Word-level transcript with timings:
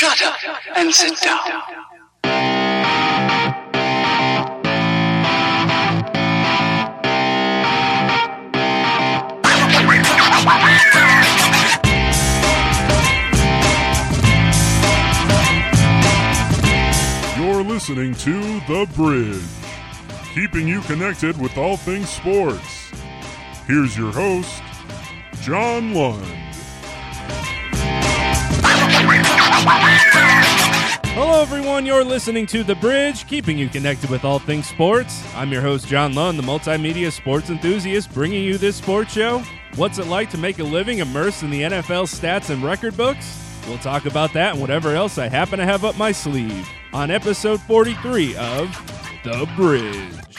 Shut 0.00 0.22
up 0.22 0.36
and 0.78 0.94
sit 0.94 1.20
down. 1.20 1.40
You're 17.36 17.62
listening 17.62 18.14
to 18.14 18.40
The 18.60 18.88
Bridge, 18.96 19.42
keeping 20.32 20.66
you 20.66 20.80
connected 20.80 21.38
with 21.38 21.58
all 21.58 21.76
things 21.76 22.08
sports. 22.08 22.90
Here's 23.66 23.98
your 23.98 24.12
host, 24.12 24.62
John 25.42 25.92
Lund. 25.92 26.49
Hello, 29.62 31.42
everyone. 31.42 31.84
You're 31.84 32.02
listening 32.04 32.46
to 32.46 32.64
The 32.64 32.74
Bridge, 32.74 33.26
keeping 33.26 33.58
you 33.58 33.68
connected 33.68 34.08
with 34.08 34.24
all 34.24 34.38
things 34.38 34.66
sports. 34.66 35.22
I'm 35.34 35.52
your 35.52 35.60
host, 35.60 35.86
John 35.86 36.14
Lund, 36.14 36.38
the 36.38 36.42
multimedia 36.42 37.12
sports 37.12 37.50
enthusiast, 37.50 38.12
bringing 38.14 38.42
you 38.42 38.56
this 38.56 38.76
sports 38.76 39.12
show. 39.12 39.42
What's 39.76 39.98
it 39.98 40.06
like 40.06 40.30
to 40.30 40.38
make 40.38 40.60
a 40.60 40.64
living 40.64 41.00
immersed 41.00 41.42
in 41.42 41.50
the 41.50 41.62
NFL 41.62 42.08
stats 42.08 42.48
and 42.48 42.64
record 42.64 42.96
books? 42.96 43.38
We'll 43.68 43.76
talk 43.78 44.06
about 44.06 44.32
that 44.32 44.52
and 44.52 44.60
whatever 44.62 44.94
else 44.94 45.18
I 45.18 45.28
happen 45.28 45.58
to 45.58 45.66
have 45.66 45.84
up 45.84 45.98
my 45.98 46.12
sleeve 46.12 46.66
on 46.94 47.10
episode 47.10 47.60
43 47.60 48.36
of 48.36 48.70
The 49.24 49.46
Bridge. 49.56 50.29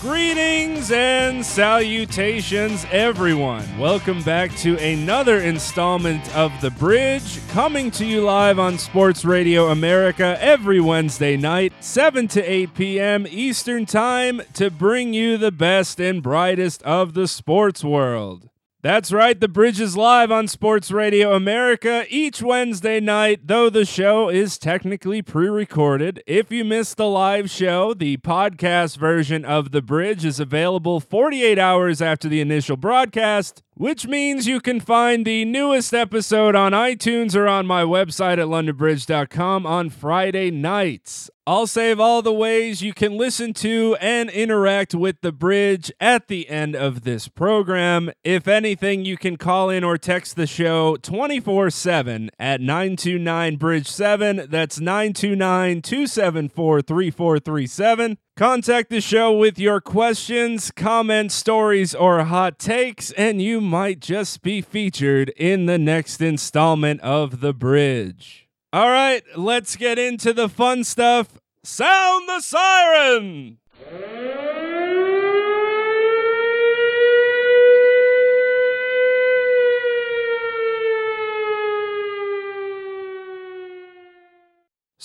Greetings 0.00 0.90
and 0.90 1.44
salutations, 1.44 2.84
everyone. 2.90 3.78
Welcome 3.78 4.22
back 4.22 4.54
to 4.56 4.76
another 4.76 5.40
installment 5.40 6.36
of 6.36 6.52
The 6.60 6.70
Bridge, 6.70 7.40
coming 7.48 7.90
to 7.92 8.04
you 8.04 8.20
live 8.20 8.58
on 8.58 8.76
Sports 8.76 9.24
Radio 9.24 9.68
America 9.68 10.36
every 10.38 10.80
Wednesday 10.80 11.38
night, 11.38 11.72
7 11.80 12.28
to 12.28 12.42
8 12.42 12.74
p.m. 12.74 13.26
Eastern 13.26 13.86
Time, 13.86 14.42
to 14.52 14.70
bring 14.70 15.14
you 15.14 15.38
the 15.38 15.50
best 15.50 15.98
and 15.98 16.22
brightest 16.22 16.82
of 16.82 17.14
the 17.14 17.26
sports 17.26 17.82
world. 17.82 18.50
That's 18.86 19.10
right, 19.10 19.40
The 19.40 19.48
Bridge 19.48 19.80
is 19.80 19.96
live 19.96 20.30
on 20.30 20.46
Sports 20.46 20.92
Radio 20.92 21.34
America 21.34 22.04
each 22.08 22.40
Wednesday 22.40 23.00
night, 23.00 23.48
though 23.48 23.68
the 23.68 23.84
show 23.84 24.28
is 24.28 24.58
technically 24.58 25.22
pre 25.22 25.48
recorded. 25.48 26.22
If 26.24 26.52
you 26.52 26.64
missed 26.64 26.96
the 26.96 27.08
live 27.08 27.50
show, 27.50 27.94
the 27.94 28.18
podcast 28.18 28.96
version 28.96 29.44
of 29.44 29.72
The 29.72 29.82
Bridge 29.82 30.24
is 30.24 30.38
available 30.38 31.00
48 31.00 31.58
hours 31.58 32.00
after 32.00 32.28
the 32.28 32.40
initial 32.40 32.76
broadcast, 32.76 33.60
which 33.76 34.06
means 34.06 34.46
you 34.46 34.58
can 34.58 34.80
find 34.80 35.26
the 35.26 35.44
newest 35.44 35.92
episode 35.92 36.54
on 36.54 36.72
iTunes 36.72 37.36
or 37.36 37.46
on 37.46 37.66
my 37.66 37.82
website 37.82 38.38
at 38.38 38.48
londonbridge.com 38.48 39.66
on 39.66 39.90
Friday 39.90 40.50
nights. 40.50 41.28
I'll 41.46 41.66
save 41.66 42.00
all 42.00 42.22
the 42.22 42.32
ways 42.32 42.80
you 42.80 42.94
can 42.94 43.18
listen 43.18 43.52
to 43.54 43.96
and 44.00 44.30
interact 44.30 44.94
with 44.94 45.20
the 45.20 45.30
bridge 45.30 45.92
at 46.00 46.26
the 46.26 46.48
end 46.48 46.74
of 46.74 47.02
this 47.02 47.28
program. 47.28 48.10
If 48.24 48.48
anything, 48.48 49.04
you 49.04 49.18
can 49.18 49.36
call 49.36 49.68
in 49.68 49.84
or 49.84 49.98
text 49.98 50.36
the 50.36 50.46
show 50.46 50.96
24 50.96 51.68
7 51.68 52.30
at 52.38 52.62
929 52.62 53.56
Bridge 53.56 53.88
7. 53.88 54.46
That's 54.48 54.80
929 54.80 55.82
274 55.82 56.80
3437. 56.80 58.18
Contact 58.36 58.90
the 58.90 59.00
show 59.00 59.32
with 59.32 59.58
your 59.58 59.80
questions, 59.80 60.70
comments, 60.70 61.34
stories, 61.34 61.94
or 61.94 62.22
hot 62.24 62.58
takes, 62.58 63.10
and 63.12 63.40
you 63.40 63.62
might 63.62 63.98
just 63.98 64.42
be 64.42 64.60
featured 64.60 65.30
in 65.38 65.64
the 65.64 65.78
next 65.78 66.20
installment 66.20 67.00
of 67.00 67.40
The 67.40 67.54
Bridge. 67.54 68.46
All 68.74 68.90
right, 68.90 69.22
let's 69.36 69.74
get 69.76 69.98
into 69.98 70.34
the 70.34 70.50
fun 70.50 70.84
stuff. 70.84 71.40
Sound 71.62 72.28
the 72.28 72.40
siren! 72.40 73.56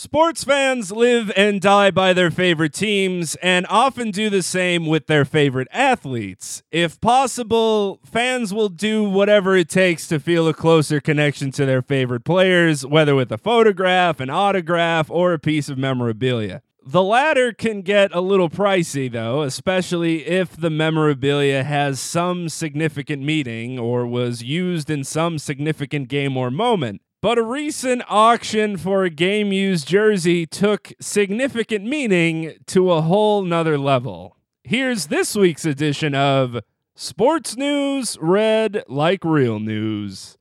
Sports 0.02 0.44
fans 0.44 0.92
live 0.92 1.32
and 1.38 1.62
die 1.62 1.92
by 1.92 2.12
their 2.12 2.32
favorite 2.32 2.74
teams 2.74 3.36
and 3.36 3.68
often 3.70 4.10
do 4.10 4.32
the 4.32 4.42
same 4.42 4.88
with 4.88 5.06
their 5.06 5.24
favorite 5.24 5.68
athletes. 5.72 6.64
If 6.72 7.00
possible, 7.02 8.00
fans 8.04 8.52
will 8.52 8.70
do 8.70 9.08
whatever 9.08 9.56
it 9.56 9.70
takes 9.70 10.08
to 10.08 10.20
feel 10.20 10.48
a 10.48 10.56
closer 10.56 11.02
connection 11.02 11.52
to 11.52 11.68
their 11.68 11.84
favorite 11.84 12.24
players, 12.24 12.84
whether 12.84 13.14
with 13.14 13.32
a 13.32 13.38
photograph, 13.38 14.20
an 14.20 14.32
autograph, 14.32 15.12
or 15.12 15.34
a 15.34 15.40
piece 15.40 15.70
of 15.70 15.78
memorabilia. 15.78 16.64
The 16.84 17.04
latter 17.04 17.54
can 17.54 17.84
get 17.84 18.10
a 18.12 18.22
little 18.22 18.50
pricey, 18.50 19.12
though, 19.12 19.44
especially 19.44 20.26
if 20.26 20.58
the 20.58 20.72
memorabilia 20.72 21.64
has 21.64 22.00
some 22.00 22.50
significant 22.50 23.22
meaning 23.22 23.78
or 23.78 24.08
was 24.08 24.42
used 24.42 24.90
in 24.90 25.04
some 25.04 25.38
significant 25.38 26.08
game 26.08 26.38
or 26.38 26.50
moment. 26.50 27.02
But 27.22 27.38
a 27.38 27.44
recent 27.44 28.02
auction 28.10 28.78
for 28.78 29.04
a 29.04 29.12
game 29.12 29.52
used 29.54 29.88
jersey 29.88 30.48
took 30.48 30.92
significant 31.00 31.86
meaning 31.86 32.56
to 32.66 32.92
a 32.92 33.02
whole 33.02 33.44
nother 33.44 33.78
level. 33.78 34.38
Here's 34.64 35.06
this 35.06 35.36
week's 35.36 35.64
edition 35.64 36.16
of 36.16 36.62
Sports 36.96 37.56
News 37.56 38.18
Read 38.20 38.84
Like 38.88 39.24
Real 39.24 39.60
News. 39.60 40.40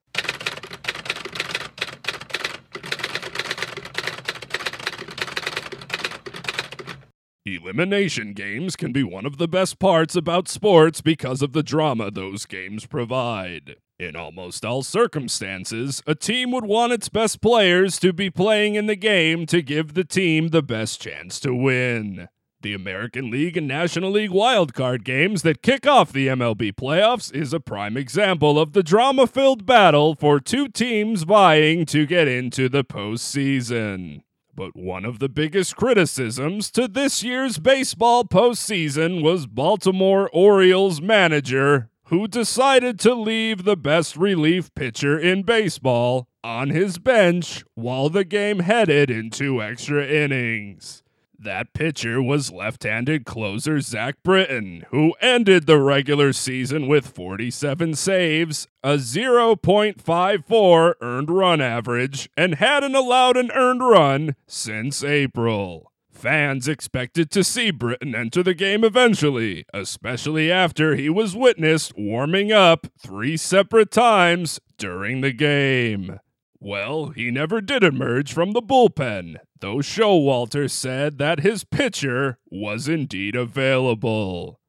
Elimination 7.47 8.35
games 8.35 8.77
can 8.77 8.93
be 8.93 9.03
one 9.03 9.25
of 9.25 9.39
the 9.39 9.49
best 9.49 9.79
parts 9.79 10.15
about 10.15 10.47
sports 10.47 11.01
because 11.01 11.41
of 11.41 11.55
the 11.55 11.63
drama 11.63 12.11
those 12.11 12.45
games 12.45 12.85
provide. 12.85 13.77
In 13.99 14.15
almost 14.15 14.63
all 14.63 14.83
circumstances, 14.83 16.03
a 16.07 16.15
team 16.15 16.51
would 16.51 16.67
want 16.67 16.93
its 16.93 17.09
best 17.09 17.41
players 17.41 17.99
to 18.01 18.13
be 18.13 18.29
playing 18.29 18.75
in 18.75 18.89
the 18.89 18.95
game 18.95 19.47
to 19.47 19.63
give 19.63 19.95
the 19.95 20.05
team 20.05 20.49
the 20.49 20.63
best 20.63 21.01
chance 21.01 21.41
to 21.41 21.55
win. 21.55 22.29
The 22.61 22.75
American 22.75 23.31
League 23.31 23.57
and 23.57 23.67
National 23.67 24.11
League 24.11 24.33
wildcard 24.33 25.03
games 25.03 25.41
that 25.41 25.63
kick 25.63 25.87
off 25.87 26.13
the 26.13 26.27
MLB 26.27 26.75
playoffs 26.75 27.33
is 27.35 27.55
a 27.55 27.61
prime 27.61 27.97
example 27.97 28.61
of 28.61 28.75
the 28.75 28.83
drama 28.83 29.27
filled 29.27 29.65
battle 29.65 30.15
for 30.15 30.41
two 30.41 30.69
teams 30.69 31.23
vying 31.23 31.87
to 31.87 32.05
get 32.05 32.29
into 32.29 32.69
the 32.69 32.85
postseason. 32.85 34.21
But 34.55 34.77
one 34.77 35.05
of 35.05 35.19
the 35.19 35.29
biggest 35.29 35.77
criticisms 35.77 36.71
to 36.73 36.89
this 36.89 37.23
year's 37.23 37.59
baseball 37.59 38.25
postseason 38.25 39.23
was 39.23 39.47
Baltimore 39.47 40.29
Orioles 40.33 41.01
manager, 41.01 41.89
who 42.05 42.27
decided 42.27 42.99
to 43.01 43.15
leave 43.15 43.65
the 43.65 43.77
best 43.77 44.17
relief 44.17 44.75
pitcher 44.75 45.19
in 45.19 45.43
baseball 45.45 46.29
on 46.43 46.71
his 46.71 46.99
bench 46.99 47.65
while 47.75 48.09
the 48.09 48.25
game 48.25 48.61
headed 48.61 49.11
into 49.11 49.63
extra 49.63 50.05
innings. 50.07 51.03
That 51.43 51.73
pitcher 51.73 52.21
was 52.23 52.53
left 52.53 52.83
handed 52.83 53.25
closer 53.25 53.81
Zach 53.81 54.23
Britton, 54.23 54.85
who 54.91 55.15
ended 55.23 55.65
the 55.67 55.79
regular 55.79 56.35
season 56.35 56.87
with 56.87 57.07
47 57.07 57.95
saves, 57.95 58.69
a 58.83 58.97
0.54 58.97 60.95
earned 61.01 61.31
run 61.31 61.63
average, 61.63 62.29
and 62.37 62.57
hadn't 62.57 62.95
allowed 62.95 63.39
an 63.39 63.51
earned 63.53 63.81
run 63.81 64.37
since 64.47 65.03
April. 65.03 65.91
Fans 66.13 66.69
expected 66.69 67.31
to 67.31 67.43
see 67.43 67.71
Britton 67.71 68.15
enter 68.15 68.43
the 68.43 68.53
game 68.53 68.85
eventually, 68.85 69.65
especially 69.73 70.53
after 70.53 70.95
he 70.95 71.09
was 71.09 71.35
witnessed 71.35 71.95
warming 71.97 72.53
up 72.53 72.89
three 72.99 73.39
separate 73.39 73.91
times 73.91 74.61
during 74.77 75.23
the 75.23 75.33
game. 75.33 76.21
Well, 76.59 77.09
he 77.09 77.31
never 77.31 77.63
did 77.63 77.83
emerge 77.83 78.35
from 78.35 78.53
the 78.53 78.61
bullpen, 78.61 79.37
though 79.61 79.77
Showalter 79.77 80.71
said 80.71 81.19
that 81.19 81.41
his 81.41 81.65
pitcher 81.65 82.39
was 82.51 82.89
indeed 82.89 83.37
available. 83.37 84.61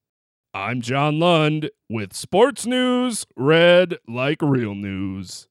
I'm 0.53 0.81
John 0.81 1.19
Lund 1.19 1.69
with 1.89 2.11
sports 2.13 2.65
news 2.65 3.25
read 3.37 3.95
like 4.09 4.41
real 4.41 4.75
news. 4.75 5.47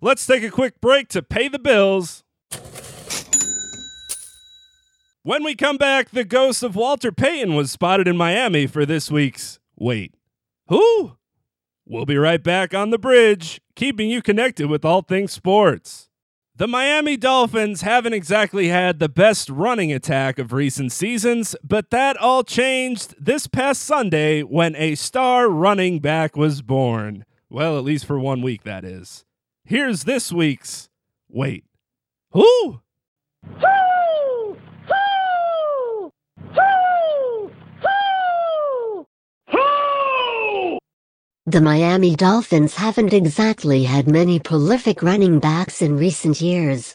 Let's 0.00 0.24
take 0.24 0.44
a 0.44 0.50
quick 0.50 0.80
break 0.80 1.08
to 1.08 1.24
pay 1.24 1.48
the 1.48 1.58
bills. 1.58 2.22
When 5.26 5.42
we 5.42 5.56
come 5.56 5.76
back, 5.76 6.10
the 6.10 6.22
ghost 6.22 6.62
of 6.62 6.76
Walter 6.76 7.10
Payton 7.10 7.56
was 7.56 7.72
spotted 7.72 8.06
in 8.06 8.16
Miami 8.16 8.68
for 8.68 8.86
this 8.86 9.10
week's 9.10 9.58
Wait, 9.74 10.14
who? 10.68 11.16
We'll 11.84 12.06
be 12.06 12.16
right 12.16 12.40
back 12.40 12.72
on 12.74 12.90
the 12.90 12.96
bridge, 12.98 13.60
keeping 13.74 14.08
you 14.08 14.22
connected 14.22 14.68
with 14.70 14.84
all 14.84 15.02
things 15.02 15.32
sports. 15.32 16.08
The 16.54 16.68
Miami 16.68 17.16
Dolphins 17.16 17.82
haven't 17.82 18.12
exactly 18.12 18.68
had 18.68 19.00
the 19.00 19.08
best 19.08 19.50
running 19.50 19.92
attack 19.92 20.38
of 20.38 20.52
recent 20.52 20.92
seasons, 20.92 21.56
but 21.60 21.90
that 21.90 22.16
all 22.18 22.44
changed 22.44 23.16
this 23.18 23.48
past 23.48 23.82
Sunday 23.82 24.42
when 24.44 24.76
a 24.76 24.94
star 24.94 25.48
running 25.48 25.98
back 25.98 26.36
was 26.36 26.62
born. 26.62 27.24
Well, 27.50 27.76
at 27.76 27.82
least 27.82 28.06
for 28.06 28.20
one 28.20 28.42
week, 28.42 28.62
that 28.62 28.84
is. 28.84 29.24
Here's 29.64 30.04
this 30.04 30.30
week's 30.30 30.88
Wait, 31.28 31.64
who? 32.30 32.78
Hoo! 33.58 33.85
The 41.48 41.60
Miami 41.60 42.16
Dolphins 42.16 42.74
haven't 42.74 43.12
exactly 43.12 43.84
had 43.84 44.08
many 44.08 44.40
prolific 44.40 45.00
running 45.00 45.38
backs 45.38 45.80
in 45.80 45.96
recent 45.96 46.40
years. 46.40 46.92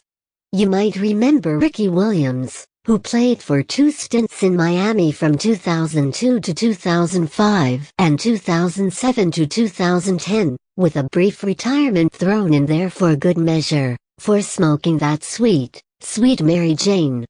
You 0.52 0.68
might 0.68 0.96
remember 0.96 1.58
Ricky 1.58 1.88
Williams, 1.88 2.66
who 2.84 2.98
played 2.98 3.40
for 3.40 3.62
two 3.62 3.90
stints 3.90 4.42
in 4.42 4.54
Miami 4.54 5.10
from 5.10 5.38
2002 5.38 6.38
to 6.38 6.52
2005 6.52 7.92
and 7.96 8.20
2007 8.20 9.30
to 9.30 9.46
2010, 9.46 10.58
with 10.76 10.96
a 10.96 11.04
brief 11.04 11.42
retirement 11.42 12.12
thrown 12.12 12.52
in 12.52 12.66
there 12.66 12.90
for 12.90 13.16
good 13.16 13.38
measure, 13.38 13.96
for 14.18 14.42
smoking 14.42 14.98
that 14.98 15.24
sweet, 15.24 15.80
sweet 16.00 16.42
Mary 16.42 16.74
Jane. 16.74 17.24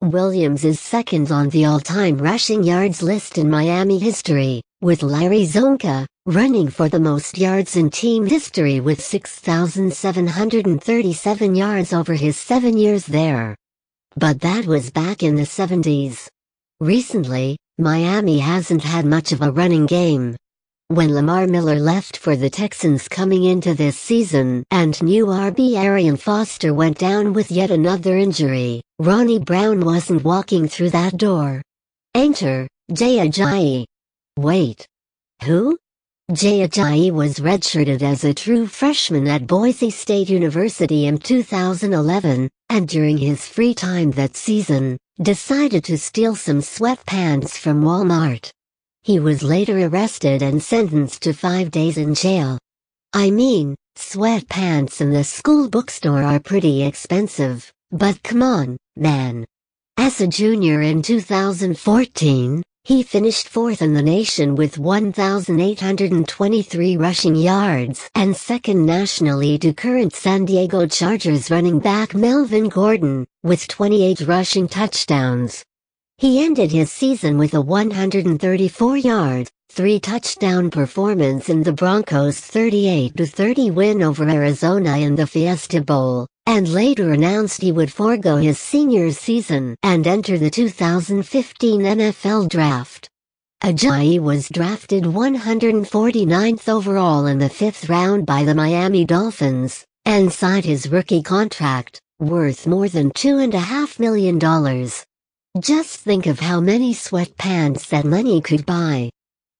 Williams 0.00 0.64
is 0.64 0.80
second 0.80 1.30
on 1.30 1.50
the 1.50 1.66
all-time 1.66 2.18
rushing 2.18 2.64
yards 2.64 3.00
list 3.00 3.38
in 3.38 3.48
Miami 3.48 4.00
history, 4.00 4.60
with 4.80 5.04
Larry 5.04 5.46
Csonka, 5.46 6.04
running 6.26 6.70
for 6.70 6.88
the 6.88 6.98
most 6.98 7.36
yards 7.36 7.76
in 7.76 7.90
team 7.90 8.24
history 8.24 8.80
with 8.80 8.98
6,737 8.98 11.54
yards 11.54 11.92
over 11.92 12.14
his 12.14 12.38
seven 12.38 12.78
years 12.78 13.04
there. 13.04 13.54
But 14.16 14.40
that 14.40 14.64
was 14.64 14.90
back 14.90 15.22
in 15.22 15.34
the 15.34 15.42
70s. 15.42 16.26
Recently, 16.80 17.58
Miami 17.76 18.38
hasn't 18.38 18.82
had 18.82 19.04
much 19.04 19.32
of 19.32 19.42
a 19.42 19.52
running 19.52 19.84
game. 19.84 20.34
When 20.88 21.12
Lamar 21.12 21.46
Miller 21.46 21.78
left 21.78 22.16
for 22.16 22.36
the 22.36 22.48
Texans 22.48 23.06
coming 23.06 23.44
into 23.44 23.74
this 23.74 23.98
season 23.98 24.64
and 24.70 25.02
new 25.02 25.26
RB 25.26 25.76
Arian 25.76 26.16
Foster 26.16 26.72
went 26.72 26.96
down 26.96 27.34
with 27.34 27.50
yet 27.50 27.70
another 27.70 28.16
injury, 28.16 28.80
Ronnie 28.98 29.40
Brown 29.40 29.84
wasn't 29.84 30.24
walking 30.24 30.68
through 30.68 30.88
that 30.90 31.18
door. 31.18 31.60
Enter, 32.14 32.66
Jay 32.92 33.16
Ajayi. 33.16 33.84
Wait. 34.38 34.86
Who? 35.42 35.76
Jay 36.32 36.66
Ajayi 36.66 37.10
was 37.10 37.38
redshirted 37.38 38.00
as 38.00 38.24
a 38.24 38.32
true 38.32 38.66
freshman 38.66 39.28
at 39.28 39.46
Boise 39.46 39.90
State 39.90 40.30
University 40.30 41.04
in 41.04 41.18
2011, 41.18 42.48
and 42.70 42.88
during 42.88 43.18
his 43.18 43.46
free 43.46 43.74
time 43.74 44.10
that 44.12 44.34
season, 44.34 44.96
decided 45.20 45.84
to 45.84 45.98
steal 45.98 46.34
some 46.34 46.60
sweatpants 46.60 47.58
from 47.58 47.82
Walmart. 47.82 48.50
He 49.02 49.20
was 49.20 49.42
later 49.42 49.78
arrested 49.86 50.40
and 50.40 50.62
sentenced 50.62 51.20
to 51.24 51.34
five 51.34 51.70
days 51.70 51.98
in 51.98 52.14
jail. 52.14 52.58
I 53.12 53.30
mean, 53.30 53.74
sweatpants 53.94 55.02
in 55.02 55.10
the 55.10 55.24
school 55.24 55.68
bookstore 55.68 56.22
are 56.22 56.40
pretty 56.40 56.84
expensive, 56.84 57.70
but 57.92 58.22
come 58.22 58.42
on, 58.42 58.78
man. 58.96 59.44
As 59.98 60.22
a 60.22 60.26
junior 60.26 60.80
in 60.80 61.02
2014, 61.02 62.62
he 62.86 63.02
finished 63.02 63.48
fourth 63.48 63.80
in 63.80 63.94
the 63.94 64.02
nation 64.02 64.54
with 64.54 64.78
1,823 64.78 66.98
rushing 66.98 67.34
yards 67.34 68.10
and 68.14 68.36
second 68.36 68.84
nationally 68.84 69.56
to 69.56 69.72
current 69.72 70.14
San 70.14 70.44
Diego 70.44 70.86
Chargers 70.86 71.50
running 71.50 71.78
back 71.78 72.14
Melvin 72.14 72.68
Gordon, 72.68 73.26
with 73.42 73.66
28 73.68 74.20
rushing 74.26 74.68
touchdowns. 74.68 75.64
He 76.18 76.44
ended 76.44 76.72
his 76.72 76.92
season 76.92 77.38
with 77.38 77.54
a 77.54 77.62
134-yard, 77.62 79.50
three-touchdown 79.74 80.70
performance 80.70 81.48
in 81.48 81.60
the 81.64 81.72
Broncos' 81.72 82.40
38-30 82.40 83.74
win 83.74 84.02
over 84.02 84.28
Arizona 84.28 84.98
in 84.98 85.16
the 85.16 85.26
Fiesta 85.26 85.80
Bowl, 85.80 86.28
and 86.46 86.68
later 86.68 87.12
announced 87.12 87.60
he 87.60 87.72
would 87.72 87.92
forego 87.92 88.36
his 88.36 88.56
senior 88.56 89.10
season 89.10 89.74
and 89.82 90.06
enter 90.06 90.38
the 90.38 90.48
2015 90.48 91.80
NFL 91.80 92.48
Draft. 92.48 93.08
Ajayi 93.64 94.20
was 94.20 94.48
drafted 94.48 95.02
149th 95.02 96.68
overall 96.68 97.26
in 97.26 97.38
the 97.38 97.48
fifth 97.48 97.88
round 97.88 98.26
by 98.26 98.44
the 98.44 98.54
Miami 98.54 99.04
Dolphins, 99.04 99.84
and 100.04 100.32
signed 100.32 100.64
his 100.64 100.88
rookie 100.88 101.22
contract, 101.22 102.00
worth 102.20 102.68
more 102.68 102.88
than 102.88 103.10
$2.5 103.10 103.98
million. 103.98 104.38
Just 105.60 105.98
think 105.98 106.26
of 106.26 106.38
how 106.38 106.60
many 106.60 106.94
sweatpants 106.94 107.88
that 107.88 108.04
money 108.04 108.40
could 108.40 108.64
buy. 108.64 109.10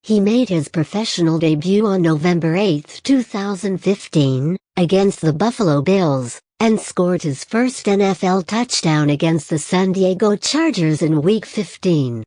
He 0.04 0.20
made 0.20 0.50
his 0.50 0.68
professional 0.68 1.38
debut 1.38 1.86
on 1.86 2.02
November 2.02 2.56
8, 2.56 3.00
2015, 3.04 4.54
against 4.76 5.22
the 5.22 5.32
Buffalo 5.32 5.80
Bills, 5.80 6.38
and 6.60 6.78
scored 6.78 7.22
his 7.22 7.42
first 7.42 7.86
NFL 7.86 8.46
touchdown 8.46 9.08
against 9.08 9.48
the 9.48 9.58
San 9.58 9.92
Diego 9.92 10.36
Chargers 10.36 11.00
in 11.00 11.22
Week 11.22 11.46
15. 11.46 12.22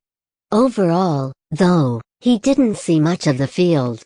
Overall, 0.52 1.32
though, 1.52 2.02
he 2.20 2.40
didn't 2.40 2.78
see 2.78 3.00
much 3.00 3.28
of 3.28 3.38
the 3.38 3.46
field. 3.46 4.02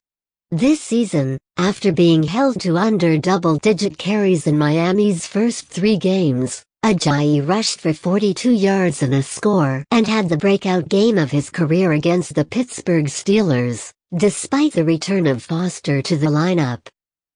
This 0.51 0.81
season, 0.81 1.37
after 1.55 1.93
being 1.93 2.23
held 2.23 2.59
to 2.59 2.77
under 2.77 3.17
double-digit 3.17 3.97
carries 3.97 4.47
in 4.47 4.57
Miami's 4.57 5.25
first 5.25 5.69
three 5.69 5.95
games, 5.95 6.61
Ajayi 6.83 7.47
rushed 7.47 7.79
for 7.79 7.93
42 7.93 8.53
yards 8.53 9.03
and 9.03 9.13
a 9.13 9.21
score 9.21 9.85
and 9.91 10.07
had 10.07 10.29
the 10.29 10.35
breakout 10.35 10.89
game 10.89 11.19
of 11.19 11.29
his 11.29 11.51
career 11.51 11.91
against 11.91 12.33
the 12.33 12.43
Pittsburgh 12.43 13.05
Steelers, 13.05 13.93
despite 14.17 14.73
the 14.73 14.83
return 14.83 15.27
of 15.27 15.43
Foster 15.43 16.01
to 16.01 16.17
the 16.17 16.25
lineup. 16.25 16.87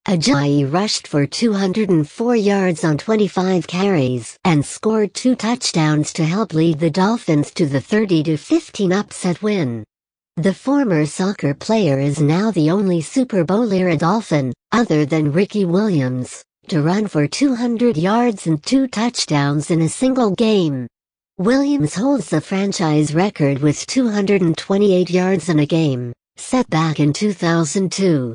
Ajayi 0.07 0.65
rushed 0.65 1.05
for 1.05 1.27
204 1.27 2.35
yards 2.35 2.83
on 2.83 2.97
25 2.97 3.67
carries 3.67 4.35
and 4.43 4.65
scored 4.65 5.13
two 5.13 5.35
touchdowns 5.35 6.11
to 6.13 6.25
help 6.25 6.55
lead 6.55 6.79
the 6.79 6.89
Dolphins 6.89 7.51
to 7.51 7.67
the 7.67 7.79
30-15 7.79 8.99
upset 8.99 9.43
win. 9.43 9.83
The 10.37 10.55
former 10.55 11.05
soccer 11.05 11.53
player 11.53 11.99
is 11.99 12.19
now 12.19 12.49
the 12.49 12.71
only 12.71 12.99
Super 12.99 13.43
Bowl 13.43 13.71
era 13.71 13.95
Dolphin, 13.95 14.53
other 14.71 15.05
than 15.05 15.31
Ricky 15.31 15.65
Williams, 15.65 16.43
to 16.69 16.81
run 16.81 17.07
for 17.07 17.27
200 17.27 17.97
yards 17.97 18.47
and 18.47 18.63
two 18.63 18.87
touchdowns 18.87 19.71
in 19.71 19.81
a 19.81 19.89
single 19.89 20.31
game. 20.31 20.87
Williams 21.37 21.95
holds 21.95 22.29
the 22.29 22.39
franchise 22.39 23.13
record 23.13 23.59
with 23.59 23.85
228 23.87 25.09
yards 25.09 25.49
in 25.49 25.59
a 25.59 25.65
game, 25.65 26.13
set 26.37 26.69
back 26.69 26.99
in 26.99 27.11
2002. 27.11 28.33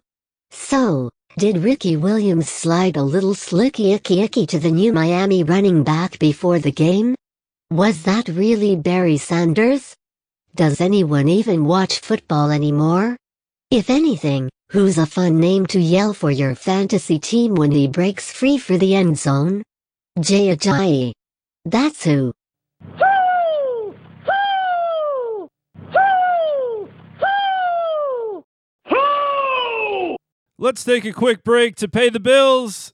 So, 0.51 1.11
did 1.39 1.59
Ricky 1.59 1.97
Williams 1.97 2.49
slide 2.49 2.97
a 2.97 3.03
little 3.03 3.35
slicky 3.35 3.93
icky 3.93 4.21
icky 4.21 4.47
to 4.47 4.59
the 4.59 4.71
new 4.71 4.93
Miami 4.93 5.45
running 5.45 5.83
back 5.83 6.19
before 6.19 6.59
the 6.59 6.73
game? 6.73 7.15
Was 7.71 8.03
that 8.03 8.29
really 8.29 8.77
Barry 8.77 9.17
Sanders? 9.17 9.95
Does 10.55 10.81
anyone 10.81 11.29
even 11.29 11.65
watch 11.65 12.01
football 12.01 12.51
anymore? 12.51 13.17
If 13.71 13.89
anything, 13.89 14.51
who's 14.71 14.99
a 14.99 15.07
fun 15.07 15.41
name 15.41 15.67
to 15.67 15.81
yell 15.81 16.15
for 16.15 16.31
your 16.31 16.55
fantasy 16.55 17.19
team 17.19 17.55
when 17.55 17.73
he 17.73 17.89
breaks 17.89 18.31
free 18.33 18.59
for 18.59 18.79
the 18.79 18.95
end 18.95 19.19
zone? 19.19 19.63
Jay 20.21 20.55
Ajayi. 20.55 21.13
That's 21.65 22.05
who. 22.05 22.33
Hoo! 22.99 23.95
Let's 30.59 30.85
take 30.85 31.05
a 31.05 31.13
quick 31.13 31.43
break 31.43 31.77
to 31.77 31.89
pay 31.89 32.11
the 32.11 32.21
bills. 32.21 32.93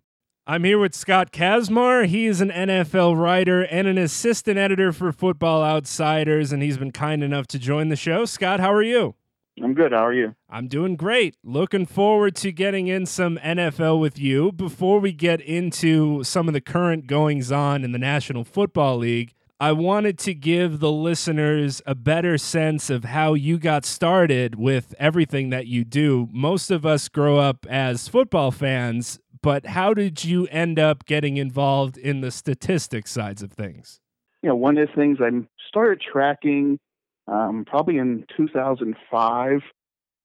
I'm 0.48 0.64
here 0.64 0.80
with 0.80 0.96
Scott 0.96 1.34
Kacsmar. 1.34 2.06
He 2.06 2.28
is 2.28 2.40
an 2.40 2.50
NFL 2.50 3.22
writer 3.22 3.62
and 3.64 3.90
an 3.90 3.98
assistant 3.98 4.58
editor 4.58 4.94
for 4.94 5.12
Football 5.12 5.64
Outsiders, 5.64 6.54
and 6.54 6.64
he's 6.64 6.78
been 6.78 6.94
kind 6.94 7.26
enough 7.26 7.46
to 7.48 7.60
join 7.60 7.90
the 7.90 7.98
show. 7.98 8.24
Scott, 8.24 8.62
how 8.62 8.72
are 8.72 8.82
you? 8.82 9.16
I'm 9.62 9.74
good. 9.74 9.92
How 9.92 10.06
are 10.06 10.14
you? 10.14 10.36
I'm 10.50 10.70
doing 10.70 10.96
great. 10.96 11.36
Looking 11.44 11.86
forward 11.86 12.38
to 12.38 12.54
getting 12.54 12.88
in 12.88 13.06
some 13.06 13.38
NFL 13.40 14.00
with 14.00 14.18
you. 14.18 14.54
Before 14.54 15.02
we 15.02 15.12
get 15.12 15.42
into 15.42 16.24
some 16.24 16.48
of 16.48 16.54
the 16.54 16.62
current 16.62 17.08
goings 17.08 17.52
on 17.52 17.84
in 17.84 17.92
the 17.92 18.00
National 18.00 18.46
Football 18.46 19.00
League, 19.00 19.34
I 19.60 19.72
wanted 19.72 20.18
to 20.20 20.34
give 20.34 20.80
the 20.80 20.92
listeners 20.92 21.82
a 21.86 21.96
better 21.96 22.38
sense 22.38 22.90
of 22.90 23.06
how 23.06 23.34
you 23.34 23.58
got 23.58 23.86
started 23.86 24.56
with 24.56 24.94
everything 25.00 25.52
that 25.52 25.68
you 25.68 25.84
do. 25.86 26.28
Most 26.32 26.72
of 26.72 26.86
us 26.86 27.08
grow 27.08 27.38
up 27.38 27.66
as 27.70 28.08
football 28.08 28.52
fans, 28.52 29.20
but 29.42 29.68
how 29.68 29.94
did 29.94 30.26
you 30.26 30.48
end 30.48 30.80
up 30.80 31.06
getting 31.06 31.38
involved 31.38 31.98
in 31.98 32.22
the 32.22 32.32
statistics 32.32 33.12
sides 33.12 33.42
of 33.42 33.54
things? 33.54 34.02
You 34.42 34.50
know, 34.50 34.56
one 34.56 34.78
of 34.78 34.88
the 34.88 34.94
things 34.94 35.20
I 35.22 35.30
started 35.70 36.02
tracking 36.02 36.80
um, 37.28 37.64
probably 37.66 37.98
in 37.98 38.26
2005 38.36 39.62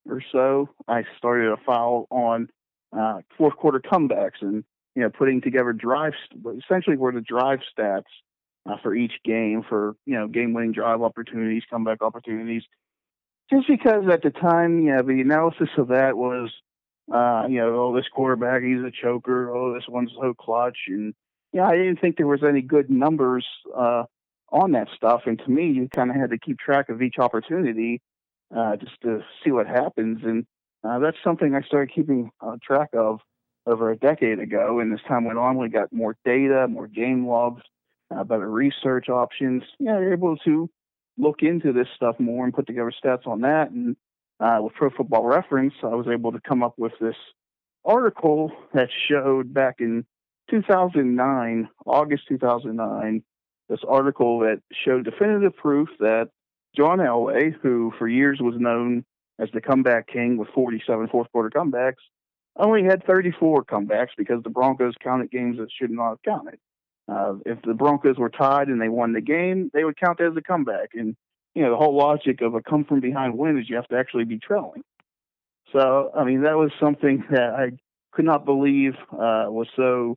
or 0.08 0.22
so. 0.32 0.68
I 0.88 1.04
started 1.16 1.52
a 1.52 1.56
file 1.64 2.06
on 2.10 2.48
uh, 2.96 3.20
fourth 3.36 3.56
quarter 3.56 3.80
comebacks 3.80 4.40
and 4.40 4.64
you 4.94 5.02
know 5.02 5.10
putting 5.10 5.40
together 5.40 5.72
drives, 5.72 6.16
essentially 6.64 6.96
were 6.96 7.12
the 7.12 7.20
drive 7.20 7.60
stats 7.78 8.04
uh, 8.68 8.76
for 8.82 8.94
each 8.94 9.12
game 9.24 9.64
for 9.68 9.96
you 10.04 10.14
know 10.14 10.28
game 10.28 10.52
winning 10.52 10.72
drive 10.72 11.02
opportunities, 11.02 11.62
comeback 11.70 12.02
opportunities. 12.02 12.62
Just 13.50 13.66
because 13.66 14.04
at 14.12 14.22
the 14.22 14.30
time, 14.30 14.82
yeah, 14.82 15.00
the 15.00 15.20
analysis 15.22 15.70
of 15.78 15.88
that 15.88 16.16
was, 16.16 16.50
uh, 17.12 17.46
you 17.48 17.56
know, 17.56 17.80
oh 17.80 17.96
this 17.96 18.08
quarterback 18.12 18.62
he's 18.62 18.82
a 18.82 18.90
choker, 18.90 19.54
oh 19.54 19.74
this 19.74 19.84
one's 19.88 20.12
so 20.20 20.34
clutch, 20.34 20.78
and 20.88 21.14
yeah, 21.52 21.66
I 21.66 21.76
didn't 21.76 22.00
think 22.00 22.16
there 22.16 22.26
was 22.26 22.42
any 22.46 22.60
good 22.60 22.90
numbers 22.90 23.46
uh, 23.74 24.04
on 24.50 24.72
that 24.72 24.88
stuff. 24.94 25.22
And 25.24 25.38
to 25.38 25.50
me, 25.50 25.70
you 25.70 25.88
kind 25.88 26.10
of 26.10 26.16
had 26.16 26.30
to 26.30 26.38
keep 26.38 26.58
track 26.58 26.90
of 26.90 27.00
each 27.00 27.18
opportunity 27.18 28.02
uh, 28.54 28.76
just 28.76 29.00
to 29.02 29.24
see 29.42 29.50
what 29.50 29.66
happens, 29.66 30.20
and 30.24 30.44
uh, 30.84 30.98
that's 30.98 31.16
something 31.24 31.54
I 31.54 31.62
started 31.62 31.94
keeping 31.94 32.30
uh, 32.40 32.56
track 32.62 32.90
of 32.92 33.20
over 33.66 33.90
a 33.90 33.96
decade 33.96 34.38
ago. 34.38 34.80
And 34.80 34.92
as 34.92 35.00
time 35.06 35.24
went 35.24 35.38
on, 35.38 35.58
we 35.58 35.68
got 35.68 35.92
more 35.92 36.16
data, 36.24 36.66
more 36.68 36.86
game 36.86 37.26
logs, 37.26 37.62
uh, 38.14 38.24
better 38.24 38.50
research 38.50 39.08
options. 39.08 39.62
Yeah, 39.78 39.98
you're 39.98 40.12
able 40.12 40.36
to 40.38 40.70
look 41.16 41.42
into 41.42 41.72
this 41.72 41.88
stuff 41.96 42.18
more 42.18 42.44
and 42.44 42.54
put 42.54 42.66
together 42.66 42.92
stats 42.92 43.26
on 43.26 43.42
that. 43.42 43.70
And 43.70 43.96
uh, 44.40 44.58
with 44.62 44.74
Pro 44.74 44.90
Football 44.90 45.24
Reference, 45.24 45.74
I 45.82 45.88
was 45.88 46.06
able 46.06 46.32
to 46.32 46.40
come 46.40 46.62
up 46.62 46.74
with 46.78 46.92
this 47.00 47.16
article 47.84 48.52
that 48.72 48.88
showed 49.08 49.52
back 49.52 49.76
in 49.80 50.04
2009, 50.50 51.68
August 51.86 52.22
2009, 52.28 53.22
this 53.68 53.80
article 53.86 54.40
that 54.40 54.62
showed 54.84 55.04
definitive 55.04 55.56
proof 55.56 55.88
that 55.98 56.30
John 56.76 56.98
Elway, 56.98 57.54
who 57.60 57.92
for 57.98 58.08
years 58.08 58.38
was 58.40 58.54
known 58.56 59.04
as 59.38 59.48
the 59.52 59.60
comeback 59.60 60.06
king 60.06 60.36
with 60.36 60.48
47 60.54 61.08
fourth 61.08 61.30
quarter 61.32 61.50
comebacks, 61.50 62.02
only 62.56 62.84
had 62.84 63.04
34 63.04 63.64
comebacks 63.64 64.08
because 64.16 64.42
the 64.42 64.50
Broncos 64.50 64.94
counted 65.02 65.30
games 65.30 65.58
that 65.58 65.68
should 65.70 65.90
not 65.90 66.10
have 66.10 66.22
counted. 66.22 66.58
Uh, 67.08 67.34
if 67.46 67.60
the 67.62 67.74
Broncos 67.74 68.18
were 68.18 68.28
tied 68.28 68.68
and 68.68 68.80
they 68.80 68.88
won 68.88 69.12
the 69.12 69.20
game, 69.20 69.70
they 69.72 69.84
would 69.84 69.98
count 69.98 70.20
as 70.20 70.36
a 70.36 70.42
comeback. 70.42 70.90
And 70.94 71.16
you 71.54 71.62
know 71.62 71.70
the 71.70 71.76
whole 71.76 71.96
logic 71.96 72.40
of 72.42 72.54
a 72.54 72.62
come 72.62 72.84
from 72.84 73.00
behind 73.00 73.36
win 73.36 73.58
is 73.58 73.68
you 73.68 73.76
have 73.76 73.88
to 73.88 73.96
actually 73.96 74.24
be 74.24 74.38
trailing. 74.38 74.84
So 75.72 76.10
I 76.14 76.24
mean 76.24 76.42
that 76.42 76.56
was 76.56 76.70
something 76.80 77.24
that 77.30 77.54
I 77.54 77.70
could 78.12 78.24
not 78.24 78.44
believe 78.44 78.94
uh, 79.12 79.46
was 79.48 79.68
so 79.76 80.16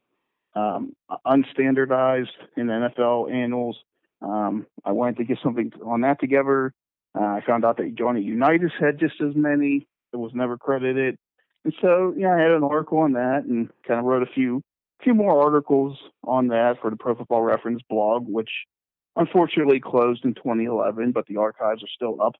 um, 0.56 0.95
unstandardized 1.25 2.27
in 2.58 2.67
the 2.67 2.73
NFL 2.73 3.32
annals. 3.32 3.77
Um, 4.21 4.67
I 4.86 4.91
wanted 4.91 5.17
to 5.17 5.23
get 5.23 5.39
something 5.43 5.71
on 5.84 6.01
that 6.01 6.19
together. 6.19 6.73
Uh, 7.17 7.23
I 7.23 7.41
found 7.45 7.65
out 7.65 7.77
that 7.77 7.95
Johnny 7.95 8.21
Unitas 8.21 8.71
had 8.80 8.99
just 8.99 9.19
as 9.21 9.36
many. 9.36 9.88
It 10.13 10.17
was 10.17 10.32
never 10.34 10.58
credited. 10.58 11.17
And 11.63 11.73
so, 11.82 12.13
yeah, 12.17 12.34
I 12.34 12.39
had 12.39 12.51
an 12.51 12.63
article 12.63 12.99
on 12.99 13.13
that 13.13 13.43
and 13.47 13.69
kind 13.88 13.99
of 13.99 14.06
wrote 14.06 14.23
a 14.23 14.32
few 14.32 14.62
few 15.03 15.13
more 15.13 15.43
articles 15.43 15.97
on 16.23 16.47
that 16.47 16.75
for 16.81 16.89
the 16.89 16.95
Pro 16.95 17.15
Football 17.15 17.41
Reference 17.41 17.81
blog, 17.89 18.27
which 18.27 18.49
unfortunately 19.15 19.79
closed 19.79 20.25
in 20.25 20.33
2011, 20.33 21.11
but 21.11 21.25
the 21.27 21.37
archives 21.37 21.83
are 21.83 21.89
still 21.93 22.21
up, 22.21 22.35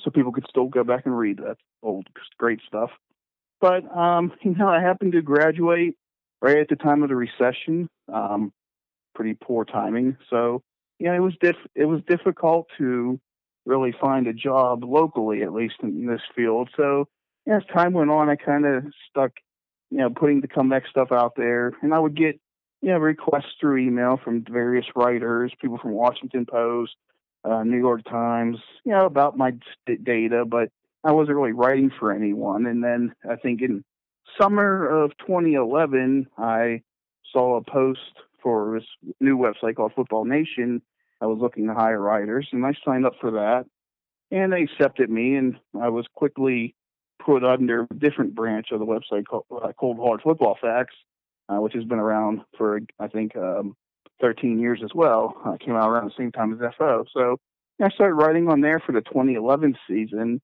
so 0.00 0.10
people 0.10 0.32
could 0.32 0.46
still 0.48 0.66
go 0.66 0.84
back 0.84 1.06
and 1.06 1.16
read 1.16 1.38
that 1.38 1.56
old 1.82 2.06
great 2.38 2.60
stuff. 2.66 2.90
But 3.60 3.84
um, 3.96 4.32
you 4.42 4.54
know, 4.54 4.68
I 4.68 4.80
happened 4.80 5.12
to 5.12 5.22
graduate 5.22 5.96
right 6.40 6.58
at 6.58 6.68
the 6.68 6.76
time 6.76 7.02
of 7.02 7.08
the 7.08 7.16
recession. 7.16 7.88
Um, 8.12 8.52
pretty 9.14 9.34
poor 9.34 9.64
timing, 9.64 10.16
so 10.30 10.62
you 10.98 11.08
know, 11.08 11.14
it 11.14 11.20
was 11.20 11.34
diff- 11.40 11.68
it 11.74 11.84
was 11.84 12.00
difficult 12.06 12.68
to 12.78 13.20
really 13.66 13.94
find 14.00 14.26
a 14.26 14.32
job 14.32 14.82
locally, 14.84 15.42
at 15.42 15.52
least 15.52 15.76
in 15.82 16.06
this 16.06 16.20
field. 16.34 16.68
So 16.76 17.08
as 17.46 17.62
time 17.72 17.92
went 17.92 18.10
on, 18.10 18.28
I 18.28 18.36
kind 18.36 18.66
of 18.66 18.84
stuck 19.08 19.32
you 19.92 19.98
know, 19.98 20.08
putting 20.08 20.40
the 20.40 20.48
comeback 20.48 20.84
stuff 20.88 21.12
out 21.12 21.34
there. 21.36 21.72
And 21.82 21.92
I 21.92 21.98
would 21.98 22.16
get, 22.16 22.40
you 22.80 22.88
know, 22.88 22.98
requests 22.98 23.52
through 23.60 23.76
email 23.76 24.18
from 24.24 24.42
various 24.50 24.86
writers, 24.96 25.52
people 25.60 25.76
from 25.76 25.92
Washington 25.92 26.46
Post, 26.46 26.92
uh, 27.44 27.62
New 27.62 27.76
York 27.76 28.02
Times, 28.04 28.56
you 28.84 28.92
know, 28.92 29.04
about 29.04 29.36
my 29.36 29.52
data, 30.02 30.44
but 30.46 30.70
I 31.04 31.12
wasn't 31.12 31.36
really 31.36 31.52
writing 31.52 31.90
for 31.98 32.10
anyone. 32.10 32.64
And 32.64 32.82
then 32.82 33.14
I 33.28 33.36
think 33.36 33.60
in 33.60 33.84
summer 34.40 34.88
of 34.88 35.10
2011, 35.26 36.26
I 36.38 36.80
saw 37.30 37.56
a 37.56 37.62
post 37.62 38.00
for 38.42 38.78
this 38.80 39.14
new 39.20 39.36
website 39.36 39.76
called 39.76 39.92
Football 39.94 40.24
Nation. 40.24 40.80
I 41.20 41.26
was 41.26 41.38
looking 41.38 41.66
to 41.66 41.74
hire 41.74 42.00
writers, 42.00 42.48
and 42.52 42.64
I 42.64 42.72
signed 42.82 43.04
up 43.04 43.14
for 43.20 43.32
that. 43.32 43.66
And 44.30 44.54
they 44.54 44.62
accepted 44.62 45.10
me, 45.10 45.34
and 45.34 45.58
I 45.78 45.90
was 45.90 46.06
quickly 46.14 46.74
put 47.24 47.44
under 47.44 47.86
a 47.90 47.94
different 47.94 48.34
branch 48.34 48.68
of 48.72 48.80
the 48.80 48.86
website 48.86 49.26
called 49.26 49.44
uh, 49.50 49.72
Cold 49.78 49.98
Hard 49.98 50.20
Football 50.22 50.56
Facts, 50.60 50.94
uh, 51.48 51.60
which 51.60 51.74
has 51.74 51.84
been 51.84 51.98
around 51.98 52.40
for 52.56 52.80
I 52.98 53.08
think 53.08 53.36
um, 53.36 53.76
13 54.20 54.58
years 54.58 54.80
as 54.84 54.90
well. 54.94 55.34
Uh, 55.44 55.56
came 55.58 55.74
out 55.74 55.90
around 55.90 56.06
the 56.06 56.14
same 56.16 56.32
time 56.32 56.52
as 56.52 56.72
FO. 56.78 57.04
So 57.12 57.38
I 57.80 57.90
started 57.90 58.14
writing 58.14 58.48
on 58.48 58.60
there 58.60 58.80
for 58.80 58.92
the 58.92 59.00
2011 59.00 59.76
season, 59.88 60.40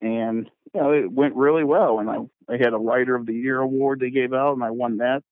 and 0.00 0.50
you 0.72 0.80
know 0.80 0.92
it 0.92 1.10
went 1.10 1.36
really 1.36 1.64
well. 1.64 2.00
And 2.00 2.10
I 2.10 2.18
I 2.52 2.56
had 2.58 2.72
a 2.72 2.78
Writer 2.78 3.14
of 3.14 3.26
the 3.26 3.34
Year 3.34 3.60
award 3.60 4.00
they 4.00 4.10
gave 4.10 4.32
out, 4.32 4.54
and 4.54 4.64
I 4.64 4.70
won 4.70 4.98
that 4.98 5.22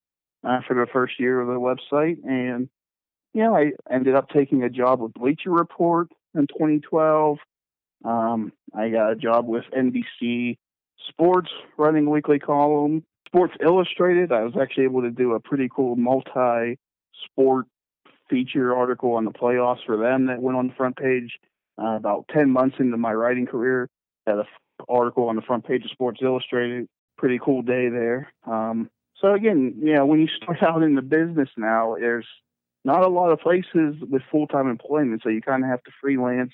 uh, 0.43 0.61
for 0.67 0.73
the 0.75 0.87
first 0.91 1.19
year 1.19 1.39
of 1.41 1.47
the 1.47 1.53
website. 1.53 2.17
And 2.23 2.69
you 3.33 3.43
know 3.43 3.55
I 3.55 3.71
ended 3.91 4.15
up 4.15 4.29
taking 4.29 4.63
a 4.63 4.69
job 4.69 5.01
with 5.01 5.13
Bleacher 5.13 5.51
Report 5.51 6.07
in 6.35 6.47
2012. 6.47 7.37
Um, 8.05 8.51
I 8.73 8.89
got 8.89 9.11
a 9.11 9.15
job 9.15 9.47
with 9.47 9.63
NBC 9.75 10.57
Sports, 11.09 11.49
running 11.77 12.09
weekly 12.09 12.39
column. 12.39 13.03
Sports 13.27 13.55
Illustrated, 13.61 14.31
I 14.31 14.43
was 14.43 14.53
actually 14.59 14.83
able 14.83 15.01
to 15.01 15.11
do 15.11 15.33
a 15.33 15.39
pretty 15.39 15.69
cool 15.73 15.95
multi 15.95 16.77
sport 17.25 17.65
feature 18.29 18.75
article 18.75 19.13
on 19.13 19.25
the 19.25 19.31
playoffs 19.31 19.83
for 19.85 19.97
them 19.97 20.27
that 20.27 20.41
went 20.41 20.57
on 20.57 20.67
the 20.67 20.73
front 20.73 20.95
page. 20.97 21.39
Uh, 21.81 21.95
about 21.95 22.27
10 22.31 22.51
months 22.51 22.75
into 22.77 22.97
my 22.97 23.11
writing 23.11 23.47
career, 23.47 23.89
had 24.27 24.37
an 24.37 24.45
article 24.87 25.27
on 25.27 25.35
the 25.35 25.41
front 25.41 25.65
page 25.65 25.83
of 25.83 25.89
Sports 25.89 26.19
Illustrated. 26.21 26.87
Pretty 27.17 27.39
cool 27.43 27.63
day 27.63 27.89
there. 27.89 28.31
Um, 28.45 28.91
so 29.19 29.33
again, 29.33 29.73
you 29.79 29.93
know, 29.93 30.05
when 30.05 30.19
you 30.19 30.27
start 30.27 30.61
out 30.63 30.83
in 30.83 30.93
the 30.95 31.01
business 31.01 31.49
now, 31.57 31.95
there's 31.99 32.27
not 32.85 33.03
a 33.03 33.07
lot 33.07 33.31
of 33.31 33.39
places 33.39 33.95
with 34.07 34.21
full-time 34.29 34.69
employment, 34.69 35.21
so 35.23 35.29
you 35.29 35.41
kind 35.41 35.63
of 35.63 35.69
have 35.69 35.83
to 35.83 35.91
freelance, 36.01 36.51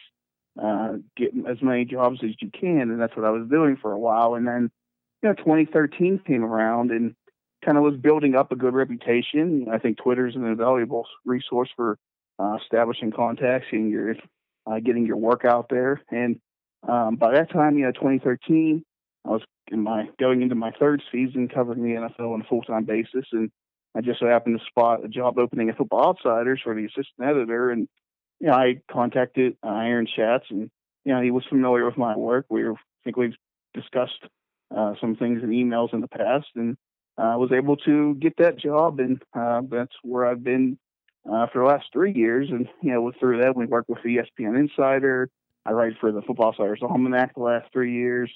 uh, 0.62 0.94
get 1.16 1.32
as 1.48 1.62
many 1.62 1.86
jobs 1.86 2.20
as 2.24 2.32
you 2.40 2.50
can, 2.52 2.82
and 2.82 3.00
that's 3.00 3.16
what 3.16 3.26
I 3.26 3.32
was 3.32 3.48
doing 3.50 3.78
for 3.82 3.92
a 3.92 4.00
while. 4.00 4.36
And 4.36 4.48
then, 4.48 4.72
you 5.22 5.30
know, 5.30 5.36
2013 5.36 6.22
came 6.26 6.44
around, 6.44 6.92
and 6.92 7.16
kind 7.64 7.78
of 7.78 7.84
was 7.84 7.98
building 7.98 8.36
up 8.36 8.52
a 8.52 8.56
good 8.56 8.74
reputation. 8.74 9.68
I 9.72 9.78
think 9.78 9.98
Twitter 9.98 10.28
is 10.28 10.36
an 10.36 10.46
invaluable 10.46 11.06
resource 11.26 11.70
for 11.76 11.98
uh, 12.40 12.58
establishing 12.62 13.12
contacts 13.12 13.68
and 13.72 13.90
your 13.90 14.16
uh, 14.66 14.80
getting 14.80 15.06
your 15.06 15.18
work 15.18 15.46
out 15.46 15.68
there. 15.70 16.02
And 16.10 16.40
um, 16.88 17.16
by 17.16 17.34
that 17.34 17.52
time, 17.52 17.78
you 17.78 17.86
know, 17.86 17.92
2013, 17.92 18.84
I 19.26 19.30
was 19.30 19.42
in 19.68 19.84
my 19.84 20.10
going 20.20 20.42
into 20.42 20.56
my 20.56 20.72
third 20.80 21.04
season 21.12 21.50
covering 21.50 21.84
the 21.84 22.00
NFL 22.00 22.34
on 22.34 22.42
a 22.42 22.46
full 22.46 22.62
time 22.62 22.86
basis, 22.86 23.26
and 23.32 23.52
I 23.96 24.02
just 24.02 24.20
so 24.20 24.28
happened 24.28 24.60
to 24.60 24.66
spot 24.66 25.04
a 25.04 25.10
job 25.10 25.38
opening 25.38 25.70
at 25.70 25.78
Football 25.78 26.10
Outsiders 26.10 26.62
for 26.64 26.74
the 26.74 26.86
assistant 26.86 27.22
editor, 27.22 27.72
and 27.72 27.88
you 28.40 28.48
know, 28.48 28.54
I 28.54 28.82
contacted 28.92 29.58
uh, 29.64 29.70
Aaron 29.70 30.08
Schatz, 30.14 30.46
and 30.50 30.70
you 31.06 31.14
know, 31.14 31.22
he 31.22 31.32
was 31.32 31.44
familiar 31.50 31.86
with 31.86 31.98
my 31.98 32.16
work. 32.16 32.46
We 32.50 32.64
were, 32.64 32.74
I 32.74 33.04
think 33.04 33.18
we've 33.18 33.36
discussed 33.74 34.24
uh, 34.76 34.94
some 35.02 35.16
things 35.16 35.44
in 35.44 35.50
emails 35.50 35.94
in 35.94 36.02
the 36.02 36.08
past, 36.08 36.48
and 36.56 36.78
I 37.18 37.34
uh, 37.34 37.38
was 37.38 37.52
able 37.52 37.76
to 37.78 38.16
get 38.16 38.38
that 38.38 38.58
job, 38.58 39.00
and 39.00 39.22
uh, 39.34 39.62
that's 39.70 39.96
where 40.04 40.26
I've 40.26 40.44
been 40.44 40.78
uh, 41.30 41.48
for 41.48 41.60
the 41.60 41.68
last 41.68 41.88
three 41.92 42.14
years. 42.14 42.48
And 42.50 42.68
you 42.82 42.94
know, 42.94 43.12
through 43.20 43.42
that, 43.42 43.56
we 43.56 43.66
worked 43.66 43.90
with 43.90 44.00
ESPN 44.00 44.58
Insider. 44.58 45.30
I 45.66 45.72
write 45.72 45.94
for 46.00 46.12
the 46.12 46.22
Football 46.22 46.50
Outsiders 46.50 46.80
Almanac 46.82 47.36
the 47.36 47.44
last 47.44 47.72
three 47.74 47.94
years. 47.94 48.32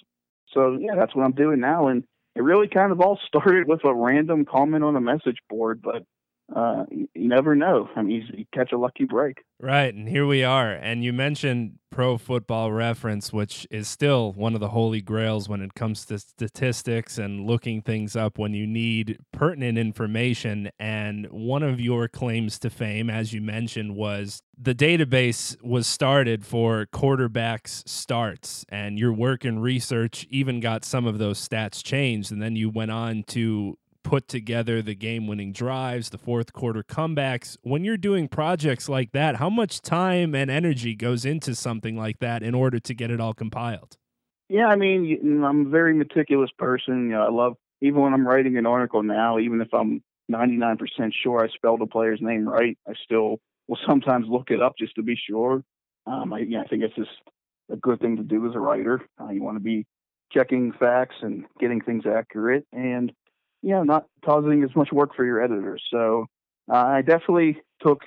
So 0.53 0.77
yeah, 0.79 0.95
that's 0.95 1.15
what 1.15 1.23
I'm 1.23 1.31
doing 1.31 1.59
now. 1.59 1.87
And 1.87 2.03
it 2.35 2.41
really 2.41 2.67
kind 2.67 2.91
of 2.91 2.99
all 2.99 3.19
started 3.27 3.67
with 3.67 3.83
a 3.85 3.93
random 3.93 4.45
comment 4.45 4.83
on 4.83 4.95
a 4.95 5.01
message 5.01 5.37
board, 5.49 5.81
but 5.81 6.03
uh, 6.53 6.85
you, 6.91 7.07
never 7.15 7.55
know. 7.55 7.89
I 7.95 8.01
mean, 8.01 8.27
you 8.33 8.45
catch 8.53 8.71
a 8.71 8.77
lucky 8.77 9.05
break. 9.05 9.43
Right, 9.59 9.93
and 9.93 10.07
here 10.07 10.25
we 10.25 10.43
are. 10.43 10.73
And 10.73 11.03
you 11.03 11.13
mentioned 11.13 11.79
Pro 11.89 12.17
Football 12.17 12.71
Reference, 12.71 13.31
which 13.31 13.65
is 13.71 13.87
still 13.87 14.33
one 14.33 14.53
of 14.53 14.59
the 14.59 14.69
holy 14.69 15.01
grails 15.01 15.47
when 15.47 15.61
it 15.61 15.73
comes 15.73 16.05
to 16.05 16.19
statistics 16.19 17.17
and 17.17 17.47
looking 17.47 17.81
things 17.81 18.15
up 18.15 18.37
when 18.37 18.53
you 18.53 18.67
need 18.67 19.19
pertinent 19.31 19.77
information. 19.77 20.69
And 20.79 21.27
one 21.31 21.63
of 21.63 21.79
your 21.79 22.07
claims 22.07 22.59
to 22.59 22.69
fame, 22.69 23.09
as 23.09 23.31
you 23.31 23.41
mentioned, 23.41 23.95
was 23.95 24.41
the 24.57 24.75
database 24.75 25.55
was 25.63 25.87
started 25.87 26.45
for 26.45 26.87
quarterbacks 26.87 27.87
starts, 27.87 28.65
and 28.69 28.99
your 28.99 29.13
work 29.13 29.45
and 29.45 29.63
research 29.63 30.27
even 30.29 30.59
got 30.59 30.83
some 30.83 31.05
of 31.05 31.19
those 31.19 31.47
stats 31.47 31.83
changed. 31.83 32.31
And 32.31 32.41
then 32.41 32.55
you 32.55 32.69
went 32.69 32.91
on 32.91 33.23
to 33.29 33.77
put 34.03 34.27
together 34.27 34.81
the 34.81 34.95
game 34.95 35.27
winning 35.27 35.53
drives, 35.53 36.09
the 36.09 36.17
fourth 36.17 36.53
quarter 36.53 36.83
comebacks. 36.83 37.57
When 37.63 37.83
you're 37.83 37.97
doing 37.97 38.27
projects 38.27 38.87
like 38.87 39.11
that, 39.13 39.37
how 39.37 39.49
much 39.49 39.81
time 39.81 40.35
and 40.35 40.51
energy 40.51 40.95
goes 40.95 41.25
into 41.25 41.55
something 41.55 41.97
like 41.97 42.19
that 42.19 42.43
in 42.43 42.53
order 42.53 42.79
to 42.79 42.93
get 42.93 43.09
it 43.09 43.19
all 43.19 43.33
compiled? 43.33 43.97
Yeah, 44.49 44.67
I 44.67 44.75
mean, 44.75 45.43
I'm 45.43 45.67
a 45.67 45.69
very 45.69 45.93
meticulous 45.93 46.51
person. 46.57 47.05
You 47.05 47.15
know, 47.15 47.25
I 47.25 47.31
love, 47.31 47.55
even 47.81 48.01
when 48.01 48.13
I'm 48.13 48.27
writing 48.27 48.57
an 48.57 48.65
article 48.65 49.01
now, 49.01 49.39
even 49.39 49.61
if 49.61 49.73
I'm 49.73 50.03
99% 50.31 50.77
sure 51.23 51.43
I 51.43 51.49
spelled 51.49 51.81
a 51.81 51.87
player's 51.87 52.21
name 52.21 52.47
right, 52.47 52.77
I 52.87 52.93
still 53.03 53.39
will 53.67 53.79
sometimes 53.87 54.27
look 54.27 54.51
it 54.51 54.61
up 54.61 54.73
just 54.77 54.95
to 54.95 55.03
be 55.03 55.15
sure. 55.15 55.63
Um, 56.05 56.33
I, 56.33 56.39
I 56.39 56.67
think 56.69 56.83
it's 56.83 56.95
just 56.95 57.09
a 57.71 57.77
good 57.77 57.99
thing 57.99 58.17
to 58.17 58.23
do 58.23 58.47
as 58.47 58.55
a 58.55 58.59
writer. 58.59 59.01
Uh, 59.19 59.29
you 59.29 59.41
want 59.41 59.55
to 59.57 59.63
be 59.63 59.85
checking 60.31 60.73
facts 60.73 61.15
and 61.21 61.45
getting 61.59 61.81
things 61.81 62.03
accurate. 62.05 62.65
And 62.73 63.11
you 63.63 63.71
know, 63.71 63.83
not 63.83 64.05
causing 64.23 64.63
as 64.63 64.75
much 64.75 64.91
work 64.91 65.15
for 65.15 65.25
your 65.25 65.41
editors. 65.41 65.81
So 65.89 66.27
uh, 66.71 66.75
I 66.75 67.01
definitely 67.01 67.61
took 67.81 68.01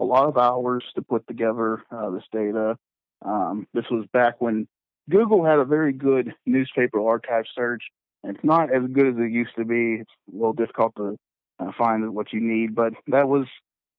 a 0.00 0.04
lot 0.04 0.26
of 0.26 0.38
hours 0.38 0.84
to 0.94 1.02
put 1.02 1.26
together 1.28 1.84
uh, 1.90 2.10
this 2.10 2.24
data. 2.32 2.76
Um, 3.24 3.68
this 3.74 3.84
was 3.90 4.06
back 4.12 4.40
when 4.40 4.66
Google 5.10 5.44
had 5.44 5.58
a 5.58 5.64
very 5.64 5.92
good 5.92 6.34
newspaper 6.46 7.06
archive 7.06 7.44
search. 7.54 7.82
It's 8.24 8.42
not 8.42 8.72
as 8.74 8.82
good 8.90 9.08
as 9.08 9.14
it 9.18 9.30
used 9.30 9.54
to 9.56 9.64
be. 9.64 9.98
It's 10.00 10.10
a 10.32 10.36
little 10.36 10.54
difficult 10.54 10.94
to 10.96 11.18
uh, 11.60 11.72
find 11.76 12.14
what 12.14 12.32
you 12.32 12.40
need, 12.40 12.74
but 12.74 12.94
that 13.08 13.28
was 13.28 13.46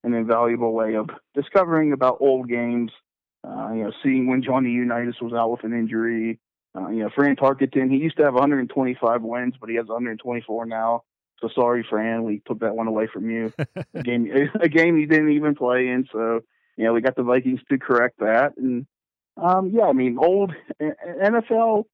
an 0.04 0.14
invaluable 0.14 0.74
way 0.74 0.96
of 0.96 1.10
discovering 1.36 1.94
about 1.94 2.18
old 2.20 2.50
games. 2.50 2.92
Uh, 3.46 3.72
you 3.74 3.84
know, 3.84 3.92
seeing 4.02 4.28
when 4.28 4.42
Johnny 4.42 4.72
Unitas 4.72 5.22
was 5.22 5.34
out 5.34 5.52
with 5.52 5.64
an 5.64 5.74
injury, 5.74 6.40
uh, 6.76 6.90
you 6.90 7.04
know, 7.04 7.10
Fran 7.14 7.36
Tarkenton, 7.36 7.92
he 7.92 7.98
used 7.98 8.18
to 8.18 8.24
have 8.24 8.34
125 8.34 9.22
wins, 9.22 9.56
but 9.60 9.70
he 9.70 9.76
has 9.76 9.86
124 9.86 10.66
now. 10.66 11.04
So 11.40 11.50
sorry, 11.54 11.86
Fran, 11.88 12.24
we 12.24 12.42
took 12.46 12.60
that 12.60 12.76
one 12.76 12.88
away 12.88 13.08
from 13.12 13.30
you. 13.30 13.54
a 13.94 14.02
game, 14.04 14.32
a 14.60 14.70
game 14.70 14.98
you 14.98 15.08
didn't 15.08 15.34
even 15.34 15.56
play 15.56 15.88
in. 15.90 16.08
So 16.12 16.42
you 16.78 16.86
know, 16.86 16.94
we 16.94 17.02
got 17.02 17.16
the 17.16 17.24
Vikings 17.24 17.62
to 17.70 17.78
correct 17.78 18.20
that. 18.20 18.58
And 18.58 18.86
um, 19.38 19.72
yeah, 19.74 19.86
I 19.86 19.94
mean, 19.94 20.18
old 20.18 20.54
NFL, 20.82 21.86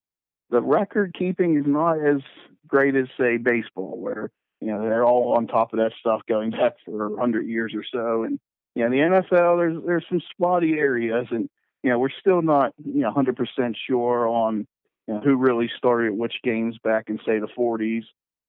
the 0.50 0.62
record 0.62 1.16
keeping 1.18 1.58
is 1.58 1.66
not 1.66 2.00
as 2.00 2.22
great 2.68 2.96
as 2.96 3.08
say 3.20 3.38
baseball, 3.38 3.98
where 3.98 4.32
you 4.62 4.68
know 4.68 4.82
they're 4.82 5.06
all 5.06 5.36
on 5.38 5.48
top 5.48 5.74
of 5.74 5.80
that 5.80 5.92
stuff 6.00 6.22
going 6.28 6.52
back 6.52 6.74
for 6.86 7.10
100 7.10 7.48
years 7.48 7.74
or 7.76 7.84
so. 7.92 8.24
And 8.24 8.40
yeah, 8.76 8.90
the 8.90 8.98
NFL, 8.98 9.58
there's 9.58 9.84
there's 9.86 10.06
some 10.10 10.22
spotty 10.32 10.74
areas, 10.74 11.28
and 11.32 11.50
you 11.84 11.90
know, 11.90 12.00
we're 12.00 12.10
still 12.20 12.42
not, 12.42 12.74
you 12.84 13.02
know, 13.02 13.12
100% 13.12 13.76
sure 13.88 14.28
on 14.28 14.68
you 15.08 15.14
know, 15.14 15.22
who 15.22 15.36
really 15.36 15.70
started 15.78 16.12
which 16.14 16.36
games 16.44 16.78
back 16.84 17.06
in, 17.10 17.18
say, 17.26 17.40
the 17.40 17.48
40s, 17.58 18.04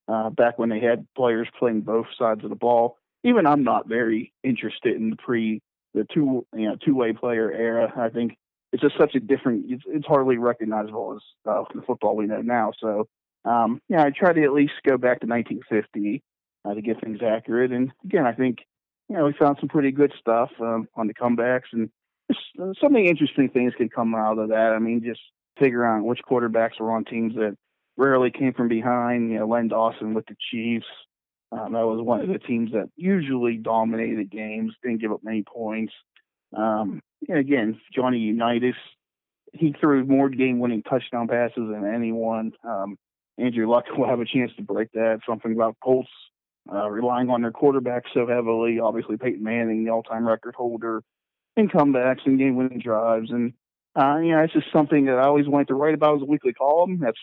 uh, 0.07 0.29
back 0.29 0.59
when 0.59 0.69
they 0.69 0.79
had 0.79 1.07
players 1.15 1.47
playing 1.57 1.81
both 1.81 2.07
sides 2.17 2.43
of 2.43 2.49
the 2.49 2.55
ball. 2.55 2.97
Even 3.23 3.45
I'm 3.45 3.63
not 3.63 3.87
very 3.87 4.33
interested 4.43 4.95
in 4.95 5.09
the 5.11 5.15
pre, 5.15 5.61
the 5.93 6.05
two, 6.13 6.45
you 6.55 6.67
know, 6.69 6.75
two-way 6.75 7.13
player 7.13 7.51
era. 7.51 7.91
I 7.95 8.09
think 8.09 8.37
it's 8.71 8.81
just 8.81 8.97
such 8.97 9.15
a 9.15 9.19
different, 9.19 9.65
it's, 9.69 9.83
it's 9.87 10.05
hardly 10.05 10.37
recognizable 10.37 11.15
as 11.15 11.51
uh, 11.51 11.63
the 11.73 11.81
football 11.81 12.15
we 12.15 12.25
know 12.25 12.41
now. 12.41 12.71
So, 12.79 13.07
um, 13.45 13.81
yeah, 13.89 14.03
I 14.03 14.11
try 14.11 14.33
to 14.33 14.43
at 14.43 14.53
least 14.53 14.73
go 14.85 14.97
back 14.97 15.21
to 15.21 15.27
1950 15.27 16.21
uh, 16.63 16.73
to 16.73 16.81
get 16.81 17.01
things 17.01 17.19
accurate. 17.23 17.71
And 17.71 17.91
again, 18.03 18.25
I 18.25 18.33
think, 18.33 18.59
you 19.09 19.17
know, 19.17 19.25
we 19.25 19.33
found 19.33 19.57
some 19.59 19.69
pretty 19.69 19.91
good 19.91 20.13
stuff 20.19 20.51
um, 20.59 20.87
on 20.95 21.07
the 21.07 21.13
comebacks 21.13 21.73
and 21.73 21.89
so 22.57 22.89
many 22.89 23.07
interesting 23.07 23.49
things 23.49 23.73
can 23.75 23.89
come 23.89 24.15
out 24.15 24.37
of 24.37 24.49
that. 24.49 24.73
I 24.75 24.79
mean, 24.79 25.01
just 25.03 25.21
figure 25.59 25.85
out 25.85 26.03
which 26.03 26.19
quarterbacks 26.29 26.79
were 26.79 26.91
on 26.91 27.05
teams 27.05 27.35
that 27.35 27.55
rarely 27.97 28.31
came 28.31 28.53
from 28.53 28.67
behind. 28.67 29.31
You 29.31 29.39
know, 29.39 29.47
Len 29.47 29.67
Dawson 29.67 30.13
with 30.13 30.25
the 30.25 30.35
Chiefs. 30.51 30.85
Um, 31.51 31.73
that 31.73 31.85
was 31.85 32.01
one 32.01 32.21
of 32.21 32.29
the 32.29 32.39
teams 32.39 32.71
that 32.71 32.89
usually 32.95 33.57
dominated 33.57 34.31
games, 34.31 34.73
didn't 34.81 35.01
give 35.01 35.11
up 35.11 35.19
many 35.23 35.43
points. 35.43 35.93
Um, 36.55 37.01
and 37.27 37.37
again, 37.37 37.79
Johnny 37.93 38.19
Unitas, 38.19 38.75
he 39.53 39.75
threw 39.79 40.05
more 40.05 40.29
game-winning 40.29 40.83
touchdown 40.83 41.27
passes 41.27 41.55
than 41.55 41.85
anyone. 41.85 42.53
Um, 42.63 42.97
Andrew 43.37 43.69
Luck 43.69 43.85
will 43.97 44.07
have 44.07 44.21
a 44.21 44.25
chance 44.25 44.51
to 44.57 44.63
break 44.63 44.91
that. 44.93 45.19
Something 45.27 45.53
about 45.53 45.75
Colts 45.83 46.09
uh, 46.71 46.89
relying 46.89 47.29
on 47.29 47.41
their 47.41 47.51
quarterback 47.51 48.03
so 48.13 48.25
heavily. 48.27 48.79
Obviously, 48.79 49.17
Peyton 49.17 49.43
Manning, 49.43 49.83
the 49.83 49.91
all-time 49.91 50.25
record 50.25 50.55
holder 50.55 51.03
and 51.57 51.71
comebacks 51.71 52.25
and 52.25 52.39
game 52.39 52.55
winning 52.55 52.79
drives. 52.79 53.31
And, 53.31 53.53
uh, 53.95 54.17
you 54.17 54.31
know, 54.31 54.39
it's 54.39 54.53
just 54.53 54.71
something 54.73 55.05
that 55.05 55.17
I 55.17 55.25
always 55.25 55.47
wanted 55.47 55.67
to 55.69 55.75
write 55.75 55.93
about 55.93 56.17
as 56.17 56.21
a 56.21 56.25
weekly 56.25 56.53
column. 56.53 56.99
That's 57.01 57.19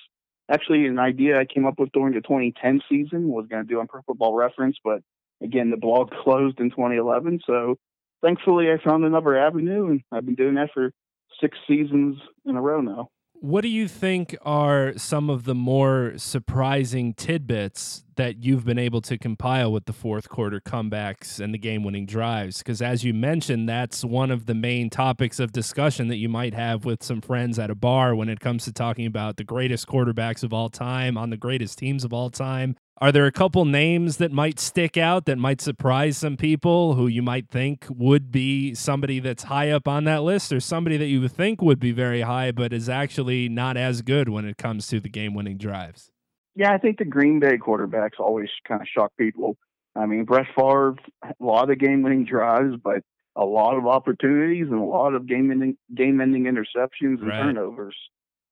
actually 0.51 0.87
an 0.87 0.99
idea 0.99 1.39
I 1.39 1.45
came 1.45 1.67
up 1.67 1.79
with 1.79 1.93
during 1.93 2.15
the 2.15 2.21
2010 2.21 2.83
season, 2.89 3.29
was 3.29 3.47
going 3.49 3.67
to 3.67 3.69
do 3.69 3.81
on 3.81 3.87
Pro 3.87 4.03
Football 4.03 4.35
Reference. 4.35 4.77
But 4.83 5.03
again, 5.43 5.71
the 5.71 5.77
blog 5.77 6.11
closed 6.23 6.61
in 6.61 6.71
2011. 6.71 7.41
So 7.47 7.77
thankfully, 8.23 8.67
I 8.71 8.83
found 8.83 9.05
another 9.05 9.37
avenue, 9.37 9.87
and 9.89 10.03
I've 10.13 10.27
been 10.27 10.35
doing 10.35 10.55
that 10.55 10.71
for 10.73 10.93
six 11.41 11.57
seasons 11.67 12.17
in 12.45 12.57
a 12.57 12.61
row 12.63 12.81
now. 12.81 13.11
What 13.41 13.61
do 13.61 13.69
you 13.69 13.87
think 13.87 14.37
are 14.43 14.99
some 14.99 15.31
of 15.31 15.45
the 15.45 15.55
more 15.55 16.15
surprising 16.17 17.15
tidbits 17.15 18.03
that 18.17 18.43
you've 18.43 18.65
been 18.65 18.81
able 18.81 19.01
to 19.03 19.17
compile 19.17 19.71
with 19.71 19.85
the 19.85 19.93
fourth 19.93 20.29
quarter 20.29 20.61
comebacks 20.61 21.39
and 21.39 21.55
the 21.55 21.59
game 21.59 21.85
winning 21.85 22.05
drives? 22.05 22.59
Because 22.59 22.83
as 22.83 23.05
you 23.05 23.15
mentioned, 23.15 23.69
that's 23.69 24.05
one 24.05 24.33
of 24.33 24.47
the 24.47 24.55
main 24.55 24.91
topics 24.91 25.39
of 25.39 25.53
discussion 25.53 26.09
that 26.09 26.17
you 26.17 26.29
might 26.29 26.53
have 26.53 26.85
with 26.85 27.05
some 27.05 27.21
friends 27.21 27.61
at 27.61 27.71
a 27.71 27.77
bar 27.77 28.17
when 28.17 28.29
it 28.29 28.41
comes 28.41 28.65
to 28.65 28.73
talking 28.73 29.07
about 29.07 29.37
the 29.37 29.45
greatest 29.45 29.87
quarterbacks 29.87 30.43
of 30.43 30.53
all 30.53 30.69
time 30.69 31.17
on 31.17 31.31
the 31.31 31.37
greatest 31.37 31.79
teams 31.79 32.03
of 32.03 32.13
all 32.13 32.31
time. 32.31 32.75
Are 33.01 33.13
there 33.13 33.27
a 33.27 33.33
couple 33.33 33.65
names 33.65 34.17
that 34.17 34.33
might 34.33 34.59
stick 34.59 34.97
out 34.97 35.25
that 35.27 35.39
might 35.39 35.61
surprise 35.61 36.17
some 36.19 36.37
people 36.37 36.95
who 36.95 37.07
you 37.07 37.23
might 37.23 37.49
think 37.49 37.87
would 37.89 38.33
be 38.33 38.75
somebody 38.75 39.21
that's 39.21 39.45
high 39.45 39.71
up 39.71 39.87
on 39.87 40.03
that 40.05 40.25
list 40.25 40.53
or 40.53 40.59
somebody 40.59 40.97
that 40.97 41.07
you 41.07 41.21
would 41.21 41.31
think 41.31 41.63
would 41.63 41.79
be 41.79 41.93
very 41.93 42.23
high 42.23 42.51
but 42.51 42.73
is 42.73 42.89
actually 42.89 43.49
not 43.49 43.77
as 43.77 44.03
good 44.03 44.29
when 44.29 44.45
it 44.45 44.57
comes 44.57 44.89
to 44.89 44.99
the 44.99 45.09
game 45.09 45.33
winning 45.33 45.57
drives? 45.59 46.11
Yeah, 46.57 46.73
I 46.73 46.79
think 46.79 46.99
the 46.99 47.05
Green 47.05 47.39
Bay 47.39 47.57
quarterbacks 47.57 48.19
always 48.19 48.49
kind 48.67 48.81
of 48.83 48.89
shock 48.89 49.13
people. 49.17 49.57
I 49.95 50.07
mean, 50.07 50.25
Brett 50.25 50.47
Favre, 50.57 50.97
a 51.23 51.33
lot 51.39 51.71
of 51.71 51.79
game 51.79 52.03
winning 52.03 52.25
drives, 52.25 52.75
but 52.83 53.03
a 53.37 53.45
lot 53.45 53.77
of 53.79 53.87
opportunities 53.87 54.67
and 54.69 54.81
a 54.81 54.85
lot 54.85 55.15
of 55.15 55.27
game 55.29 55.53
ending 55.53 55.77
game 55.95 56.21
ending 56.21 56.45
interceptions 56.45 57.21
and 57.21 57.29
Right. 57.29 57.43
turnovers. 57.43 57.97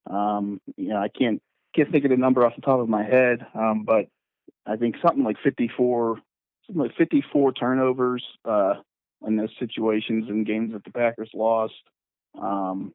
Um, 0.08 0.60
you 0.76 0.90
know, 0.90 0.98
I 0.98 1.08
can't 1.08 1.42
can't 1.74 1.90
think 1.90 2.04
of 2.04 2.10
the 2.12 2.16
number 2.16 2.46
off 2.46 2.54
the 2.54 2.62
top 2.62 2.78
of 2.78 2.88
my 2.88 3.02
head, 3.02 3.44
um, 3.54 3.82
but 3.84 4.06
I 4.66 4.76
think 4.76 4.96
something 5.00 5.24
like 5.24 5.36
54, 5.42 6.18
something 6.66 6.82
like 6.82 6.96
54 6.96 7.52
turnovers 7.52 8.24
uh, 8.44 8.74
in 9.26 9.36
those 9.36 9.52
situations 9.58 10.28
in 10.28 10.44
games 10.44 10.72
that 10.72 10.84
the 10.84 10.90
Packers 10.90 11.30
lost. 11.34 11.74
Um, 12.40 12.92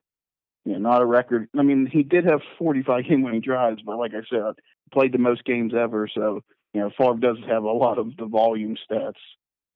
you 0.65 0.73
know, 0.73 0.79
not 0.79 1.01
a 1.01 1.05
record. 1.05 1.49
I 1.57 1.63
mean, 1.63 1.87
he 1.91 2.03
did 2.03 2.25
have 2.25 2.41
45 2.59 3.05
game-winning 3.09 3.41
drives, 3.41 3.81
but 3.83 3.97
like 3.97 4.13
I 4.13 4.21
said, 4.29 4.55
played 4.93 5.13
the 5.13 5.17
most 5.17 5.43
games 5.45 5.73
ever. 5.73 6.07
So, 6.13 6.41
you 6.73 6.81
know, 6.81 6.91
Favre 6.97 7.19
does 7.19 7.37
have 7.47 7.63
a 7.63 7.71
lot 7.71 7.97
of 7.97 8.15
the 8.17 8.25
volume 8.25 8.77
stats. 8.89 9.13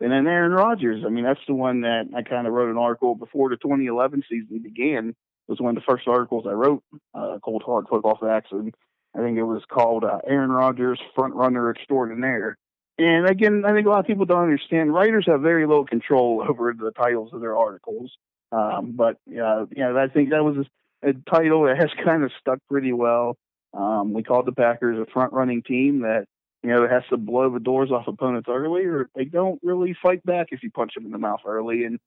And 0.02 0.12
then 0.12 0.28
Aaron 0.28 0.52
Rodgers. 0.52 1.04
I 1.06 1.10
mean, 1.10 1.24
that's 1.24 1.40
the 1.48 1.54
one 1.54 1.82
that 1.82 2.10
I 2.14 2.22
kind 2.22 2.48
of 2.48 2.54
wrote 2.54 2.70
an 2.70 2.78
article 2.78 3.16
before 3.16 3.50
the 3.50 3.56
2011 3.56 4.24
season 4.30 4.60
began. 4.62 5.10
It 5.10 5.52
was 5.52 5.62
one 5.62 5.78
of 5.78 5.84
the 5.84 5.90
first 5.90 6.08
articles 6.08 6.46
I 6.48 6.52
wrote, 6.52 6.84
uh, 7.14 7.38
Cold 7.44 7.64
Hard 7.66 7.86
Football 7.88 8.18
Facts, 8.20 8.50
and 8.52 8.74
I 9.16 9.20
think 9.20 9.38
it 9.38 9.44
was 9.44 9.64
called 9.70 10.04
uh, 10.04 10.20
Aaron 10.28 10.52
Rodgers 10.52 11.00
Front 11.16 11.36
Runner 11.36 11.70
Extraordinaire. 11.72 12.58
And 12.98 13.28
again, 13.28 13.64
I 13.66 13.74
think 13.74 13.88
a 13.88 13.90
lot 13.90 14.00
of 14.00 14.08
people 14.08 14.26
don't 14.26 14.44
understand. 14.44 14.94
Writers 14.94 15.26
have 15.28 15.42
very 15.42 15.66
little 15.66 15.86
control 15.86 16.46
over 16.48 16.74
the 16.74 16.92
titles 16.92 17.32
of 17.34 17.42
their 17.42 17.58
articles. 17.58 18.12
Um, 18.52 18.94
but 18.96 19.18
yeah, 19.26 19.66
you 19.76 19.84
know, 19.84 19.98
I 19.98 20.08
think 20.08 20.30
that 20.30 20.44
was 20.44 20.58
a, 21.04 21.14
title 21.30 21.64
that 21.66 21.78
has 21.78 21.90
kind 22.04 22.24
of 22.24 22.32
stuck 22.40 22.60
pretty 22.70 22.94
well. 22.94 23.38
Um, 23.74 24.14
we 24.14 24.24
called 24.24 24.46
the 24.46 24.54
Packers 24.54 24.98
a 24.98 25.12
front 25.12 25.34
running 25.34 25.62
team 25.62 26.02
that 26.02 26.26
you 26.64 26.70
know 26.70 26.88
has 26.88 27.04
to 27.10 27.18
blow 27.18 27.50
the 27.50 27.60
doors 27.60 27.92
off 27.92 28.08
opponents 28.08 28.48
early, 28.50 28.86
or 28.86 29.10
they 29.16 29.26
don't 29.26 29.60
really 29.62 29.96
fight 30.02 30.26
back 30.26 30.48
if 30.52 30.64
you 30.64 30.72
punch 30.72 30.94
them 30.96 31.06
in 31.06 31.12
the 31.12 31.18
mouth 31.18 31.42
early. 31.46 31.84
And 31.84 32.00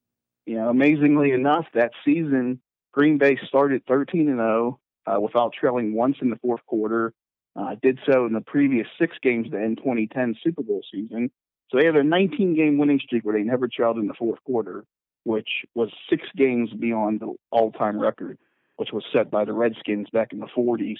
you 0.47 0.55
know, 0.57 0.71
amazingly 0.71 1.33
enough, 1.33 1.66
that 1.75 1.92
season 2.05 2.61
Green 2.92 3.18
Bay 3.18 3.38
started 3.47 3.83
13 3.87 4.29
and 4.29 4.38
0 4.38 4.81
uh, 5.09 5.21
without 5.21 5.53
trailing 5.53 5.94
once 5.94 6.16
in 6.21 6.31
the 6.31 6.37
fourth 6.37 6.64
quarter. 6.66 7.12
Uh, 7.57 7.75
did 7.83 7.99
so 8.09 8.27
in 8.27 8.33
the 8.33 8.40
previous 8.40 8.87
six 9.01 9.16
games 9.21 9.51
to 9.51 9.57
end 9.57 9.79
2010 9.79 10.37
Super 10.44 10.62
Bowl 10.62 10.83
season. 10.92 11.31
So 11.71 11.79
they 11.79 11.87
had 11.87 11.97
a 11.97 12.05
19 12.05 12.55
game 12.55 12.79
winning 12.79 13.01
streak 13.03 13.25
where 13.25 13.37
they 13.37 13.42
never 13.42 13.68
trailed 13.68 13.99
in 13.99 14.07
the 14.07 14.14
fourth 14.14 14.38
quarter, 14.44 14.85
which 15.25 15.49
was 15.75 15.90
six 16.09 16.23
games 16.37 16.71
beyond 16.79 17.21
the 17.21 17.35
all 17.51 17.73
time 17.73 17.99
record, 17.99 18.38
which 18.77 18.90
was 18.92 19.05
set 19.12 19.31
by 19.31 19.44
the 19.44 19.53
Redskins 19.53 20.09
back 20.12 20.33
in 20.33 20.38
the 20.38 20.47
40s, 20.47 20.99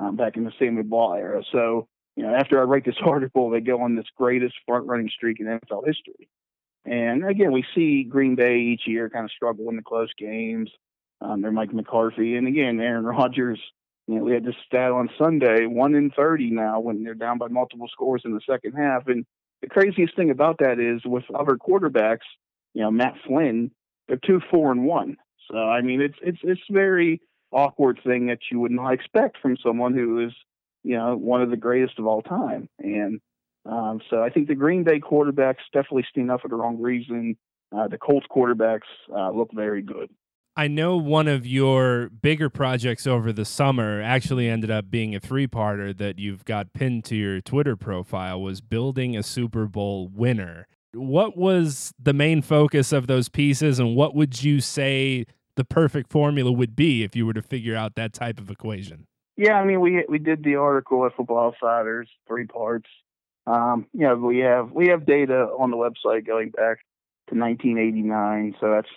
um, 0.00 0.16
back 0.16 0.36
in 0.36 0.44
the 0.44 0.52
Sammy 0.58 0.82
Baugh 0.82 1.14
era. 1.14 1.42
So, 1.52 1.86
you 2.16 2.24
know, 2.24 2.34
after 2.34 2.60
I 2.60 2.64
write 2.64 2.84
this 2.84 3.00
article, 3.04 3.50
they 3.50 3.60
go 3.60 3.80
on 3.80 3.94
this 3.94 4.06
greatest 4.16 4.54
front 4.66 4.86
running 4.86 5.08
streak 5.08 5.40
in 5.40 5.46
NFL 5.46 5.86
history. 5.86 6.28
And 6.84 7.24
again, 7.24 7.52
we 7.52 7.64
see 7.74 8.02
Green 8.02 8.34
Bay 8.34 8.58
each 8.58 8.82
year 8.86 9.08
kind 9.08 9.24
of 9.24 9.30
struggle 9.30 9.68
in 9.68 9.76
the 9.76 9.82
close 9.82 10.10
games. 10.18 10.68
Um, 11.22 11.42
they're 11.42 11.52
Mike 11.52 11.72
McCarthy, 11.72 12.36
and 12.36 12.48
again, 12.48 12.80
Aaron 12.80 13.04
Rodgers. 13.04 13.60
You 14.08 14.16
know, 14.16 14.24
we 14.24 14.32
had 14.32 14.44
this 14.44 14.56
stat 14.66 14.90
on 14.90 15.08
Sunday, 15.16 15.66
one 15.66 15.94
in 15.94 16.10
thirty 16.10 16.50
now 16.50 16.80
when 16.80 17.04
they're 17.04 17.14
down 17.14 17.38
by 17.38 17.48
multiple 17.48 17.86
scores 17.92 18.22
in 18.24 18.34
the 18.34 18.40
second 18.48 18.72
half. 18.72 19.06
And 19.06 19.24
the 19.60 19.68
craziest 19.68 20.16
thing 20.16 20.30
about 20.30 20.58
that 20.58 20.80
is 20.80 21.00
with 21.04 21.24
other 21.32 21.56
quarterbacks, 21.56 22.26
you 22.74 22.82
know, 22.82 22.90
Matt 22.90 23.14
Flynn, 23.26 23.70
they're 24.08 24.18
two, 24.26 24.40
four, 24.50 24.72
and 24.72 24.84
one. 24.84 25.16
So 25.50 25.56
I 25.56 25.82
mean, 25.82 26.00
it's 26.00 26.18
it's 26.20 26.40
it's 26.42 26.60
very 26.68 27.20
awkward 27.52 28.00
thing 28.04 28.26
that 28.26 28.40
you 28.50 28.58
would 28.58 28.72
not 28.72 28.92
expect 28.92 29.38
from 29.40 29.56
someone 29.64 29.94
who 29.94 30.26
is, 30.26 30.32
you 30.82 30.96
know, 30.96 31.16
one 31.16 31.42
of 31.42 31.50
the 31.50 31.56
greatest 31.56 31.98
of 31.98 32.06
all 32.06 32.22
time. 32.22 32.68
And 32.80 33.20
um, 33.66 34.00
so 34.10 34.22
I 34.22 34.30
think 34.30 34.48
the 34.48 34.54
Green 34.56 34.82
Bay 34.82 34.98
quarterbacks 34.98 35.62
definitely 35.72 36.06
stand 36.10 36.30
up 36.30 36.40
for 36.40 36.48
the 36.48 36.56
wrong 36.56 36.80
reason. 36.80 37.36
Uh, 37.74 37.88
the 37.88 37.98
Colts 37.98 38.26
quarterbacks 38.34 38.80
uh, 39.14 39.30
look 39.30 39.50
very 39.54 39.82
good. 39.82 40.10
I 40.54 40.68
know 40.68 40.98
one 40.98 41.28
of 41.28 41.46
your 41.46 42.10
bigger 42.10 42.50
projects 42.50 43.06
over 43.06 43.32
the 43.32 43.46
summer 43.46 44.02
actually 44.02 44.50
ended 44.50 44.70
up 44.70 44.90
being 44.90 45.14
a 45.14 45.20
three 45.20 45.46
parter 45.46 45.96
that 45.96 46.18
you've 46.18 46.44
got 46.44 46.74
pinned 46.74 47.06
to 47.06 47.16
your 47.16 47.40
Twitter 47.40 47.74
profile 47.74 48.42
was 48.42 48.60
building 48.60 49.16
a 49.16 49.22
Super 49.22 49.64
Bowl 49.66 50.10
winner. 50.12 50.66
What 50.92 51.38
was 51.38 51.94
the 51.98 52.12
main 52.12 52.42
focus 52.42 52.92
of 52.92 53.06
those 53.06 53.30
pieces, 53.30 53.78
and 53.78 53.96
what 53.96 54.14
would 54.14 54.42
you 54.42 54.60
say 54.60 55.24
the 55.56 55.64
perfect 55.64 56.12
formula 56.12 56.52
would 56.52 56.76
be 56.76 57.02
if 57.02 57.16
you 57.16 57.24
were 57.24 57.32
to 57.32 57.40
figure 57.40 57.74
out 57.74 57.94
that 57.94 58.12
type 58.12 58.38
of 58.38 58.50
equation? 58.50 59.06
Yeah, 59.38 59.54
I 59.54 59.64
mean, 59.64 59.80
we 59.80 60.04
we 60.06 60.18
did 60.18 60.44
the 60.44 60.56
article 60.56 61.06
at 61.06 61.16
Football 61.16 61.46
Outsiders, 61.46 62.10
three 62.28 62.46
parts. 62.46 62.90
Um, 63.46 63.86
you 63.94 64.06
know, 64.06 64.16
we 64.16 64.40
have 64.40 64.70
we 64.70 64.88
have 64.88 65.06
data 65.06 65.48
on 65.58 65.70
the 65.70 65.78
website 65.78 66.26
going 66.26 66.50
back 66.50 66.80
to 67.30 67.38
1989, 67.38 68.56
so 68.60 68.70
that's 68.70 68.88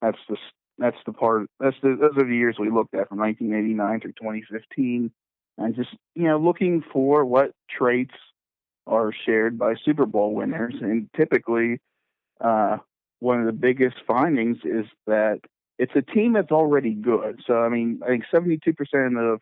that's 0.00 0.18
the 0.30 0.38
that's 0.82 0.96
the 1.06 1.12
part 1.12 1.48
that's 1.60 1.76
the 1.82 1.96
those 2.00 2.16
are 2.16 2.28
the 2.28 2.36
years 2.36 2.56
we 2.58 2.70
looked 2.70 2.94
at 2.94 3.08
from 3.08 3.18
1989 3.18 4.00
through 4.00 4.12
2015, 4.12 5.10
and 5.58 5.76
just 5.76 5.90
you 6.14 6.24
know 6.24 6.38
looking 6.38 6.82
for 6.92 7.24
what 7.24 7.52
traits 7.70 8.14
are 8.86 9.12
shared 9.24 9.58
by 9.58 9.74
Super 9.84 10.06
Bowl 10.06 10.34
winners, 10.34 10.74
and 10.80 11.08
typically, 11.16 11.80
uh, 12.40 12.78
one 13.20 13.40
of 13.40 13.46
the 13.46 13.52
biggest 13.52 13.96
findings 14.06 14.58
is 14.64 14.86
that 15.06 15.40
it's 15.78 15.92
a 15.94 16.02
team 16.02 16.32
that's 16.32 16.50
already 16.50 16.94
good. 16.94 17.40
So 17.46 17.62
I 17.62 17.68
mean, 17.68 18.00
I 18.04 18.08
think 18.08 18.24
72% 18.32 19.34
of 19.34 19.40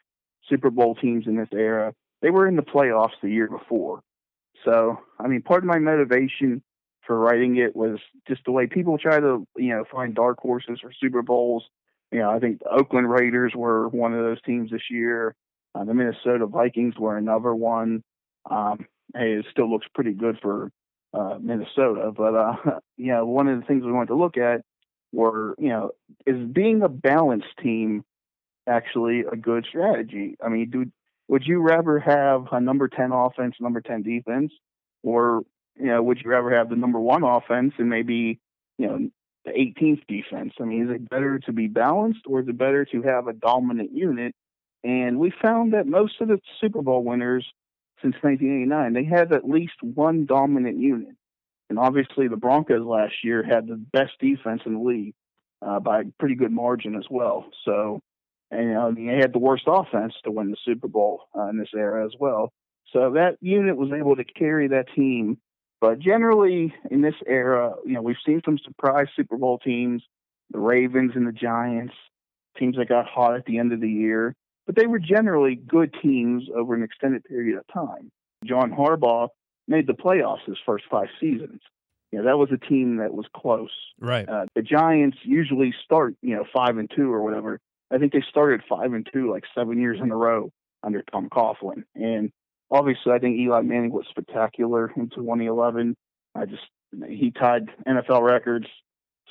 Super 0.48 0.70
Bowl 0.70 0.94
teams 0.94 1.26
in 1.26 1.36
this 1.36 1.48
era 1.52 1.94
they 2.22 2.30
were 2.30 2.46
in 2.46 2.56
the 2.56 2.62
playoffs 2.62 3.18
the 3.22 3.30
year 3.30 3.48
before. 3.48 4.00
So 4.64 4.98
I 5.18 5.26
mean, 5.26 5.42
part 5.42 5.62
of 5.62 5.68
my 5.68 5.78
motivation 5.78 6.62
for 7.10 7.18
writing 7.18 7.56
it 7.56 7.74
was 7.74 7.98
just 8.28 8.40
the 8.44 8.52
way 8.52 8.68
people 8.68 8.96
try 8.96 9.18
to 9.18 9.44
you 9.56 9.70
know 9.70 9.84
find 9.90 10.14
dark 10.14 10.38
horses 10.38 10.78
for 10.80 10.92
Super 11.00 11.22
Bowls. 11.22 11.64
You 12.12 12.20
know, 12.20 12.30
I 12.30 12.38
think 12.38 12.60
the 12.60 12.70
Oakland 12.70 13.10
Raiders 13.10 13.52
were 13.52 13.88
one 13.88 14.14
of 14.14 14.22
those 14.22 14.40
teams 14.42 14.70
this 14.70 14.88
year. 14.88 15.34
Uh, 15.74 15.82
the 15.82 15.92
Minnesota 15.92 16.46
Vikings 16.46 16.94
were 16.96 17.16
another 17.16 17.52
one. 17.52 18.04
Um, 18.48 18.86
it 19.12 19.44
still 19.50 19.68
looks 19.68 19.88
pretty 19.92 20.12
good 20.12 20.38
for 20.40 20.70
uh, 21.12 21.38
Minnesota, 21.40 22.12
but 22.16 22.32
uh, 22.36 22.54
you 22.96 23.08
know, 23.08 23.26
one 23.26 23.48
of 23.48 23.58
the 23.58 23.66
things 23.66 23.82
we 23.82 23.90
wanted 23.90 24.10
to 24.10 24.14
look 24.16 24.36
at 24.36 24.60
were 25.12 25.56
you 25.58 25.70
know 25.70 25.90
is 26.28 26.36
being 26.52 26.82
a 26.82 26.88
balanced 26.88 27.56
team 27.60 28.04
actually 28.68 29.24
a 29.30 29.34
good 29.34 29.66
strategy? 29.68 30.36
I 30.40 30.48
mean, 30.48 30.70
do 30.70 30.86
would 31.26 31.42
you 31.44 31.60
rather 31.60 31.98
have 31.98 32.46
a 32.52 32.60
number 32.60 32.86
10 32.86 33.10
offense, 33.10 33.56
number 33.58 33.80
10 33.80 34.04
defense, 34.04 34.52
or 35.02 35.42
you 35.80 35.86
know, 35.86 36.02
would 36.02 36.20
you 36.22 36.30
rather 36.30 36.50
have 36.50 36.68
the 36.68 36.76
number 36.76 37.00
one 37.00 37.22
offense 37.22 37.74
and 37.78 37.88
maybe 37.88 38.38
you 38.78 38.86
know 38.86 39.10
the 39.44 39.50
18th 39.50 40.06
defense? 40.06 40.52
I 40.60 40.64
mean, 40.64 40.84
is 40.84 40.94
it 40.94 41.08
better 41.08 41.38
to 41.40 41.52
be 41.52 41.66
balanced, 41.66 42.20
or 42.26 42.40
is 42.40 42.48
it 42.48 42.58
better 42.58 42.84
to 42.86 43.02
have 43.02 43.26
a 43.26 43.32
dominant 43.32 43.92
unit? 43.92 44.34
And 44.82 45.18
we 45.18 45.32
found 45.42 45.74
that 45.74 45.86
most 45.86 46.20
of 46.20 46.28
the 46.28 46.40
Super 46.60 46.82
Bowl 46.82 47.04
winners 47.04 47.46
since 48.02 48.14
1989 48.22 48.92
they 48.94 49.04
had 49.04 49.32
at 49.32 49.48
least 49.48 49.74
one 49.82 50.26
dominant 50.26 50.78
unit. 50.78 51.14
And 51.68 51.78
obviously, 51.78 52.28
the 52.28 52.36
Broncos 52.36 52.84
last 52.84 53.14
year 53.22 53.42
had 53.42 53.68
the 53.68 53.76
best 53.76 54.12
defense 54.18 54.62
in 54.66 54.74
the 54.74 54.80
league 54.80 55.14
uh, 55.62 55.78
by 55.78 56.00
a 56.00 56.04
pretty 56.18 56.34
good 56.34 56.50
margin 56.50 56.96
as 56.96 57.04
well. 57.08 57.46
So, 57.64 58.00
and 58.50 58.68
you 58.68 58.74
know, 58.74 58.92
they 58.92 59.20
had 59.20 59.32
the 59.32 59.38
worst 59.38 59.64
offense 59.66 60.14
to 60.24 60.32
win 60.32 60.50
the 60.50 60.56
Super 60.64 60.88
Bowl 60.88 61.22
uh, 61.36 61.48
in 61.48 61.58
this 61.58 61.70
era 61.74 62.04
as 62.04 62.12
well. 62.18 62.52
So 62.92 63.12
that 63.12 63.36
unit 63.40 63.76
was 63.76 63.92
able 63.92 64.16
to 64.16 64.24
carry 64.24 64.68
that 64.68 64.86
team. 64.96 65.38
But 65.80 65.98
generally, 65.98 66.74
in 66.90 67.00
this 67.00 67.14
era, 67.26 67.74
you 67.86 67.94
know, 67.94 68.02
we've 68.02 68.16
seen 68.24 68.42
some 68.44 68.58
surprise 68.58 69.06
Super 69.16 69.36
Bowl 69.36 69.58
teams, 69.58 70.02
the 70.50 70.58
Ravens 70.58 71.12
and 71.14 71.26
the 71.26 71.32
Giants, 71.32 71.94
teams 72.58 72.76
that 72.76 72.88
got 72.88 73.06
hot 73.06 73.34
at 73.34 73.46
the 73.46 73.58
end 73.58 73.72
of 73.72 73.80
the 73.80 73.90
year. 73.90 74.34
But 74.66 74.76
they 74.76 74.86
were 74.86 74.98
generally 74.98 75.56
good 75.56 75.94
teams 76.02 76.44
over 76.54 76.74
an 76.74 76.82
extended 76.82 77.24
period 77.24 77.58
of 77.58 77.64
time. 77.72 78.10
John 78.44 78.70
Harbaugh 78.70 79.28
made 79.66 79.86
the 79.86 79.94
playoffs 79.94 80.44
his 80.46 80.58
first 80.66 80.84
five 80.90 81.08
seasons. 81.18 81.60
You 82.12 82.18
know, 82.18 82.24
that 82.26 82.38
was 82.38 82.50
a 82.52 82.58
team 82.58 82.96
that 82.98 83.14
was 83.14 83.26
close. 83.34 83.70
Right. 83.98 84.28
Uh, 84.28 84.46
the 84.54 84.62
Giants 84.62 85.18
usually 85.22 85.72
start, 85.84 86.14
you 86.22 86.34
know, 86.34 86.44
five 86.52 86.76
and 86.76 86.90
two 86.94 87.12
or 87.12 87.22
whatever 87.22 87.60
I 87.90 87.98
think 87.98 88.12
they 88.12 88.22
started 88.28 88.62
five 88.68 88.92
and 88.92 89.06
two 89.12 89.30
like 89.30 89.44
seven 89.54 89.80
years 89.80 89.98
in 90.00 90.10
a 90.10 90.16
row 90.16 90.50
under 90.82 91.02
Tom 91.10 91.28
Coughlin. 91.28 91.84
And 91.94 92.30
obviously, 92.70 93.12
I 93.12 93.18
think 93.18 93.38
Eli 93.38 93.62
Manning 93.62 93.92
was 93.92 94.06
spectacular 94.10 94.92
in 94.96 95.08
2011. 95.10 95.96
I 96.34 96.46
just 96.46 96.62
he 97.08 97.30
tied 97.30 97.68
NFL 97.86 98.22
records, 98.22 98.66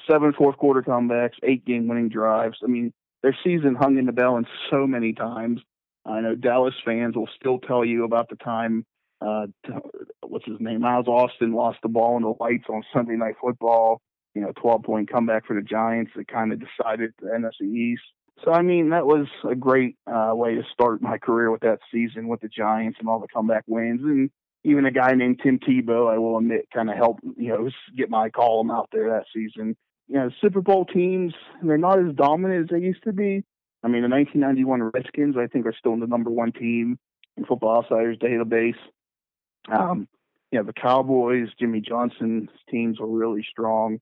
seven 0.09 0.33
fourth 0.33 0.57
quarter 0.57 0.81
comebacks, 0.81 1.33
eight 1.43 1.65
game 1.65 1.87
winning 1.87 2.09
drives. 2.09 2.57
I 2.63 2.67
mean, 2.67 2.93
their 3.21 3.37
season 3.43 3.75
hung 3.75 3.97
in 3.97 4.05
the 4.05 4.11
balance 4.11 4.47
so 4.69 4.87
many 4.87 5.13
times. 5.13 5.61
I 6.05 6.21
know 6.21 6.35
Dallas 6.35 6.73
fans 6.85 7.15
will 7.15 7.29
still 7.39 7.59
tell 7.59 7.83
you 7.83 8.05
about 8.05 8.29
the 8.29 8.37
time 8.37 8.85
uh, 9.21 9.47
what's 10.21 10.45
his 10.45 10.59
name, 10.59 10.81
Miles 10.81 11.07
Austin 11.07 11.53
lost 11.53 11.79
the 11.83 11.89
ball 11.89 12.17
in 12.17 12.23
the 12.23 12.33
lights 12.39 12.65
on 12.69 12.83
Sunday 12.93 13.15
Night 13.15 13.35
Football. 13.41 14.01
You 14.35 14.41
know, 14.41 14.53
12 14.61 14.83
point 14.83 15.11
comeback 15.11 15.45
for 15.45 15.55
the 15.55 15.61
Giants 15.61 16.11
that 16.15 16.27
kind 16.27 16.53
of 16.53 16.59
decided 16.59 17.13
the 17.19 17.29
NFC 17.29 17.73
East. 17.73 18.03
So 18.43 18.51
I 18.51 18.61
mean, 18.61 18.89
that 18.89 19.05
was 19.05 19.27
a 19.49 19.55
great 19.55 19.95
uh, 20.07 20.31
way 20.33 20.55
to 20.55 20.63
start 20.73 21.01
my 21.01 21.17
career 21.17 21.51
with 21.51 21.61
that 21.61 21.79
season 21.91 22.27
with 22.27 22.41
the 22.41 22.47
Giants 22.47 22.97
and 22.99 23.09
all 23.09 23.19
the 23.19 23.27
comeback 23.27 23.63
wins, 23.67 24.01
and 24.03 24.29
even 24.63 24.85
a 24.85 24.91
guy 24.91 25.13
named 25.13 25.39
Tim 25.43 25.59
Tebow, 25.59 26.11
I 26.11 26.17
will 26.17 26.37
admit, 26.37 26.67
kind 26.73 26.89
of 26.89 26.95
helped 26.95 27.23
you 27.37 27.49
know 27.49 27.69
get 27.95 28.09
my 28.09 28.29
column 28.29 28.71
out 28.71 28.89
there 28.91 29.09
that 29.09 29.25
season. 29.33 29.75
You 30.07 30.15
know, 30.15 30.29
Super 30.41 30.61
Bowl 30.61 30.85
teams 30.85 31.33
they're 31.61 31.77
not 31.77 31.99
as 31.99 32.15
dominant 32.15 32.63
as 32.63 32.69
they 32.69 32.83
used 32.83 33.03
to 33.03 33.13
be. 33.13 33.43
I 33.83 33.87
mean, 33.87 34.01
the 34.01 34.09
1991 34.09 34.91
Redskins, 34.93 35.35
I 35.37 35.47
think, 35.47 35.65
are 35.65 35.75
still 35.77 35.97
the 35.97 36.07
number 36.07 36.29
one 36.29 36.51
team 36.51 36.99
in 37.37 37.45
Football 37.45 37.77
Outsiders 37.77 38.17
database. 38.17 38.75
Um, 39.71 40.07
you 40.51 40.59
know, 40.59 40.65
the 40.65 40.73
Cowboys, 40.73 41.47
Jimmy 41.59 41.79
Johnson's 41.79 42.49
teams 42.69 42.99
were 42.99 43.07
really 43.07 43.45
strong. 43.49 43.99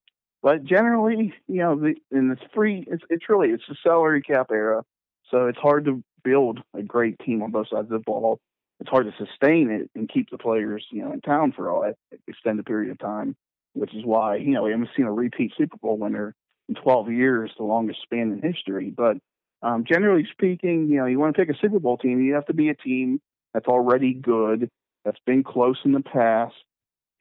But 0.47 0.63
generally, 0.63 1.33
you 1.49 1.57
know, 1.57 1.75
the, 1.75 1.95
in 2.09 2.29
this 2.29 2.39
free, 2.55 2.85
it's, 2.87 3.03
it's 3.09 3.27
really, 3.27 3.49
it's 3.49 3.65
the 3.67 3.75
salary 3.83 4.21
cap 4.21 4.47
era. 4.49 4.81
So 5.29 5.47
it's 5.47 5.57
hard 5.57 5.83
to 5.83 6.01
build 6.23 6.59
a 6.73 6.81
great 6.81 7.19
team 7.19 7.43
on 7.43 7.51
both 7.51 7.67
sides 7.67 7.87
of 7.87 7.89
the 7.89 7.99
ball. 7.99 8.39
It's 8.79 8.89
hard 8.89 9.07
to 9.07 9.25
sustain 9.25 9.69
it 9.69 9.89
and 9.93 10.07
keep 10.07 10.29
the 10.29 10.37
players, 10.37 10.85
you 10.89 11.03
know, 11.03 11.11
in 11.11 11.19
town 11.19 11.51
for 11.51 11.69
all 11.69 11.81
that 11.81 11.97
extended 12.29 12.65
period 12.65 12.91
of 12.91 12.97
time, 12.97 13.35
which 13.73 13.93
is 13.93 14.05
why, 14.05 14.37
you 14.37 14.51
know, 14.51 14.63
we 14.63 14.71
haven't 14.71 14.87
seen 14.95 15.05
a 15.05 15.11
repeat 15.11 15.51
Super 15.57 15.75
Bowl 15.81 15.97
winner 15.97 16.33
in 16.69 16.75
12 16.75 17.11
years, 17.11 17.51
the 17.57 17.65
longest 17.65 17.99
span 18.03 18.31
in 18.31 18.41
history. 18.41 18.89
But 18.89 19.17
um, 19.61 19.83
generally 19.85 20.25
speaking, 20.31 20.87
you 20.87 20.95
know, 20.95 21.07
you 21.07 21.19
want 21.19 21.35
to 21.35 21.41
pick 21.41 21.53
a 21.53 21.59
Super 21.59 21.81
Bowl 21.81 21.97
team, 21.97 22.23
you 22.23 22.35
have 22.35 22.45
to 22.45 22.53
be 22.53 22.69
a 22.69 22.73
team 22.73 23.19
that's 23.53 23.67
already 23.67 24.13
good 24.13 24.69
that's 25.03 25.19
been 25.25 25.43
close 25.43 25.79
in 25.83 25.91
the 25.91 25.99
past. 25.99 26.55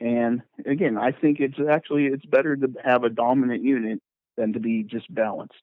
And 0.01 0.43
again, 0.65 0.99
I 0.99 1.13
think 1.13 1.41
it's 1.41 1.59
actually 1.71 2.07
it's 2.07 2.27
better 2.27 2.57
to 2.57 2.69
have 2.85 3.05
a 3.05 3.11
dominant 3.11 3.63
unit 3.63 4.01
than 4.37 4.53
to 4.53 4.61
be 4.61 4.83
just 4.83 5.13
balanced. 5.15 5.55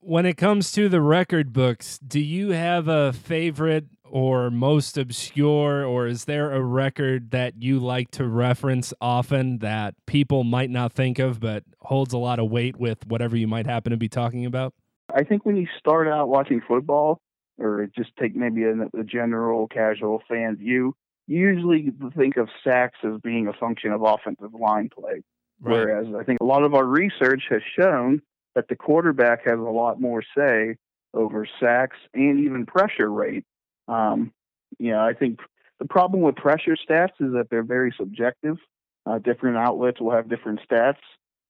When 0.00 0.26
it 0.26 0.36
comes 0.36 0.72
to 0.72 0.88
the 0.88 1.00
record 1.00 1.52
books, 1.52 1.98
do 1.98 2.18
you 2.18 2.50
have 2.50 2.88
a 2.88 3.12
favorite 3.12 3.86
or 4.12 4.50
most 4.50 4.98
obscure, 4.98 5.84
or 5.86 6.06
is 6.06 6.26
there 6.26 6.52
a 6.52 6.62
record 6.62 7.30
that 7.30 7.62
you 7.62 7.80
like 7.80 8.10
to 8.10 8.26
reference 8.26 8.92
often 9.00 9.58
that 9.58 9.94
people 10.06 10.44
might 10.44 10.68
not 10.68 10.92
think 10.92 11.18
of 11.18 11.40
but 11.40 11.64
holds 11.80 12.12
a 12.12 12.18
lot 12.18 12.38
of 12.38 12.50
weight 12.50 12.76
with 12.76 13.06
whatever 13.06 13.36
you 13.36 13.48
might 13.48 13.64
happen 13.64 13.90
to 13.90 13.96
be 13.96 14.10
talking 14.10 14.44
about? 14.44 14.74
I 15.14 15.24
think 15.24 15.46
when 15.46 15.56
you 15.56 15.66
start 15.78 16.08
out 16.08 16.28
watching 16.28 16.60
football, 16.66 17.20
or 17.58 17.88
just 17.96 18.10
take 18.20 18.36
maybe 18.36 18.64
a, 18.64 18.72
a 18.98 19.04
general 19.04 19.66
casual 19.66 20.22
fan 20.28 20.56
view, 20.56 20.94
usually 21.26 21.92
think 22.16 22.36
of 22.36 22.48
sacks 22.64 22.98
as 23.04 23.20
being 23.22 23.48
a 23.48 23.52
function 23.52 23.92
of 23.92 24.02
offensive 24.02 24.54
line 24.54 24.90
play. 24.92 25.22
Right. 25.60 25.72
Whereas 25.72 26.06
I 26.18 26.24
think 26.24 26.40
a 26.40 26.44
lot 26.44 26.64
of 26.64 26.74
our 26.74 26.84
research 26.84 27.44
has 27.50 27.62
shown 27.78 28.22
that 28.54 28.68
the 28.68 28.76
quarterback 28.76 29.46
has 29.46 29.58
a 29.58 29.62
lot 29.62 30.00
more 30.00 30.22
say 30.36 30.76
over 31.14 31.46
sacks 31.60 31.96
and 32.14 32.40
even 32.40 32.66
pressure 32.66 33.10
rate. 33.10 33.44
Um, 33.88 34.32
you 34.78 34.92
know, 34.92 35.00
I 35.00 35.14
think 35.14 35.40
the 35.78 35.86
problem 35.86 36.22
with 36.22 36.36
pressure 36.36 36.76
stats 36.76 37.20
is 37.20 37.32
that 37.32 37.48
they're 37.50 37.62
very 37.62 37.94
subjective. 37.96 38.56
Uh, 39.04 39.18
different 39.18 39.56
outlets 39.56 40.00
will 40.00 40.12
have 40.12 40.28
different 40.28 40.60
stats. 40.68 40.98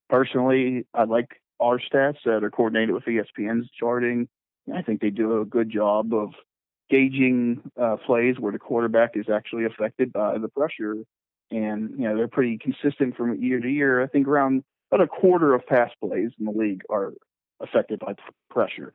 Personally, 0.09 0.87
I 0.95 1.05
like 1.05 1.41
our 1.61 1.79
stats 1.79 2.17
that 2.25 2.43
are 2.43 2.51
coordinated 2.51 2.95
with 2.95 3.05
ESPN's 3.05 3.69
charting. 3.79 4.29
I 4.73 4.83
think 4.83 5.01
they 5.01 5.11
do 5.11 5.41
a 5.41 5.45
good 5.45 5.71
job 5.71 6.13
of 6.15 6.31
gauging 6.93 7.63
uh, 7.81 7.97
plays 7.97 8.37
where 8.39 8.53
the 8.53 8.59
quarterback 8.59 9.13
is 9.15 9.27
actually 9.33 9.65
affected 9.65 10.13
by 10.13 10.37
the 10.37 10.49
pressure. 10.49 10.97
And, 11.51 11.99
you 11.99 12.07
know, 12.07 12.17
they're 12.17 12.29
pretty 12.29 12.59
consistent 12.59 13.17
from 13.17 13.43
year 13.43 13.61
to 13.61 13.69
year. 13.69 14.03
I 14.03 14.07
think 14.07 14.29
around 14.29 14.63
about 14.91 15.03
a 15.03 15.09
quarter 15.09 15.55
of 15.55 15.67
pass 15.67 15.91
plays 16.05 16.31
in 16.39 16.45
the 16.45 16.53
league 16.53 16.83
are 16.91 17.15
affected 17.61 17.99
by 17.99 18.15
pressure. 18.51 18.93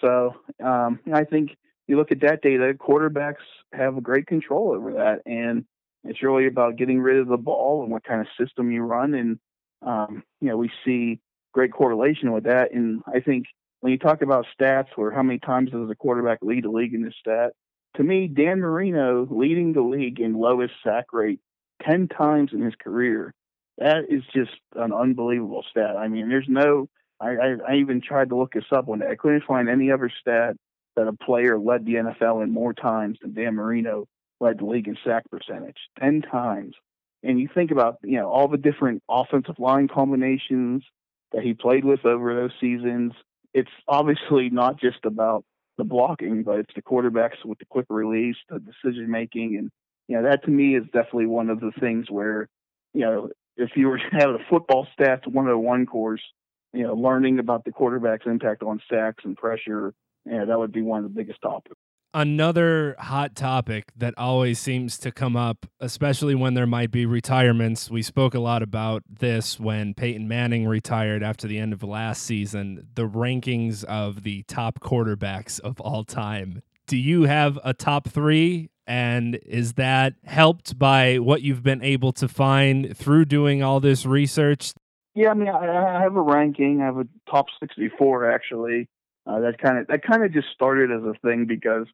So 0.00 0.36
um, 0.64 1.00
I 1.12 1.24
think 1.24 1.50
you 1.88 1.96
look 1.96 2.12
at 2.12 2.20
that 2.20 2.42
data, 2.42 2.74
quarterbacks 2.78 3.44
have 3.72 4.00
great 4.02 4.28
control 4.28 4.72
over 4.72 4.92
that. 4.92 5.22
And 5.26 5.64
it's 6.04 6.22
really 6.22 6.46
about 6.46 6.76
getting 6.76 7.00
rid 7.00 7.18
of 7.18 7.26
the 7.26 7.36
ball 7.36 7.82
and 7.82 7.90
what 7.90 8.04
kind 8.04 8.20
of 8.20 8.26
system 8.38 8.70
you 8.70 8.82
run. 8.82 9.14
And, 9.14 9.38
um, 9.84 10.22
you 10.40 10.48
know, 10.48 10.56
we 10.56 10.70
see 10.84 11.20
great 11.52 11.72
correlation 11.72 12.32
with 12.32 12.44
that. 12.44 12.72
And 12.72 13.02
I 13.06 13.18
think 13.20 13.46
when 13.82 13.90
you 13.90 13.98
talk 13.98 14.22
about 14.22 14.46
stats 14.58 14.86
or 14.96 15.10
how 15.10 15.24
many 15.24 15.40
times 15.40 15.72
does 15.72 15.90
a 15.90 15.96
quarterback 15.96 16.38
lead 16.40 16.62
the 16.64 16.70
league 16.70 16.94
in 16.94 17.02
this 17.02 17.16
stat, 17.18 17.52
to 17.96 18.04
me, 18.04 18.28
Dan 18.28 18.60
Marino 18.60 19.26
leading 19.28 19.72
the 19.72 19.82
league 19.82 20.20
in 20.20 20.34
lowest 20.34 20.72
sack 20.84 21.06
rate 21.12 21.40
10 21.82 22.06
times 22.06 22.50
in 22.52 22.62
his 22.62 22.74
career, 22.76 23.34
that 23.78 24.04
is 24.08 24.22
just 24.32 24.52
an 24.76 24.92
unbelievable 24.92 25.64
stat. 25.68 25.96
I 25.96 26.06
mean, 26.06 26.28
there's 26.28 26.46
no, 26.48 26.88
I, 27.20 27.30
I, 27.30 27.56
I 27.70 27.74
even 27.78 28.00
tried 28.00 28.28
to 28.28 28.36
look 28.36 28.52
this 28.52 28.64
up 28.70 28.86
one 28.86 29.00
day. 29.00 29.08
I 29.10 29.16
couldn't 29.16 29.42
find 29.44 29.68
any 29.68 29.90
other 29.90 30.12
stat 30.20 30.54
that 30.94 31.08
a 31.08 31.12
player 31.12 31.58
led 31.58 31.84
the 31.84 31.94
NFL 31.94 32.44
in 32.44 32.52
more 32.52 32.72
times 32.72 33.18
than 33.20 33.34
Dan 33.34 33.56
Marino 33.56 34.06
led 34.40 34.60
the 34.60 34.64
league 34.64 34.86
in 34.86 34.96
sack 35.04 35.24
percentage 35.28 35.78
10 35.98 36.22
times. 36.22 36.76
And 37.24 37.40
you 37.40 37.48
think 37.52 37.72
about, 37.72 37.96
you 38.04 38.18
know, 38.18 38.28
all 38.28 38.46
the 38.46 38.58
different 38.58 39.02
offensive 39.10 39.58
line 39.58 39.88
combinations 39.88 40.84
that 41.32 41.42
he 41.42 41.54
played 41.54 41.84
with 41.84 42.04
over 42.04 42.32
those 42.32 42.52
seasons, 42.60 43.12
it's 43.54 43.70
obviously 43.88 44.50
not 44.50 44.80
just 44.80 45.04
about 45.04 45.44
the 45.78 45.84
blocking, 45.84 46.42
but 46.42 46.58
it's 46.58 46.74
the 46.74 46.82
quarterbacks 46.82 47.44
with 47.44 47.58
the 47.58 47.64
quick 47.66 47.86
release, 47.88 48.36
the 48.48 48.60
decision 48.60 49.10
making, 49.10 49.56
and 49.56 49.70
you 50.08 50.16
know 50.16 50.28
that 50.28 50.44
to 50.44 50.50
me 50.50 50.76
is 50.76 50.84
definitely 50.86 51.26
one 51.26 51.50
of 51.50 51.60
the 51.60 51.72
things 51.80 52.10
where 52.10 52.48
you 52.94 53.02
know 53.02 53.30
if 53.56 53.70
you 53.76 53.88
were 53.88 53.98
to 54.10 54.16
have 54.16 54.30
a 54.30 54.38
football 54.50 54.86
stats 54.98 55.26
101 55.26 55.86
course, 55.86 56.22
you 56.72 56.82
know, 56.82 56.94
learning 56.94 57.38
about 57.38 57.64
the 57.64 57.72
quarterback's 57.72 58.26
impact 58.26 58.62
on 58.62 58.80
sacks 58.90 59.24
and 59.24 59.36
pressure, 59.36 59.94
yeah, 60.24 60.44
that 60.44 60.58
would 60.58 60.72
be 60.72 60.82
one 60.82 61.04
of 61.04 61.04
the 61.04 61.20
biggest 61.20 61.40
topics 61.42 61.76
another 62.14 62.94
hot 62.98 63.34
topic 63.34 63.92
that 63.96 64.14
always 64.16 64.58
seems 64.58 64.98
to 64.98 65.10
come 65.10 65.36
up, 65.36 65.66
especially 65.80 66.34
when 66.34 66.54
there 66.54 66.66
might 66.66 66.90
be 66.90 67.06
retirements. 67.06 67.90
We 67.90 68.02
spoke 68.02 68.34
a 68.34 68.40
lot 68.40 68.62
about 68.62 69.02
this 69.08 69.58
when 69.58 69.94
Peyton 69.94 70.28
Manning 70.28 70.66
retired 70.66 71.22
after 71.22 71.46
the 71.46 71.58
end 71.58 71.72
of 71.72 71.82
last 71.82 72.22
season, 72.22 72.88
the 72.94 73.08
rankings 73.08 73.84
of 73.84 74.22
the 74.22 74.42
top 74.44 74.80
quarterbacks 74.80 75.60
of 75.60 75.80
all 75.80 76.04
time. 76.04 76.62
Do 76.86 76.96
you 76.96 77.22
have 77.22 77.58
a 77.64 77.72
top 77.72 78.08
three? 78.08 78.70
And 78.86 79.38
is 79.46 79.74
that 79.74 80.14
helped 80.24 80.78
by 80.78 81.18
what 81.18 81.42
you've 81.42 81.62
been 81.62 81.82
able 81.82 82.12
to 82.14 82.28
find 82.28 82.96
through 82.96 83.26
doing 83.26 83.62
all 83.62 83.80
this 83.80 84.04
research? 84.04 84.72
Yeah, 85.14 85.30
I 85.30 85.34
mean, 85.34 85.48
I, 85.48 86.00
have 86.00 86.16
a 86.16 86.20
ranking. 86.20 86.80
I 86.82 86.86
have 86.86 86.98
a 86.98 87.06
top 87.30 87.46
64 87.60 88.30
actually. 88.30 88.88
Uh, 89.26 89.40
that 89.40 89.58
kind 89.58 89.78
of 89.78 89.86
that 89.86 90.02
kind 90.02 90.24
of 90.24 90.32
just 90.32 90.48
started 90.52 90.90
as 90.90 91.02
a 91.02 91.14
thing 91.26 91.46
because 91.46 91.86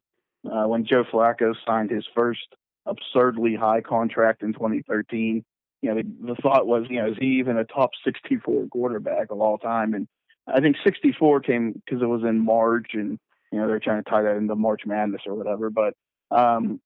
uh, 0.45 0.67
when 0.67 0.85
Joe 0.85 1.03
Flacco 1.03 1.53
signed 1.65 1.91
his 1.91 2.05
first 2.15 2.55
absurdly 2.89 3.55
high 3.55 3.81
contract 3.81 4.43
in 4.43 4.53
2013. 4.53 5.43
You 5.81 5.89
know, 5.89 5.95
the, 5.95 6.33
the 6.33 6.35
thought 6.41 6.67
was, 6.67 6.85
you 6.89 7.01
know, 7.01 7.11
is 7.11 7.17
he 7.19 7.39
even 7.39 7.57
a 7.57 7.63
top 7.63 7.91
64 8.03 8.67
quarterback 8.67 9.31
of 9.31 9.39
all 9.39 9.57
time? 9.57 9.93
And 9.93 10.07
I 10.47 10.59
think 10.59 10.75
64 10.83 11.41
came 11.41 11.73
because 11.85 12.01
it 12.01 12.05
was 12.05 12.23
in 12.23 12.43
March, 12.43 12.91
and 12.93 13.19
you 13.51 13.59
know 13.59 13.67
they're 13.67 13.79
trying 13.79 14.03
to 14.03 14.09
tie 14.09 14.23
that 14.23 14.35
into 14.35 14.55
March 14.55 14.81
Madness 14.85 15.21
or 15.25 15.35
whatever. 15.35 15.69
But 15.69 15.93
um, 16.31 16.81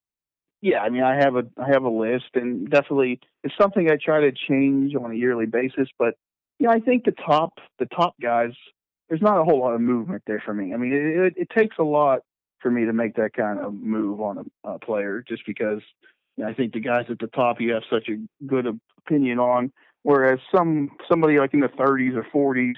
yeah, 0.62 0.80
I 0.80 0.90
mean, 0.90 1.04
I 1.04 1.16
have 1.16 1.36
a 1.36 1.46
I 1.58 1.70
have 1.72 1.84
a 1.84 1.90
list, 1.90 2.36
and 2.36 2.70
definitely 2.70 3.20
it's 3.44 3.56
something 3.60 3.90
I 3.90 3.98
try 4.04 4.22
to 4.22 4.32
change 4.32 4.96
on 4.96 5.12
a 5.12 5.16
yearly 5.16 5.46
basis. 5.46 5.88
But 5.98 6.16
yeah, 6.60 6.70
I 6.70 6.80
think 6.80 7.06
the 7.06 7.12
top 7.12 7.54
the 7.80 7.86
top 7.86 8.16
guys, 8.22 8.52
there's 9.10 9.22
not 9.22 9.40
a 9.40 9.44
whole 9.44 9.60
lot 9.60 9.74
of 9.74 9.82
movement 9.82 10.24
there 10.26 10.42
for 10.46 10.54
me. 10.54 10.74
I 10.74 10.78
mean, 10.78 10.94
it, 10.94 11.34
it, 11.36 11.50
takes 11.50 11.78
a 11.78 11.84
lot 11.84 12.22
for 12.60 12.72
me 12.72 12.86
to 12.86 12.94
make 12.94 13.16
that 13.16 13.34
kind 13.34 13.60
of 13.60 13.74
move 13.74 14.22
on 14.22 14.38
a, 14.38 14.70
a 14.70 14.80
player, 14.80 15.24
just 15.28 15.46
because 15.46 15.82
you 16.38 16.44
know, 16.44 16.50
I 16.50 16.54
think 16.54 16.74
the 16.74 16.80
guys 16.80 17.06
at 17.10 17.20
the 17.20 17.28
top 17.28 17.60
you 17.60 17.74
have 17.74 17.84
such 17.92 18.10
a 18.10 18.46
good 18.46 18.66
opinion 19.06 19.40
on, 19.40 19.72
whereas 20.04 20.40
some 20.54 20.92
somebody 21.10 21.38
like 21.40 21.54
in 21.54 21.60
the 21.60 21.68
30s 21.68 22.16
or 22.16 22.56
40s, 22.56 22.76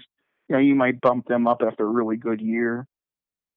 you 0.49 0.55
know, 0.55 0.59
you 0.59 0.75
might 0.75 1.01
bump 1.01 1.27
them 1.27 1.47
up 1.47 1.61
after 1.65 1.85
a 1.85 1.89
really 1.89 2.17
good 2.17 2.41
year. 2.41 2.85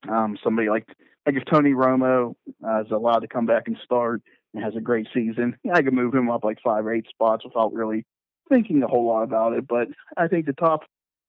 Um, 0.08 0.38
somebody 0.42 0.68
like 0.68 0.86
like 1.26 1.36
if 1.36 1.44
Tony 1.44 1.72
Romo 1.72 2.34
uh, 2.66 2.80
is 2.82 2.90
allowed 2.90 3.20
to 3.20 3.28
come 3.28 3.46
back 3.46 3.64
and 3.66 3.76
start 3.84 4.22
and 4.54 4.62
has 4.62 4.74
a 4.76 4.80
great 4.80 5.08
season, 5.12 5.56
I 5.72 5.82
could 5.82 5.92
move 5.92 6.14
him 6.14 6.30
up 6.30 6.44
like 6.44 6.58
five 6.64 6.86
or 6.86 6.94
eight 6.94 7.06
spots 7.08 7.44
without 7.44 7.74
really 7.74 8.04
thinking 8.48 8.82
a 8.82 8.86
whole 8.86 9.06
lot 9.06 9.24
about 9.24 9.52
it. 9.52 9.66
But 9.68 9.88
I 10.16 10.28
think 10.28 10.46
the 10.46 10.52
top 10.54 10.82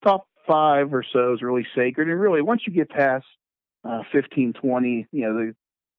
top 0.04 0.28
five 0.50 0.94
or 0.94 1.04
so 1.14 1.34
is 1.34 1.42
really 1.42 1.68
sacred. 1.76 2.10
And 2.10 2.20
really, 2.20 2.42
once 2.42 2.64
you 2.66 2.74
get 2.74 2.90
past 2.90 3.26
uh, 3.84 4.02
15, 4.12 4.54
20, 4.54 5.08
you 5.12 5.22
know, 5.22 5.34
the 5.34 5.56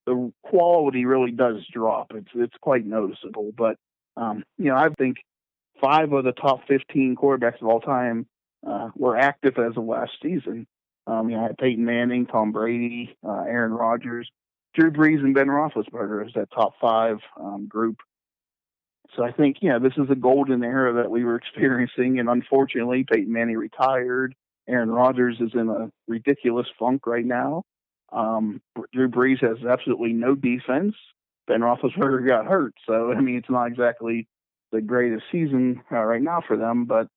the 0.07 0.33
quality 0.43 1.05
really 1.05 1.31
does 1.31 1.57
drop. 1.71 2.11
It's 2.15 2.29
it's 2.35 2.55
quite 2.61 2.85
noticeable. 2.85 3.51
But 3.55 3.77
um, 4.17 4.43
you 4.57 4.65
know, 4.65 4.75
I 4.75 4.89
think 4.89 5.17
five 5.79 6.11
of 6.11 6.23
the 6.23 6.31
top 6.31 6.61
15 6.67 7.15
quarterbacks 7.15 7.61
of 7.61 7.67
all 7.67 7.79
time 7.79 8.27
uh, 8.67 8.89
were 8.95 9.17
active 9.17 9.57
as 9.57 9.77
of 9.77 9.85
last 9.85 10.11
season. 10.21 10.67
Um, 11.07 11.29
you 11.29 11.35
know, 11.35 11.43
I 11.43 11.47
had 11.47 11.57
Peyton 11.57 11.83
Manning, 11.83 12.25
Tom 12.27 12.51
Brady, 12.51 13.15
uh, 13.27 13.43
Aaron 13.47 13.71
Rodgers, 13.71 14.29
Drew 14.75 14.91
Brees, 14.91 15.19
and 15.19 15.33
Ben 15.33 15.47
Roethlisberger 15.47 16.25
as 16.25 16.33
that 16.33 16.51
top 16.51 16.73
five 16.79 17.19
um, 17.39 17.67
group. 17.67 17.97
So 19.15 19.23
I 19.23 19.31
think, 19.31 19.57
you 19.61 19.69
know, 19.69 19.79
this 19.79 19.93
is 19.97 20.09
a 20.09 20.15
golden 20.15 20.63
era 20.63 20.93
that 21.01 21.11
we 21.11 21.23
were 21.23 21.35
experiencing. 21.37 22.19
And 22.19 22.29
unfortunately, 22.29 23.05
Peyton 23.11 23.31
Manning 23.31 23.57
retired. 23.57 24.35
Aaron 24.67 24.91
Rodgers 24.91 25.37
is 25.39 25.51
in 25.53 25.69
a 25.69 25.89
ridiculous 26.07 26.67
funk 26.79 27.07
right 27.07 27.25
now. 27.25 27.63
Um, 28.11 28.61
Drew 28.93 29.09
Brees 29.09 29.41
has 29.41 29.65
absolutely 29.65 30.13
no 30.13 30.35
defense. 30.35 30.95
Ben 31.47 31.61
Roethlisberger 31.61 32.27
got 32.27 32.45
hurt. 32.45 32.73
So, 32.87 33.11
I 33.17 33.19
mean, 33.21 33.37
it's 33.37 33.49
not 33.49 33.67
exactly 33.67 34.27
the 34.71 34.81
greatest 34.81 35.23
season 35.31 35.81
uh, 35.91 36.03
right 36.03 36.21
now 36.21 36.41
for 36.45 36.57
them, 36.57 36.85
but 36.85 37.07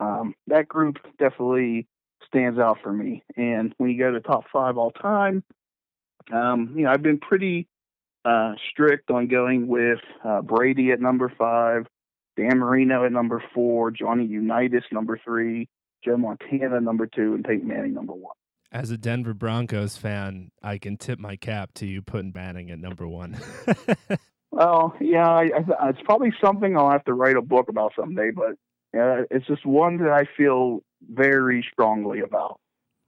um, 0.00 0.34
that 0.48 0.68
group 0.68 0.96
definitely 1.18 1.86
stands 2.26 2.58
out 2.58 2.78
for 2.82 2.92
me. 2.92 3.22
And 3.36 3.72
when 3.78 3.90
you 3.90 3.98
go 3.98 4.10
to 4.10 4.20
top 4.20 4.44
five 4.52 4.76
all 4.76 4.90
time, 4.90 5.44
um, 6.32 6.74
you 6.76 6.84
know, 6.84 6.90
I've 6.90 7.02
been 7.02 7.18
pretty 7.18 7.68
uh, 8.24 8.54
strict 8.70 9.10
on 9.10 9.28
going 9.28 9.68
with 9.68 10.00
uh, 10.24 10.40
Brady 10.42 10.90
at 10.90 11.00
number 11.00 11.32
five, 11.36 11.86
Dan 12.36 12.58
Marino 12.58 13.04
at 13.04 13.12
number 13.12 13.42
four, 13.54 13.90
Johnny 13.90 14.24
Unitas 14.26 14.84
number 14.90 15.20
three, 15.22 15.68
Joe 16.04 16.16
Montana 16.16 16.80
number 16.80 17.06
two, 17.06 17.34
and 17.34 17.44
Peyton 17.44 17.68
Manning 17.68 17.94
number 17.94 18.12
one. 18.12 18.34
As 18.70 18.90
a 18.90 18.98
Denver 18.98 19.34
Broncos 19.34 19.96
fan, 19.96 20.50
I 20.62 20.78
can 20.78 20.96
tip 20.96 21.18
my 21.18 21.36
cap 21.36 21.70
to 21.74 21.86
you 21.86 22.02
putting 22.02 22.32
Manning 22.34 22.70
at 22.70 22.78
number 22.78 23.06
one. 23.06 23.38
well, 24.50 24.94
yeah, 25.00 25.28
I, 25.28 25.50
I, 25.80 25.88
it's 25.90 26.02
probably 26.04 26.32
something 26.44 26.76
I'll 26.76 26.90
have 26.90 27.04
to 27.04 27.14
write 27.14 27.36
a 27.36 27.42
book 27.42 27.68
about 27.68 27.92
someday, 27.96 28.30
but 28.34 28.56
yeah, 28.92 29.22
it's 29.30 29.46
just 29.46 29.64
one 29.64 29.98
that 29.98 30.10
I 30.10 30.24
feel 30.36 30.80
very 31.08 31.64
strongly 31.72 32.20
about. 32.20 32.58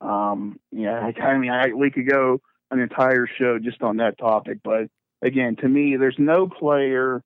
Um, 0.00 0.60
yeah, 0.70 1.00
I, 1.00 1.20
I 1.20 1.38
mean, 1.38 1.50
I, 1.50 1.72
we 1.74 1.90
could 1.90 2.08
go 2.08 2.40
an 2.70 2.80
entire 2.80 3.26
show 3.38 3.58
just 3.58 3.82
on 3.82 3.96
that 3.98 4.18
topic, 4.18 4.58
but 4.62 4.88
again, 5.22 5.56
to 5.56 5.68
me, 5.68 5.96
there's 5.96 6.16
no 6.18 6.48
player 6.48 7.22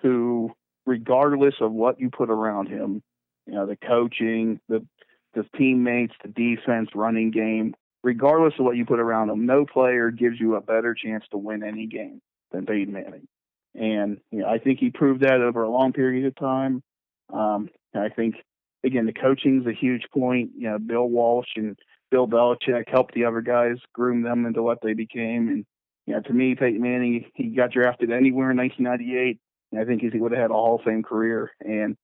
who, 0.00 0.52
regardless 0.86 1.54
of 1.60 1.72
what 1.72 2.00
you 2.00 2.10
put 2.10 2.30
around 2.30 2.68
him, 2.68 3.02
you 3.46 3.54
know, 3.54 3.66
the 3.66 3.76
coaching, 3.76 4.60
the 4.68 4.86
the 5.34 5.46
teammates, 5.56 6.14
the 6.22 6.28
defense, 6.28 6.90
running 6.94 7.30
game, 7.30 7.74
regardless 8.02 8.54
of 8.58 8.64
what 8.64 8.76
you 8.76 8.84
put 8.84 9.00
around 9.00 9.28
them, 9.28 9.46
no 9.46 9.64
player 9.64 10.10
gives 10.10 10.38
you 10.38 10.54
a 10.54 10.60
better 10.60 10.94
chance 10.94 11.24
to 11.30 11.38
win 11.38 11.62
any 11.62 11.86
game 11.86 12.20
than 12.52 12.66
Peyton 12.66 12.92
Manning. 12.92 13.26
And 13.74 14.18
you 14.30 14.40
know, 14.40 14.48
I 14.48 14.58
think 14.58 14.78
he 14.78 14.90
proved 14.90 15.22
that 15.22 15.40
over 15.40 15.62
a 15.62 15.70
long 15.70 15.92
period 15.92 16.26
of 16.26 16.36
time. 16.36 16.82
Um, 17.32 17.68
I 17.94 18.08
think 18.08 18.36
again, 18.84 19.06
the 19.06 19.12
coaching's 19.12 19.66
a 19.66 19.72
huge 19.72 20.04
point. 20.12 20.50
You 20.56 20.70
know, 20.70 20.78
Bill 20.78 21.08
Walsh 21.08 21.48
and 21.56 21.76
Bill 22.10 22.28
Belichick 22.28 22.88
helped 22.88 23.14
the 23.14 23.24
other 23.24 23.40
guys 23.40 23.78
groom 23.92 24.22
them 24.22 24.46
into 24.46 24.62
what 24.62 24.78
they 24.82 24.92
became. 24.92 25.48
And 25.48 25.66
you 26.06 26.14
know, 26.14 26.20
to 26.20 26.32
me, 26.32 26.54
Peyton 26.54 26.82
Manning, 26.82 27.24
he 27.34 27.48
got 27.48 27.72
drafted 27.72 28.12
anywhere 28.12 28.50
in 28.50 28.58
1998. 28.58 29.40
And 29.72 29.80
I 29.80 29.84
think 29.84 30.02
he 30.02 30.20
would 30.20 30.32
have 30.32 30.40
had 30.40 30.50
a 30.50 30.54
Hall 30.54 30.76
of 30.76 30.82
Fame 30.82 31.02
career. 31.02 31.50
And 31.60 31.96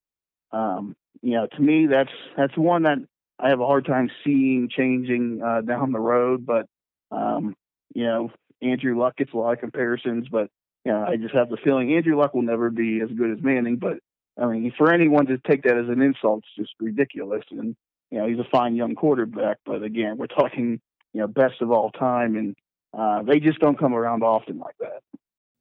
um, 0.52 0.96
you 1.22 1.32
know, 1.32 1.46
to 1.46 1.60
me, 1.60 1.86
that's 1.86 2.10
that's 2.36 2.56
one 2.56 2.82
that 2.84 2.98
I 3.42 3.48
have 3.48 3.60
a 3.60 3.66
hard 3.66 3.86
time 3.86 4.10
seeing 4.24 4.68
changing 4.68 5.40
uh, 5.42 5.62
down 5.62 5.92
the 5.92 5.98
road. 5.98 6.46
But 6.46 6.66
um, 7.10 7.56
you 7.94 8.04
know, 8.04 8.30
Andrew 8.62 8.98
Luck 8.98 9.16
gets 9.16 9.32
a 9.32 9.36
lot 9.36 9.52
of 9.52 9.60
comparisons, 9.60 10.28
but 10.30 10.48
you 10.84 10.92
know, 10.92 11.04
I 11.06 11.16
just 11.16 11.34
have 11.34 11.48
the 11.48 11.56
feeling 11.56 11.92
Andrew 11.94 12.18
Luck 12.18 12.34
will 12.34 12.42
never 12.42 12.70
be 12.70 13.00
as 13.00 13.10
good 13.10 13.30
as 13.30 13.42
Manning. 13.42 13.76
But 13.76 13.98
I 14.40 14.46
mean, 14.46 14.72
for 14.76 14.92
anyone 14.92 15.26
to 15.26 15.38
take 15.38 15.62
that 15.64 15.76
as 15.76 15.88
an 15.88 16.02
insult 16.02 16.44
is 16.56 16.64
just 16.64 16.74
ridiculous. 16.80 17.44
And 17.50 17.76
you 18.10 18.18
know, 18.18 18.26
he's 18.26 18.38
a 18.38 18.48
fine 18.50 18.76
young 18.76 18.94
quarterback, 18.94 19.58
but 19.64 19.82
again, 19.82 20.16
we're 20.16 20.26
talking 20.26 20.80
you 21.12 21.20
know 21.20 21.26
best 21.26 21.60
of 21.60 21.70
all 21.70 21.90
time, 21.90 22.36
and 22.36 22.56
uh, 22.96 23.22
they 23.22 23.40
just 23.40 23.58
don't 23.58 23.78
come 23.78 23.94
around 23.94 24.22
often 24.22 24.58
like 24.58 24.76
that. 24.80 25.02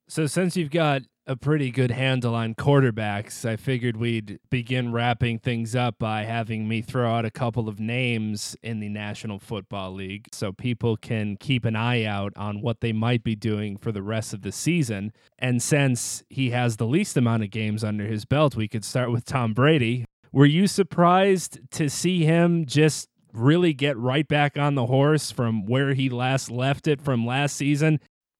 So, 0.07 0.25
since 0.25 0.57
you've 0.57 0.71
got 0.71 1.03
a 1.29 1.35
pretty 1.35 1.69
good 1.69 1.91
handle 1.91 2.33
on 2.33 2.55
quarterbacks, 2.55 3.47
I 3.47 3.55
figured 3.55 3.95
we'd 3.95 4.39
begin 4.49 4.91
wrapping 4.91 5.37
things 5.37 5.75
up 5.75 5.99
by 5.99 6.23
having 6.23 6.67
me 6.67 6.81
throw 6.81 7.13
out 7.13 7.23
a 7.23 7.29
couple 7.29 7.69
of 7.69 7.79
names 7.79 8.57
in 8.63 8.79
the 8.79 8.89
National 8.89 9.37
Football 9.37 9.93
League 9.93 10.27
so 10.33 10.51
people 10.51 10.97
can 10.97 11.37
keep 11.37 11.65
an 11.65 11.75
eye 11.75 12.03
out 12.03 12.33
on 12.35 12.61
what 12.61 12.81
they 12.81 12.91
might 12.91 13.23
be 13.23 13.35
doing 13.35 13.77
for 13.77 13.91
the 13.91 14.01
rest 14.01 14.33
of 14.33 14.41
the 14.41 14.51
season. 14.51 15.13
And 15.37 15.61
since 15.61 16.23
he 16.29 16.49
has 16.49 16.77
the 16.77 16.87
least 16.87 17.15
amount 17.15 17.43
of 17.43 17.51
games 17.51 17.83
under 17.83 18.07
his 18.07 18.25
belt, 18.25 18.55
we 18.55 18.67
could 18.67 18.83
start 18.83 19.11
with 19.11 19.23
Tom 19.23 19.53
Brady. 19.53 20.05
Were 20.31 20.47
you 20.47 20.65
surprised 20.65 21.59
to 21.73 21.89
see 21.89 22.25
him 22.25 22.65
just 22.65 23.07
really 23.33 23.75
get 23.75 23.95
right 23.97 24.27
back 24.27 24.57
on 24.57 24.73
the 24.73 24.87
horse 24.87 25.29
from 25.29 25.67
where 25.67 25.93
he 25.93 26.09
last 26.09 26.49
left 26.49 26.87
it 26.87 26.99
from 26.99 27.23
last 27.23 27.55
season 27.55 27.99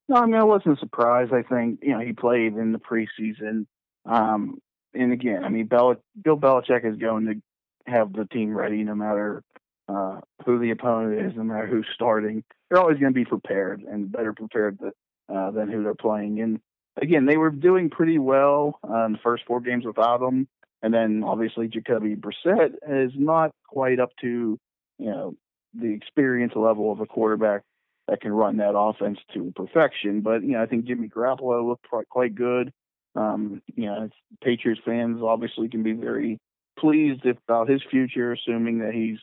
no, 0.10 0.16
I 0.16 0.26
mean 0.26 0.36
I 0.36 0.44
wasn't 0.44 0.80
surprised. 0.80 1.32
I 1.32 1.44
think 1.44 1.80
you 1.84 1.92
know 1.92 2.00
he 2.00 2.14
played 2.14 2.56
in 2.56 2.74
the 2.74 2.80
preseason, 2.80 3.68
um, 4.06 4.60
and 4.94 5.14
again, 5.14 5.46
I 5.46 5.50
mean 5.50 5.68
Bill 5.68 5.96
Belichick 6.20 6.84
is 6.84 6.98
going 6.98 7.26
to 7.28 7.92
have 7.92 8.12
the 8.12 8.26
team 8.26 8.56
ready 8.56 8.84
no 8.84 8.96
matter 8.96 9.44
uh, 9.88 10.20
who 10.46 10.60
the 10.60 10.72
opponent 10.72 11.22
is, 11.22 11.38
no 11.38 11.44
matter 11.44 11.68
who's 11.68 11.88
starting. 11.94 12.44
They're 12.70 12.80
always 12.80 13.00
going 13.00 13.14
to 13.14 13.20
be 13.20 13.26
prepared 13.26 13.82
and 13.82 14.12
better 14.12 14.34
prepared 14.34 14.80
to, 14.80 14.92
uh, 15.34 15.52
than 15.52 15.70
who 15.70 15.84
they're 15.84 15.96
playing. 15.96 16.42
And 16.42 16.60
again, 17.02 17.26
they 17.26 17.38
were 17.38 17.50
doing 17.50 17.90
pretty 17.90 18.20
well 18.20 18.80
uh, 18.88 19.06
in 19.06 19.14
the 19.14 19.20
first 19.20 19.44
four 19.46 19.62
games 19.62 19.86
without 19.86 20.22
him, 20.22 20.48
and 20.82 20.92
then 20.92 21.24
obviously 21.24 21.68
Jacoby 21.68 22.16
Brissett 22.16 22.74
is 22.88 23.12
not 23.16 23.52
quite 23.68 24.00
up 24.00 24.10
to 24.22 24.60
you 24.98 25.10
know 25.10 25.36
the 25.76 25.94
experience 25.94 26.54
level 26.56 26.92
of 26.92 27.00
a 27.00 27.06
quarterback 27.06 27.62
that 28.10 28.22
can 28.22 28.32
run 28.32 28.58
that 28.58 28.78
offense 28.78 29.20
to 29.34 29.52
perfection. 29.56 30.22
But 30.22 30.44
you 30.44 30.54
know, 30.54 30.64
I 30.64 30.66
think 30.66 30.86
Jimmy 30.86 31.08
Garoppolo 31.08 31.68
looked 31.68 31.86
quite 32.10 32.36
good. 32.36 32.72
Um, 33.16 33.62
you 33.76 33.86
know, 33.86 34.10
Patriots 34.44 34.82
fans 34.86 35.22
obviously 35.22 35.70
can 35.70 35.84
be 35.84 35.94
very 35.94 36.40
pleased 36.78 37.26
about 37.26 37.70
his 37.70 37.82
future, 37.90 38.34
assuming 38.34 38.80
that 38.80 38.94
he's 38.94 39.20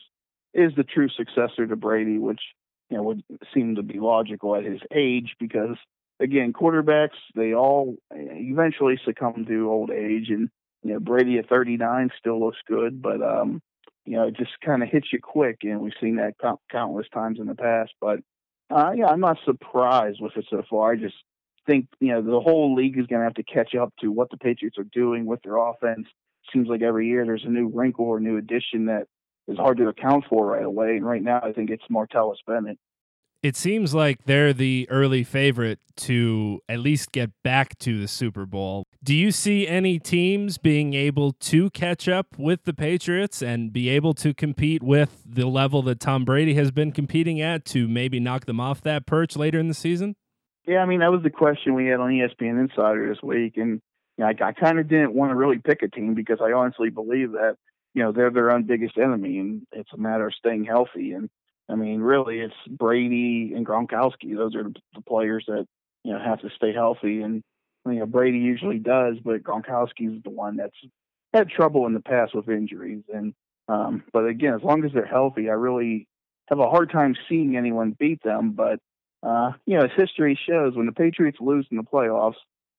is 0.53 0.73
the 0.75 0.83
true 0.83 1.09
successor 1.09 1.67
to 1.67 1.75
Brady, 1.75 2.17
which 2.17 2.41
you 2.89 2.97
know 2.97 3.03
would 3.03 3.23
seem 3.53 3.75
to 3.75 3.83
be 3.83 3.99
logical 3.99 4.55
at 4.55 4.63
his 4.63 4.79
age 4.93 5.35
because 5.39 5.75
again, 6.19 6.53
quarterbacks 6.53 7.17
they 7.35 7.53
all 7.53 7.95
eventually 8.11 8.99
succumb 9.05 9.45
to 9.47 9.69
old 9.69 9.91
age, 9.91 10.29
and 10.29 10.49
you 10.83 10.93
know 10.93 10.99
Brady 10.99 11.37
at 11.39 11.49
39 11.49 12.11
still 12.17 12.39
looks 12.39 12.57
good, 12.67 13.01
but 13.01 13.21
um, 13.21 13.61
you 14.05 14.13
know 14.13 14.27
it 14.27 14.37
just 14.37 14.51
kind 14.63 14.83
of 14.83 14.89
hits 14.89 15.07
you 15.11 15.19
quick, 15.21 15.57
and 15.63 15.81
we've 15.81 15.93
seen 16.01 16.15
that 16.17 16.35
countless 16.71 17.07
times 17.13 17.39
in 17.39 17.47
the 17.47 17.55
past. 17.55 17.91
But 17.99 18.19
uh, 18.69 18.91
yeah, 18.95 19.07
I'm 19.07 19.19
not 19.19 19.37
surprised 19.45 20.19
with 20.21 20.35
it 20.35 20.45
so 20.49 20.63
far. 20.69 20.91
I 20.91 20.95
just 20.95 21.15
think 21.65 21.87
you 21.99 22.09
know 22.09 22.21
the 22.21 22.39
whole 22.39 22.75
league 22.75 22.97
is 22.97 23.07
going 23.07 23.19
to 23.19 23.25
have 23.25 23.35
to 23.35 23.43
catch 23.43 23.75
up 23.75 23.93
to 24.01 24.11
what 24.11 24.29
the 24.29 24.37
Patriots 24.37 24.77
are 24.77 24.83
doing 24.83 25.25
with 25.25 25.41
their 25.43 25.57
offense. 25.57 26.07
Seems 26.53 26.67
like 26.67 26.81
every 26.81 27.07
year 27.07 27.25
there's 27.25 27.43
a 27.45 27.49
new 27.49 27.69
wrinkle 27.73 28.05
or 28.05 28.19
new 28.19 28.37
addition 28.37 28.85
that 28.85 29.07
is 29.47 29.57
hard 29.57 29.77
to 29.77 29.87
account 29.87 30.25
for 30.29 30.45
right 30.45 30.63
away. 30.63 30.95
And 30.95 31.05
right 31.05 31.21
now, 31.21 31.41
I 31.43 31.51
think 31.51 31.69
it's 31.69 31.83
Martellus 31.91 32.37
Bennett 32.45 32.79
it 33.47 33.55
seems 33.55 33.93
like 33.93 34.25
they're 34.25 34.51
the 34.51 34.85
early 34.89 35.23
favorite 35.23 35.79
to 35.95 36.61
at 36.67 36.79
least 36.79 37.13
get 37.13 37.31
back 37.43 37.79
to 37.79 37.97
the 37.97 38.07
Super 38.07 38.45
Bowl. 38.45 38.87
Do 39.01 39.15
you 39.15 39.31
see 39.31 39.65
any 39.65 39.99
teams 39.99 40.57
being 40.57 40.93
able 40.93 41.31
to 41.31 41.69
catch 41.69 42.09
up 42.09 42.37
with 42.37 42.65
the 42.65 42.73
Patriots 42.73 43.41
and 43.41 43.71
be 43.71 43.87
able 43.87 44.13
to 44.15 44.33
compete 44.33 44.83
with 44.83 45.23
the 45.25 45.45
level 45.45 45.81
that 45.83 46.01
Tom 46.01 46.25
Brady 46.25 46.55
has 46.55 46.71
been 46.71 46.91
competing 46.91 47.39
at 47.39 47.63
to 47.67 47.87
maybe 47.87 48.19
knock 48.19 48.47
them 48.47 48.59
off 48.59 48.81
that 48.81 49.05
perch 49.05 49.37
later 49.37 49.59
in 49.59 49.69
the 49.69 49.73
season? 49.73 50.17
Yeah, 50.67 50.79
I 50.79 50.85
mean 50.85 50.99
that 50.99 51.11
was 51.11 51.23
the 51.23 51.29
question 51.29 51.73
we 51.73 51.85
had 51.85 52.01
on 52.01 52.11
ESPN 52.11 52.59
Insider 52.59 53.07
this 53.07 53.23
week, 53.23 53.55
and 53.55 53.81
you 54.17 54.25
know, 54.25 54.27
I, 54.27 54.47
I 54.47 54.51
kind 54.51 54.77
of 54.77 54.89
didn't 54.89 55.13
want 55.13 55.31
to 55.31 55.35
really 55.35 55.59
pick 55.59 55.81
a 55.83 55.87
team 55.87 56.15
because 56.15 56.39
I 56.41 56.51
honestly 56.51 56.89
believe 56.89 57.31
that 57.31 57.55
you 57.93 58.03
know 58.03 58.11
they're 58.11 58.29
their 58.29 58.51
own 58.51 58.63
biggest 58.63 58.97
enemy, 58.97 59.39
and 59.39 59.61
it's 59.71 59.93
a 59.93 59.97
matter 59.97 60.27
of 60.27 60.33
staying 60.33 60.65
healthy. 60.65 61.13
And 61.13 61.29
I 61.69 61.75
mean, 61.75 61.99
really, 61.99 62.39
it's 62.39 62.55
Brady 62.69 63.53
and 63.55 63.65
Gronkowski. 63.65 64.35
Those 64.35 64.55
are 64.55 64.63
the 64.63 65.01
players 65.07 65.45
that 65.47 65.65
you 66.03 66.13
know 66.13 66.19
have 66.19 66.41
to 66.41 66.49
stay 66.55 66.73
healthy, 66.73 67.21
and 67.21 67.43
you 67.85 67.99
know 67.99 68.05
Brady 68.05 68.39
usually 68.39 68.79
does, 68.79 69.15
but 69.23 69.43
Gronkowski 69.43 70.15
is 70.15 70.23
the 70.23 70.29
one 70.29 70.57
that's 70.57 70.75
had 71.33 71.49
trouble 71.49 71.85
in 71.85 71.93
the 71.93 71.99
past 71.99 72.33
with 72.33 72.49
injuries. 72.49 73.03
And 73.13 73.33
um, 73.67 74.03
but 74.13 74.25
again, 74.27 74.53
as 74.53 74.63
long 74.63 74.85
as 74.85 74.91
they're 74.93 75.05
healthy, 75.05 75.49
I 75.49 75.53
really 75.53 76.07
have 76.47 76.59
a 76.59 76.69
hard 76.69 76.91
time 76.91 77.15
seeing 77.27 77.57
anyone 77.57 77.95
beat 77.97 78.23
them. 78.23 78.51
But 78.51 78.79
uh, 79.23 79.51
you 79.65 79.77
know, 79.77 79.85
as 79.85 79.91
history 79.95 80.39
shows, 80.47 80.75
when 80.75 80.85
the 80.85 80.91
Patriots 80.91 81.39
lose 81.41 81.67
in 81.69 81.77
the 81.77 81.83
playoffs, 81.83 82.35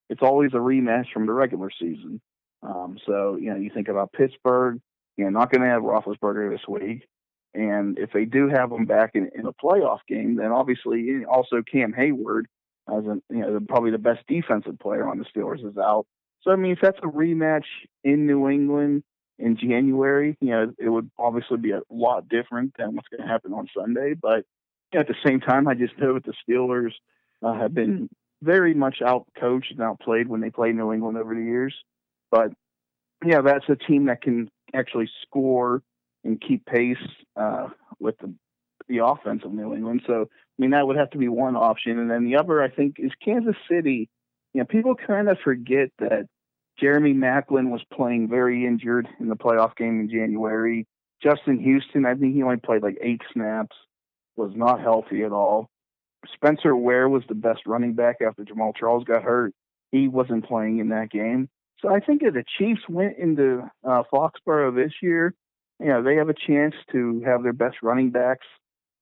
it's 0.09 0.23
always 0.23 0.53
a 0.55 0.59
rematch 0.59 1.13
from 1.13 1.27
the 1.27 1.33
regular 1.33 1.71
season. 1.79 2.21
Um, 2.63 2.99
so 3.07 3.37
you 3.37 3.51
know, 3.51 3.57
you 3.57 3.71
think 3.73 3.89
about 3.89 4.13
Pittsburgh. 4.13 4.81
You 5.17 5.25
know, 5.25 5.31
not 5.31 5.51
going 5.51 5.63
to 5.63 5.69
have 5.69 5.83
Roethlisberger 5.83 6.51
this 6.51 6.67
week. 6.69 7.07
And 7.55 7.99
if 7.99 8.13
they 8.13 8.25
do 8.25 8.49
have 8.49 8.71
him 8.71 8.85
back 8.85 9.13
in, 9.15 9.31
in 9.35 9.47
a 9.47 9.53
playoff 9.53 10.01
game, 10.07 10.37
then 10.37 10.53
obviously 10.53 11.25
also 11.25 11.63
Cam 11.63 11.93
Heyward, 11.93 12.45
as 12.89 13.05
a, 13.05 13.19
you 13.31 13.39
know 13.41 13.61
probably 13.69 13.91
the 13.91 13.99
best 13.99 14.21
defensive 14.29 14.79
player 14.79 15.09
on 15.09 15.19
the 15.19 15.25
Steelers, 15.25 15.67
is 15.67 15.77
out. 15.79 16.07
So 16.43 16.51
I 16.51 16.57
mean, 16.57 16.73
if 16.73 16.79
that's 16.81 16.99
a 16.99 17.07
rematch 17.07 17.65
in 18.05 18.27
New 18.27 18.49
England 18.49 19.03
in 19.39 19.57
January, 19.57 20.37
you 20.41 20.51
know, 20.51 20.73
it 20.79 20.89
would 20.89 21.11
obviously 21.19 21.59
be 21.59 21.73
a 21.73 21.81
lot 21.91 22.29
different 22.29 22.75
than 22.79 22.95
what's 22.95 23.09
going 23.09 23.23
to 23.23 23.29
happen 23.29 23.53
on 23.53 23.69
Sunday. 23.77 24.15
But 24.15 24.45
you 24.93 24.99
know, 24.99 25.01
at 25.01 25.09
the 25.09 25.15
same 25.25 25.41
time, 25.41 25.69
I 25.69 25.75
just 25.75 25.99
know 25.99 26.15
that 26.15 26.25
the 26.25 26.35
Steelers 26.49 26.93
uh, 27.43 27.55
have 27.55 27.75
been 27.75 28.09
very 28.43 28.75
much 28.75 28.99
out 29.05 29.27
coached 29.39 29.73
and 29.73 29.81
outplayed 29.81 30.29
when 30.29 30.41
they 30.41 30.51
play 30.51 30.73
New 30.73 30.93
England 30.93 31.17
over 31.17 31.35
the 31.35 31.43
years. 31.43 31.75
But 32.31 32.53
yeah, 33.25 33.41
that's 33.41 33.69
a 33.69 33.77
team 33.77 34.07
that 34.07 34.23
can 34.23 34.51
actually 34.75 35.11
score 35.23 35.83
and 36.29 36.41
keep 36.41 36.67
pace 36.67 36.97
uh, 37.37 37.69
with 37.99 38.17
the 38.19 38.33
the 38.89 39.05
offense 39.05 39.43
of 39.45 39.53
New 39.53 39.75
England. 39.75 40.03
So 40.07 40.23
I 40.23 40.63
mean 40.63 40.71
that 40.71 40.87
would 40.87 40.97
have 40.97 41.11
to 41.11 41.19
be 41.19 41.29
one 41.29 41.57
option, 41.57 41.99
and 41.99 42.11
then 42.11 42.25
the 42.25 42.37
other 42.37 42.63
I 42.63 42.71
think 42.71 42.97
is 42.99 43.13
Kansas 43.25 43.57
City. 43.71 44.09
You 44.55 44.61
know, 44.61 44.67
people 44.67 44.95
kind 44.95 45.29
of 45.29 45.39
forget 45.45 45.91
that 45.99 46.27
Jeremy 46.79 47.13
Maclin 47.13 47.71
was 47.71 47.83
playing 47.93 48.29
very 48.29 48.67
injured 48.67 49.09
in 49.21 49.29
the 49.29 49.37
playoff 49.37 49.77
game 49.77 50.01
in 50.01 50.09
January. 50.09 50.87
Justin 51.23 51.59
Houston, 51.59 52.07
I 52.07 52.15
think 52.15 52.35
he 52.35 52.43
only 52.43 52.59
played 52.59 52.83
like 52.83 52.99
eight 53.03 53.21
snaps, 53.33 53.77
was 54.37 54.53
not 54.55 54.81
healthy 54.81 55.25
at 55.25 55.33
all. 55.33 55.69
Spencer 56.33 56.75
Ware 56.75 57.09
was 57.09 57.25
the 57.29 57.35
best 57.35 57.61
running 57.67 57.95
back 57.95 58.17
after 58.27 58.45
Jamaal 58.45 58.75
Charles 58.77 59.05
got 59.05 59.23
hurt. 59.23 59.53
He 59.91 60.09
wasn't 60.09 60.47
playing 60.47 60.79
in 60.79 60.89
that 60.91 61.11
game. 61.11 61.49
So 61.81 61.93
I 61.93 62.01
think 62.01 62.23
if 62.23 62.35
the 62.35 62.45
Chiefs 62.59 62.83
went 62.89 63.19
into 63.19 63.69
uh, 63.85 64.03
Foxborough 64.13 64.75
this 64.75 64.93
year, 65.03 65.35
you 65.81 65.87
know, 65.87 66.03
they 66.03 66.17
have 66.17 66.29
a 66.29 66.35
chance 66.35 66.75
to 66.93 67.23
have 67.25 67.43
their 67.43 67.53
best 67.53 67.77
running 67.83 68.11
backs, 68.11 68.47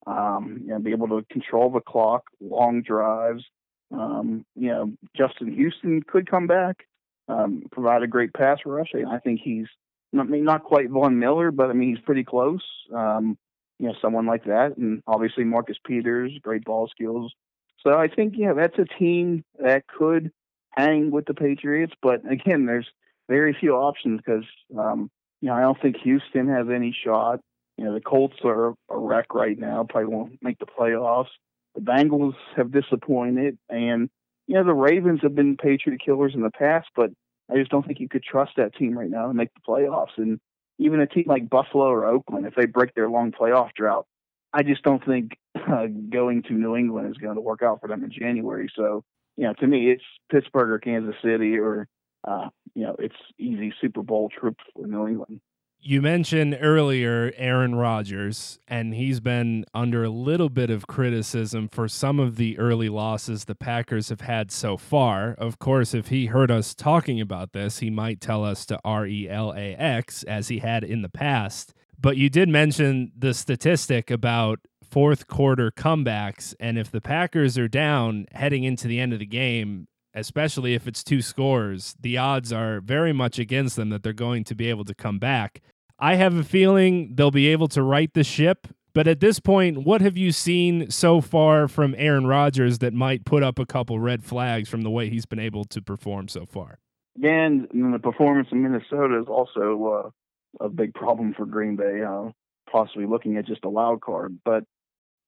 um, 0.07 0.61
you 0.63 0.69
know, 0.69 0.79
be 0.79 0.93
able 0.93 1.09
to 1.09 1.27
control 1.31 1.71
the 1.71 1.81
clock, 1.81 2.25
long 2.41 2.83
drives. 2.83 3.45
Um, 3.93 4.45
you 4.55 4.69
know, 4.69 4.93
Justin 5.17 5.55
Houston 5.55 6.03
could 6.03 6.29
come 6.29 6.47
back, 6.47 6.87
um, 7.29 7.63
provide 7.71 8.03
a 8.03 8.09
great 8.09 8.35
pass 8.35 8.59
rush. 8.67 8.93
I 8.95 9.19
think 9.19 9.41
he's 9.43 9.67
not, 10.13 10.27
I 10.27 10.29
mean, 10.31 10.45
not 10.45 10.65
quite 10.65 10.91
Von 10.91 11.19
Miller, 11.19 11.51
but 11.51 11.71
I 11.71 11.73
mean, 11.73 11.91
he's 11.95 12.05
pretty 12.05 12.25
close. 12.25 12.63
Um, 12.95 13.39
you 13.79 13.89
know, 13.89 13.95
someone 14.01 14.27
like 14.27 14.45
that. 14.45 14.77
And 14.77 15.03
obviously 15.07 15.45
Marcus 15.45 15.77
Peters, 15.85 16.33
great 16.43 16.65
ball 16.65 16.89
skills. 16.89 17.33
So 17.81 17.97
I 17.97 18.09
think, 18.09 18.35
yeah, 18.37 18.55
that's 18.55 18.79
a 18.79 18.85
team 18.99 19.45
that 19.59 19.87
could 19.87 20.33
hang 20.71 21.11
with 21.11 21.27
the 21.27 21.35
Patriots. 21.35 21.93
But 22.03 22.21
again, 22.31 22.67
there's 22.67 22.89
very 23.29 23.57
few 23.59 23.75
options 23.75 24.21
because, 24.25 24.45
um, 24.79 25.11
you 25.41 25.49
know, 25.49 25.55
I 25.55 25.61
don't 25.61 25.81
think 25.81 25.97
Houston 25.99 26.49
has 26.49 26.67
any 26.75 26.97
shot. 27.05 27.41
You 27.77 27.85
know, 27.85 27.95
the 27.95 28.01
Colts 28.01 28.37
are 28.45 28.69
a 28.89 28.99
wreck 28.99 29.35
right 29.35 29.59
now, 29.59 29.87
probably 29.89 30.15
won't 30.15 30.39
make 30.43 30.59
the 30.59 30.67
playoffs. 30.67 31.29
The 31.75 31.83
Bengals 31.83 32.35
have 32.57 32.73
disappointed. 32.73 33.59
And, 33.69 34.09
you 34.47 34.55
know, 34.55 34.65
the 34.65 34.73
Ravens 34.73 35.21
have 35.23 35.35
been 35.35 35.57
Patriot 35.57 36.01
killers 36.05 36.33
in 36.35 36.41
the 36.41 36.51
past, 36.51 36.89
but 36.97 37.11
I 37.51 37.57
just 37.57 37.71
don't 37.71 37.87
think 37.87 38.01
you 38.01 38.09
could 38.09 38.25
trust 38.25 38.53
that 38.57 38.75
team 38.75 38.99
right 38.99 39.11
now 39.11 39.29
to 39.29 39.35
make 39.35 39.51
the 39.55 39.61
playoffs. 39.69 40.17
And 40.17 40.41
even 40.79 41.01
a 41.01 41.07
team 41.07 41.25
like 41.27 41.51
Buffalo 41.51 41.87
or 41.87 42.07
Oakland, 42.07 42.47
if 42.47 42.55
they 42.55 42.67
break 42.67 42.95
their 42.95 43.11
long 43.11 43.31
playoff 43.31 43.73
drought, 43.75 44.07
I 44.53 44.63
just 44.63 44.83
don't 44.83 45.05
think 45.05 45.37
uh, 45.55 45.87
going 46.11 46.43
to 46.45 46.55
New 46.55 46.77
England 46.77 47.11
is 47.11 47.19
going 47.19 47.35
to 47.35 47.41
work 47.41 47.63
out 47.63 47.81
for 47.81 47.89
them 47.89 48.05
in 48.05 48.11
January. 48.11 48.71
So, 48.75 49.05
you 49.37 49.45
know, 49.45 49.53
to 49.55 49.67
me, 49.67 49.91
it's 49.91 50.05
Pittsburgh 50.31 50.71
or 50.71 50.79
Kansas 50.79 51.15
City, 51.23 51.59
or 51.59 51.89
uh, 52.25 52.49
you 52.75 52.85
know, 52.85 52.97
it's 52.99 53.15
easy 53.39 53.73
Super 53.81 54.03
Bowl 54.03 54.29
trip 54.29 54.57
for 54.75 54.87
New 54.87 55.07
England. 55.07 55.41
You 55.79 56.03
mentioned 56.03 56.59
earlier 56.61 57.33
Aaron 57.37 57.77
Rodgers, 57.77 58.59
and 58.67 58.93
he's 58.93 59.21
been 59.21 59.65
under 59.73 60.03
a 60.03 60.11
little 60.11 60.49
bit 60.49 60.69
of 60.69 60.89
criticism 60.89 61.69
for 61.69 61.87
some 61.87 62.19
of 62.19 62.37
the 62.37 62.59
early 62.59 62.89
losses 62.89 63.45
the 63.45 63.55
Packers 63.55 64.09
have 64.09 64.23
had 64.23 64.51
so 64.51 64.77
far. 64.77 65.37
Of 65.39 65.61
course, 65.61 65.95
if 65.95 66.09
he 66.09 66.27
heard 66.27 66.51
us 66.51 66.75
talking 66.75 67.21
about 67.21 67.53
this, 67.53 67.79
he 67.79 67.91
might 67.91 68.21
tell 68.21 68.45
us 68.45 68.67
to 68.67 68.81
R 68.85 69.07
E 69.07 69.29
L 69.29 69.53
A 69.53 69.75
X 69.77 70.25
as 70.25 70.49
he 70.49 70.59
had 70.59 70.83
in 70.83 71.03
the 71.03 71.09
past. 71.09 71.73
But 72.01 72.17
you 72.17 72.31
did 72.31 72.49
mention 72.49 73.13
the 73.17 73.33
statistic 73.33 74.11
about 74.11 74.59
fourth 74.83 75.29
quarter 75.29 75.71
comebacks. 75.71 76.55
And 76.59 76.79
if 76.79 76.91
the 76.91 77.01
Packers 77.01 77.57
are 77.59 77.69
down 77.69 78.27
heading 78.33 78.65
into 78.65 78.89
the 78.89 78.99
end 78.99 79.13
of 79.13 79.21
the 79.21 79.27
game, 79.27 79.87
especially 80.17 80.75
if 80.75 80.89
it's 80.89 81.05
two 81.05 81.23
scores, 81.23 81.95
the 82.01 82.17
odds 82.17 82.53
are 82.53 82.81
very 82.81 83.13
much 83.13 83.39
against 83.39 83.77
them 83.77 83.91
that 83.91 84.03
they're 84.03 84.13
going 84.13 84.43
to 84.45 84.55
be 84.55 84.69
able 84.69 84.85
to 84.87 84.95
come 84.95 85.19
back. 85.19 85.61
I 85.99 86.17
have 86.17 86.35
a 86.35 86.43
feeling 86.43 87.15
they'll 87.15 87.31
be 87.31 87.49
able 87.49 87.69
to 87.69 87.83
right 87.83 88.13
the 88.13 88.25
ship. 88.25 88.67
But 88.95 89.07
at 89.07 89.21
this 89.21 89.41
point, 89.41 89.85
what 89.85 90.01
have 90.01 90.17
you 90.17 90.33
seen 90.33 90.91
so 90.91 91.21
far 91.21 91.69
from 91.69 91.95
Aaron 91.99 92.27
Rodgers 92.27 92.79
that 92.79 92.95
might 92.95 93.27
put 93.27 93.43
up 93.43 93.59
a 93.59 93.67
couple 93.67 94.01
red 94.01 94.25
flags 94.25 94.71
from 94.71 94.81
the 94.81 94.91
way 94.91 95.11
he's 95.11 95.27
been 95.27 95.39
able 95.39 95.67
to 95.67 95.83
perform 95.83 96.29
so 96.29 96.47
far? 96.47 96.79
And 97.23 97.69
the 97.71 97.99
performance 98.03 98.49
in 98.51 98.63
Minnesota 98.63 99.21
is 99.21 99.27
also 99.29 100.13
uh, 100.61 100.65
a 100.65 100.71
big 100.71 100.95
problem 100.95 101.35
for 101.37 101.45
Green 101.45 101.77
Bay, 101.77 102.03
uh, 102.03 102.31
possibly 102.71 103.05
looking 103.05 103.37
at 103.37 103.47
just 103.47 103.65
a 103.65 103.69
wild 103.69 104.01
card. 104.01 104.39
But 104.47 104.65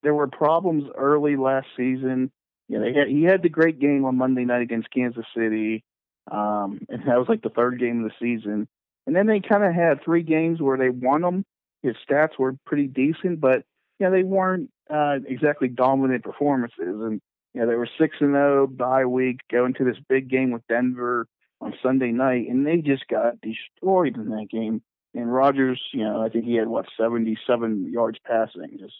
there 0.01 0.15
were 0.15 0.27
problems 0.27 0.85
early 0.97 1.35
last 1.35 1.67
season. 1.77 2.31
Know, 2.77 2.85
had, 2.85 3.07
he 3.07 3.23
had 3.23 3.41
the 3.41 3.49
great 3.49 3.79
game 3.79 4.05
on 4.05 4.17
Monday 4.17 4.45
night 4.45 4.61
against 4.61 4.91
Kansas 4.91 5.25
City, 5.35 5.83
um, 6.29 6.79
and 6.89 7.03
that 7.07 7.17
was 7.17 7.27
like 7.27 7.41
the 7.41 7.49
third 7.49 7.79
game 7.79 8.03
of 8.03 8.11
the 8.11 8.15
season. 8.19 8.67
And 9.07 9.15
then 9.15 9.25
they 9.25 9.39
kind 9.39 9.63
of 9.63 9.73
had 9.73 10.03
three 10.03 10.21
games 10.21 10.61
where 10.61 10.77
they 10.77 10.89
won 10.89 11.21
them. 11.21 11.45
His 11.81 11.95
stats 12.07 12.37
were 12.37 12.55
pretty 12.65 12.85
decent, 12.85 13.41
but 13.41 13.63
you 13.97 14.05
know 14.05 14.11
they 14.11 14.23
weren't 14.23 14.69
uh, 14.89 15.17
exactly 15.27 15.67
dominant 15.67 16.23
performances. 16.23 16.77
And 17.01 17.19
you 17.53 17.61
know 17.61 17.67
they 17.67 17.75
were 17.75 17.89
six 17.99 18.17
and 18.19 18.33
zero 18.33 18.63
oh, 18.63 18.67
bye 18.67 19.05
week, 19.05 19.39
going 19.51 19.73
to 19.75 19.83
this 19.83 19.97
big 20.07 20.29
game 20.29 20.51
with 20.51 20.67
Denver 20.67 21.25
on 21.61 21.73
Sunday 21.81 22.11
night, 22.11 22.47
and 22.49 22.65
they 22.67 22.77
just 22.77 23.07
got 23.07 23.41
destroyed 23.41 24.15
in 24.15 24.29
that 24.29 24.47
game. 24.51 24.81
And 25.15 25.33
Rodgers, 25.33 25.81
you 25.91 26.03
know, 26.03 26.21
I 26.21 26.29
think 26.29 26.45
he 26.45 26.55
had 26.55 26.67
what 26.67 26.85
77 26.95 27.91
yards 27.91 28.19
passing, 28.25 28.77
just 28.79 28.93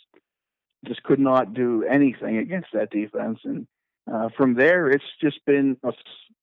just 0.86 1.04
could 1.04 1.20
not 1.20 1.54
do 1.54 1.84
anything 1.84 2.38
against 2.38 2.70
that 2.74 2.90
defense. 2.90 3.40
And 3.44 3.68
uh, 4.12 4.30
from 4.38 4.56
there, 4.56 4.90
it's 4.90 5.04
just 5.22 5.44
been 5.46 5.78
an 5.84 5.94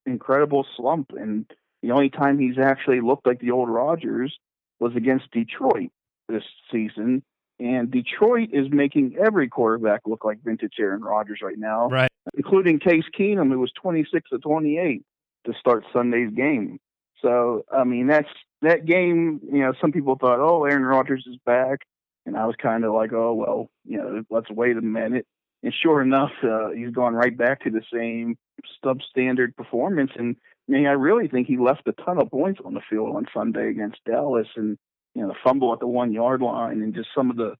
incredible 0.05 0.67
slump. 0.77 1.13
And 1.19 1.47
the 1.83 1.93
only 1.93 2.11
time 2.11 2.39
he's 2.39 2.59
actually 2.59 3.01
looked 3.01 3.27
like 3.27 3.41
the 3.41 3.51
old 3.51 3.69
Rodgers 3.69 4.37
was 4.79 4.95
against 4.95 5.31
Detroit 5.31 5.91
this 6.29 6.45
season. 6.71 7.23
And 7.59 7.91
Detroit 7.91 8.51
is 8.53 8.67
making 8.71 9.17
every 9.19 9.49
quarterback 9.49 10.03
look 10.07 10.25
like 10.25 10.45
vintage 10.45 10.75
Aaron 10.79 11.03
Rodgers 11.03 11.41
right 11.43 11.59
now, 11.59 11.89
right? 11.89 12.11
Including 12.35 12.79
Case 12.79 13.05
Keenum, 13.19 13.51
who 13.51 13.59
was 13.59 13.73
26 13.81 14.29
to 14.31 14.39
28 14.39 15.03
to 15.47 15.55
start 15.59 15.85
Sunday's 15.93 16.31
game. 16.35 16.79
So, 17.23 17.65
I 17.73 17.85
mean, 17.85 18.09
that's 18.09 18.29
that 18.61 18.85
game. 18.85 19.41
You 19.43 19.61
know, 19.61 19.73
some 19.81 19.91
people 19.91 20.17
thought, 20.17 20.39
"Oh, 20.39 20.65
Aaron 20.65 20.85
Rodgers 20.85 21.25
is 21.27 21.39
back," 21.47 21.81
and 22.27 22.37
I 22.37 22.47
was 22.47 22.57
kind 22.57 22.85
of 22.85 22.93
like, 22.93 23.13
"Oh, 23.13 23.33
well, 23.35 23.71
you 23.85 23.99
know, 23.99 24.23
let's 24.31 24.51
wait 24.51 24.77
a 24.77 24.83
minute." 24.83 25.27
And 25.63 25.73
sure 25.73 26.03
enough, 26.03 26.33
uh, 26.43 26.71
he's 26.71 26.91
gone 26.91 27.15
right 27.15 27.37
back 27.37 27.63
to 27.63 27.71
the 27.71 27.83
same 27.93 28.37
substandard 28.85 29.57
performance. 29.57 30.11
And 30.17 30.37
I 30.69 30.73
mean, 30.73 30.87
I 30.87 30.93
really 30.93 31.29
think 31.29 31.47
he 31.47 31.57
left 31.57 31.89
a 31.89 31.93
ton 31.93 32.21
of 32.21 32.31
points 32.31 32.61
on 32.65 32.75
the 32.75 32.83
field 32.91 33.17
on 33.17 33.27
Sunday 33.33 33.71
against 33.71 34.05
Dallas, 34.05 34.49
and 34.57 34.77
you 35.15 35.23
know, 35.23 35.29
the 35.29 35.35
fumble 35.43 35.73
at 35.73 35.81
the 35.81 35.87
one 35.87 36.13
yard 36.13 36.43
line, 36.43 36.83
and 36.83 36.95
just 36.95 37.09
some 37.15 37.31
of 37.31 37.37
the 37.37 37.55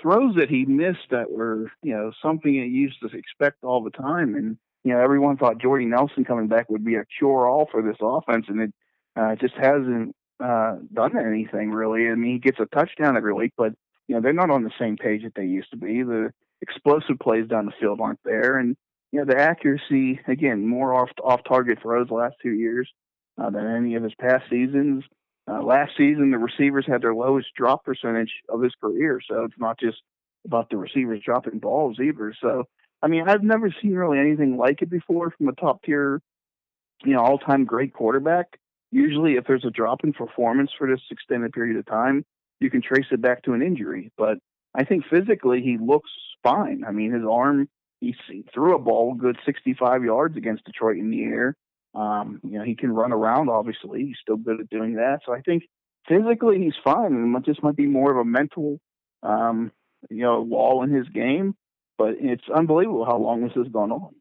throws 0.00 0.34
that 0.36 0.50
he 0.50 0.66
missed 0.66 1.10
that 1.10 1.30
were, 1.30 1.70
you 1.82 1.94
know, 1.94 2.12
something 2.20 2.52
you 2.52 2.64
used 2.64 3.00
to 3.00 3.08
expect 3.16 3.64
all 3.64 3.82
the 3.82 3.90
time. 3.90 4.34
And 4.34 4.58
you 4.84 4.92
know, 4.92 5.00
everyone 5.00 5.36
thought 5.36 5.58
Jordy 5.58 5.86
Nelson 5.86 6.24
coming 6.24 6.48
back 6.48 6.68
would 6.68 6.84
be 6.84 6.96
a 6.96 7.04
cure 7.18 7.48
all 7.48 7.66
for 7.70 7.82
this 7.82 7.96
offense, 8.00 8.46
and 8.48 8.60
it 8.60 8.74
uh, 9.16 9.34
just 9.36 9.54
hasn't 9.54 10.14
uh, 10.42 10.76
done 10.92 11.18
anything 11.18 11.70
really. 11.70 12.08
I 12.08 12.14
mean, 12.14 12.34
he 12.34 12.38
gets 12.38 12.60
a 12.60 12.66
touchdown 12.66 13.16
every 13.16 13.32
week, 13.32 13.52
but 13.56 13.72
you 14.08 14.14
know, 14.14 14.20
they're 14.20 14.32
not 14.32 14.50
on 14.50 14.62
the 14.62 14.70
same 14.78 14.96
page 14.96 15.22
that 15.24 15.34
they 15.34 15.44
used 15.44 15.70
to 15.70 15.76
be. 15.76 16.02
The 16.02 16.32
explosive 16.62 17.18
plays 17.18 17.48
down 17.48 17.66
the 17.66 17.72
field 17.80 18.00
aren't 18.00 18.22
there, 18.24 18.58
and 18.58 18.76
you 19.12 19.20
know 19.20 19.26
the 19.26 19.38
accuracy 19.38 20.20
again 20.28 20.66
more 20.66 20.94
off 20.94 21.10
off 21.22 21.40
target 21.48 21.80
throws 21.80 22.08
the 22.08 22.14
last 22.14 22.36
two 22.42 22.52
years 22.52 22.88
uh, 23.38 23.50
than 23.50 23.66
any 23.66 23.94
of 23.94 24.02
his 24.02 24.14
past 24.14 24.44
seasons. 24.50 25.04
Uh, 25.48 25.62
last 25.62 25.92
season, 25.96 26.30
the 26.30 26.38
receivers 26.38 26.84
had 26.86 27.02
their 27.02 27.14
lowest 27.14 27.48
drop 27.56 27.84
percentage 27.84 28.32
of 28.48 28.62
his 28.62 28.72
career, 28.80 29.20
so 29.28 29.44
it's 29.44 29.58
not 29.58 29.78
just 29.78 29.98
about 30.44 30.70
the 30.70 30.76
receivers 30.76 31.20
dropping 31.24 31.58
balls 31.58 31.98
either. 32.00 32.34
So, 32.40 32.64
I 33.02 33.08
mean, 33.08 33.28
I've 33.28 33.42
never 33.42 33.72
seen 33.80 33.94
really 33.94 34.18
anything 34.18 34.56
like 34.56 34.82
it 34.82 34.90
before 34.90 35.30
from 35.30 35.48
a 35.48 35.52
top 35.52 35.82
tier, 35.84 36.20
you 37.04 37.12
know, 37.12 37.20
all 37.20 37.38
time 37.38 37.64
great 37.64 37.92
quarterback. 37.92 38.58
Usually, 38.92 39.34
if 39.34 39.44
there's 39.46 39.64
a 39.64 39.70
drop 39.70 40.04
in 40.04 40.12
performance 40.12 40.70
for 40.76 40.88
this 40.88 41.00
extended 41.10 41.52
period 41.52 41.76
of 41.76 41.86
time, 41.86 42.24
you 42.60 42.70
can 42.70 42.82
trace 42.82 43.06
it 43.10 43.20
back 43.20 43.42
to 43.42 43.52
an 43.52 43.62
injury. 43.62 44.12
But 44.16 44.38
I 44.74 44.84
think 44.84 45.04
physically 45.10 45.62
he 45.62 45.78
looks 45.78 46.10
fine. 46.42 46.84
I 46.86 46.92
mean, 46.92 47.12
his 47.12 47.24
arm 47.28 47.68
he 48.00 48.14
threw 48.52 48.74
a 48.74 48.78
ball 48.78 49.14
good 49.14 49.38
65 49.46 50.04
yards 50.04 50.36
against 50.36 50.64
Detroit 50.64 50.98
in 50.98 51.10
the 51.10 51.24
air. 51.24 51.56
Um, 51.94 52.40
you 52.44 52.58
know, 52.58 52.64
he 52.64 52.74
can 52.74 52.92
run 52.92 53.12
around. 53.12 53.48
Obviously, 53.48 54.04
he's 54.04 54.18
still 54.20 54.36
good 54.36 54.60
at 54.60 54.68
doing 54.68 54.96
that. 54.96 55.20
So 55.24 55.32
I 55.32 55.40
think 55.40 55.64
physically 56.06 56.62
he's 56.62 56.74
fine, 56.84 57.14
and 57.14 57.44
just 57.44 57.62
might 57.62 57.76
be 57.76 57.86
more 57.86 58.10
of 58.10 58.18
a 58.18 58.24
mental 58.24 58.78
um, 59.22 59.72
you 60.10 60.22
know, 60.22 60.42
wall 60.42 60.82
in 60.82 60.90
his 60.90 61.08
game. 61.08 61.54
But 61.98 62.16
it's 62.20 62.44
unbelievable 62.54 63.06
how 63.06 63.16
long 63.16 63.42
this 63.42 63.54
has 63.54 63.68
gone 63.68 63.90
on 63.90 64.14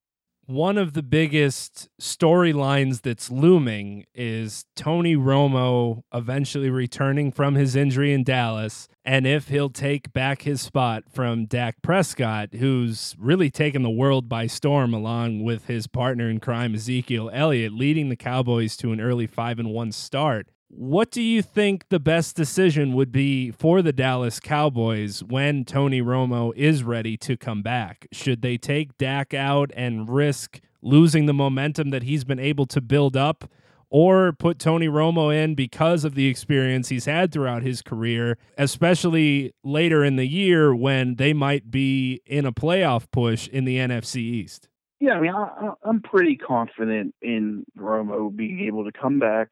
one 0.47 0.77
of 0.77 0.93
the 0.93 1.03
biggest 1.03 1.89
storylines 1.99 3.01
that's 3.01 3.31
looming 3.31 4.05
is 4.13 4.65
Tony 4.75 5.15
Romo 5.15 6.03
eventually 6.13 6.69
returning 6.69 7.31
from 7.31 7.55
his 7.55 7.75
injury 7.75 8.13
in 8.13 8.23
Dallas 8.23 8.87
and 9.05 9.27
if 9.27 9.49
he'll 9.49 9.69
take 9.69 10.11
back 10.13 10.41
his 10.41 10.61
spot 10.61 11.03
from 11.11 11.45
Dak 11.45 11.81
Prescott, 11.83 12.55
who's 12.55 13.15
really 13.19 13.51
taken 13.51 13.83
the 13.83 13.89
world 13.89 14.27
by 14.27 14.47
storm 14.47 14.95
along 14.95 15.43
with 15.43 15.67
his 15.67 15.85
partner 15.85 16.27
in 16.27 16.39
crime 16.39 16.73
Ezekiel 16.73 17.29
Elliott, 17.31 17.71
leading 17.71 18.09
the 18.09 18.15
Cowboys 18.15 18.75
to 18.77 18.91
an 18.91 18.99
early 18.99 19.27
5 19.27 19.59
and 19.59 19.69
1 19.69 19.91
start. 19.91 20.47
What 20.77 21.09
do 21.09 21.21
you 21.21 21.41
think 21.41 21.87
the 21.87 22.01
best 22.01 22.35
decision 22.35 22.91
would 22.95 23.09
be 23.09 23.49
for 23.49 23.81
the 23.81 23.93
Dallas 23.93 24.41
Cowboys 24.41 25.23
when 25.23 25.63
Tony 25.63 26.01
Romo 26.01 26.53
is 26.53 26.83
ready 26.83 27.15
to 27.15 27.37
come 27.37 27.61
back? 27.61 28.07
Should 28.11 28.41
they 28.41 28.57
take 28.57 28.97
Dak 28.97 29.33
out 29.33 29.71
and 29.73 30.09
risk 30.09 30.59
losing 30.81 31.27
the 31.27 31.33
momentum 31.33 31.91
that 31.91 32.03
he's 32.03 32.25
been 32.25 32.39
able 32.39 32.65
to 32.65 32.81
build 32.81 33.15
up? 33.15 33.49
Or 33.89 34.33
put 34.33 34.59
Tony 34.59 34.89
Romo 34.89 35.33
in 35.33 35.55
because 35.55 36.03
of 36.03 36.13
the 36.13 36.27
experience 36.27 36.89
he's 36.89 37.05
had 37.05 37.31
throughout 37.31 37.63
his 37.63 37.81
career, 37.81 38.37
especially 38.57 39.53
later 39.63 40.03
in 40.03 40.17
the 40.17 40.27
year 40.27 40.75
when 40.75 41.15
they 41.15 41.31
might 41.31 41.71
be 41.71 42.21
in 42.25 42.45
a 42.45 42.51
playoff 42.51 43.09
push 43.11 43.47
in 43.47 43.63
the 43.63 43.77
NFC 43.77 44.17
East? 44.17 44.67
Yeah, 44.99 45.13
I 45.13 45.21
mean, 45.21 45.33
I, 45.33 45.71
I'm 45.85 46.01
pretty 46.01 46.35
confident 46.35 47.15
in 47.21 47.63
Romo 47.79 48.35
being 48.35 48.59
able 48.67 48.83
to 48.83 48.91
come 48.91 49.19
back 49.19 49.51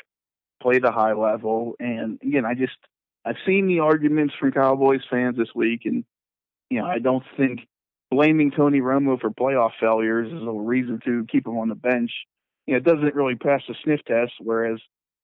played 0.63 0.85
a 0.85 0.91
high 0.91 1.13
level. 1.13 1.75
And 1.79 2.19
again, 2.23 2.45
I 2.45 2.55
just 2.55 2.77
I've 3.25 3.35
seen 3.45 3.67
the 3.67 3.79
arguments 3.79 4.33
from 4.39 4.51
Cowboys 4.51 5.01
fans 5.09 5.37
this 5.37 5.53
week, 5.53 5.81
and 5.85 6.03
you 6.69 6.79
know 6.79 6.85
I 6.85 6.99
don't 6.99 7.23
think 7.37 7.67
blaming 8.09 8.51
Tony 8.51 8.79
Romo 8.79 9.19
for 9.19 9.29
playoff 9.29 9.71
failures 9.79 10.31
is 10.31 10.47
a 10.47 10.51
reason 10.51 10.99
to 11.05 11.25
keep 11.29 11.45
him 11.45 11.57
on 11.57 11.69
the 11.69 11.75
bench. 11.75 12.11
You 12.65 12.73
know, 12.73 12.77
it 12.77 12.85
doesn't 12.85 13.15
really 13.15 13.35
pass 13.35 13.61
the 13.67 13.75
sniff 13.83 13.99
test. 14.07 14.33
Whereas 14.39 14.79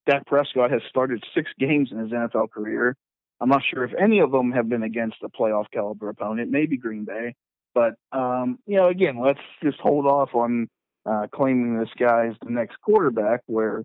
Dak 0.06 0.26
Prescott 0.28 0.72
has 0.72 0.82
started 0.90 1.24
six 1.34 1.50
games 1.58 1.90
in 1.92 2.00
his 2.00 2.12
NFL 2.12 2.52
career. 2.52 2.96
I'm 3.42 3.50
not 3.50 3.64
sure 3.64 3.86
if 3.86 3.94
any 3.98 4.20
of 4.20 4.32
them 4.32 4.52
have 4.52 4.68
been 4.68 4.84
against 4.84 5.18
a 5.24 5.30
playoff 5.30 5.66
caliber 5.72 6.10
opponent, 6.10 6.52
maybe 6.52 6.78
Green 6.78 7.06
Bay. 7.06 7.36
But 7.74 7.96
um, 8.12 8.60
you 8.66 8.76
know, 8.76 8.90
again, 8.90 9.22
let's 9.22 9.40
just 9.64 9.80
hold 9.80 10.06
off 10.06 10.34
on 10.34 10.68
uh, 11.06 11.28
claiming 11.34 11.80
this 11.80 11.90
guy 11.98 12.28
is 12.28 12.36
the 12.44 12.52
next 12.52 12.78
quarterback. 12.82 13.42
Where 13.46 13.84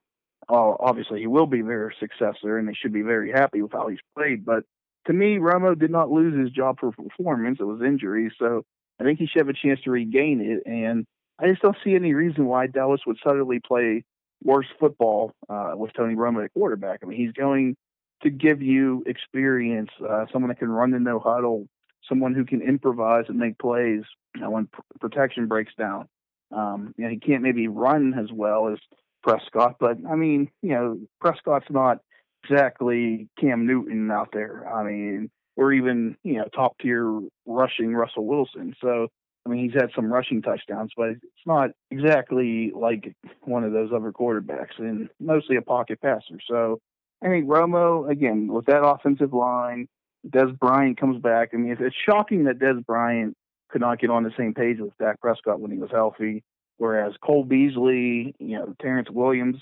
uh, 0.49 0.75
obviously 0.81 1.21
he 1.21 1.27
will 1.27 1.47
be 1.47 1.63
their 1.63 1.93
successor, 1.99 2.59
and 2.59 2.69
they 2.69 2.75
should 2.75 2.93
be 2.93 3.03
very 3.03 3.31
happy 3.31 3.63
with 3.63 3.73
how 3.73 3.89
he's 3.89 3.99
played. 4.17 4.45
But 4.45 4.65
to 5.07 5.13
me, 5.13 5.37
Romo 5.37 5.79
did 5.79 5.91
not 5.91 6.11
lose 6.11 6.39
his 6.39 6.51
job 6.51 6.81
for 6.81 6.93
performance; 6.93 7.59
it 7.61 7.65
was 7.65 7.83
injury. 7.83 8.33
So 8.39 8.65
I 9.01 9.05
think 9.05 9.19
he 9.19 9.27
should 9.27 9.41
have 9.41 9.49
a 9.49 9.55
chance 9.55 9.81
to 9.85 9.91
regain 9.91 10.41
it. 10.41 10.71
And 10.71 11.07
I 11.39 11.49
just 11.49 11.63
don't 11.63 11.77
see 11.85 11.95
any 11.95 12.15
reason 12.15 12.47
why 12.47 12.67
Dallas 12.67 13.01
would 13.07 13.19
suddenly 13.23 13.61
play 13.61 14.05
worse 14.43 14.67
football 14.79 15.33
uh, 15.49 15.73
with 15.75 15.93
Tony 15.95 16.15
Romo 16.15 16.45
at 16.45 16.53
quarterback. 16.53 17.01
I 17.03 17.07
mean, 17.07 17.19
he's 17.19 17.33
going 17.33 17.77
to 18.23 18.31
give 18.31 18.63
you 18.63 19.03
experience, 19.07 19.91
uh, 20.09 20.27
someone 20.33 20.49
that 20.49 20.59
can 20.59 20.71
run 20.71 20.91
the 20.91 21.01
no 21.01 21.19
huddle, 21.19 21.67
someone 22.09 22.35
who 22.35 22.45
can 22.45 22.63
improvise 22.63 23.25
and 23.29 23.39
make 23.39 23.59
plays 23.59 24.03
you 24.35 24.41
know, 24.41 24.51
when 24.51 24.67
pr- 24.67 24.81
protection 25.01 25.47
breaks 25.47 25.73
down. 25.79 26.09
Um, 26.53 26.95
you 26.97 27.05
know, 27.05 27.11
he 27.11 27.19
can't 27.19 27.43
maybe 27.43 27.69
run 27.69 28.15
as 28.15 28.31
well 28.33 28.69
as 28.69 28.79
Prescott, 29.25 29.77
but 29.81 29.97
I 30.09 30.15
mean, 30.15 30.51
you 30.63 30.71
know, 30.71 30.99
Prescott's 31.21 31.67
not 31.71 31.99
exactly 32.45 33.29
Cam 33.41 33.67
Newton 33.67 34.11
out 34.11 34.29
there. 34.33 34.69
I 34.73 34.85
mean, 34.85 35.31
or 35.57 35.73
even 35.73 36.17
you 36.23 36.35
know 36.35 36.45
top 36.55 36.77
tier 36.79 37.21
rushing 37.47 37.95
Russell 37.95 38.27
Wilson. 38.27 38.75
So 38.81 39.09
I 39.47 39.49
mean, 39.49 39.65
he's 39.65 39.81
had 39.81 39.91
some 39.95 40.13
rushing 40.13 40.43
touchdowns, 40.43 40.93
but 40.97 41.11
it's 41.11 41.47
not 41.47 41.71
exactly 41.91 42.71
like 42.75 43.15
one 43.43 43.65
of 43.65 43.73
those 43.73 43.91
other 43.95 44.13
quarterbacks, 44.13 44.79
and 44.79 45.09
mostly 45.19 45.57
a 45.57 45.63
pocket 45.63 46.01
passer. 46.03 46.39
So 46.49 46.81
I 47.23 47.29
think 47.29 47.47
Romo 47.47 48.11
again 48.11 48.49
with 48.53 48.67
that 48.67 48.85
offensive 48.85 49.33
line. 49.33 49.89
Dez 50.27 50.59
Bryant 50.59 50.99
comes 50.99 51.21
back. 51.21 51.51
I 51.53 51.59
mean, 51.59 51.77
it's 51.79 51.97
shocking 52.09 52.45
that 52.45 52.59
Dez 52.59 52.85
Bryant 52.87 53.37
could 53.69 53.83
not 53.83 53.99
get 53.99 54.09
on 54.09 54.23
the 54.23 54.33
same 54.39 54.55
page 54.55 54.79
with 54.81 54.97
Dak 54.99 55.21
Prescott 55.21 55.61
when 55.61 55.71
he 55.71 55.77
was 55.77 55.91
healthy. 55.91 56.43
Whereas 56.79 57.15
Cole 57.23 57.45
Beasley, 57.45 58.35
you 58.39 58.59
know, 58.59 58.75
Terrance 58.81 59.11
Williams, 59.11 59.57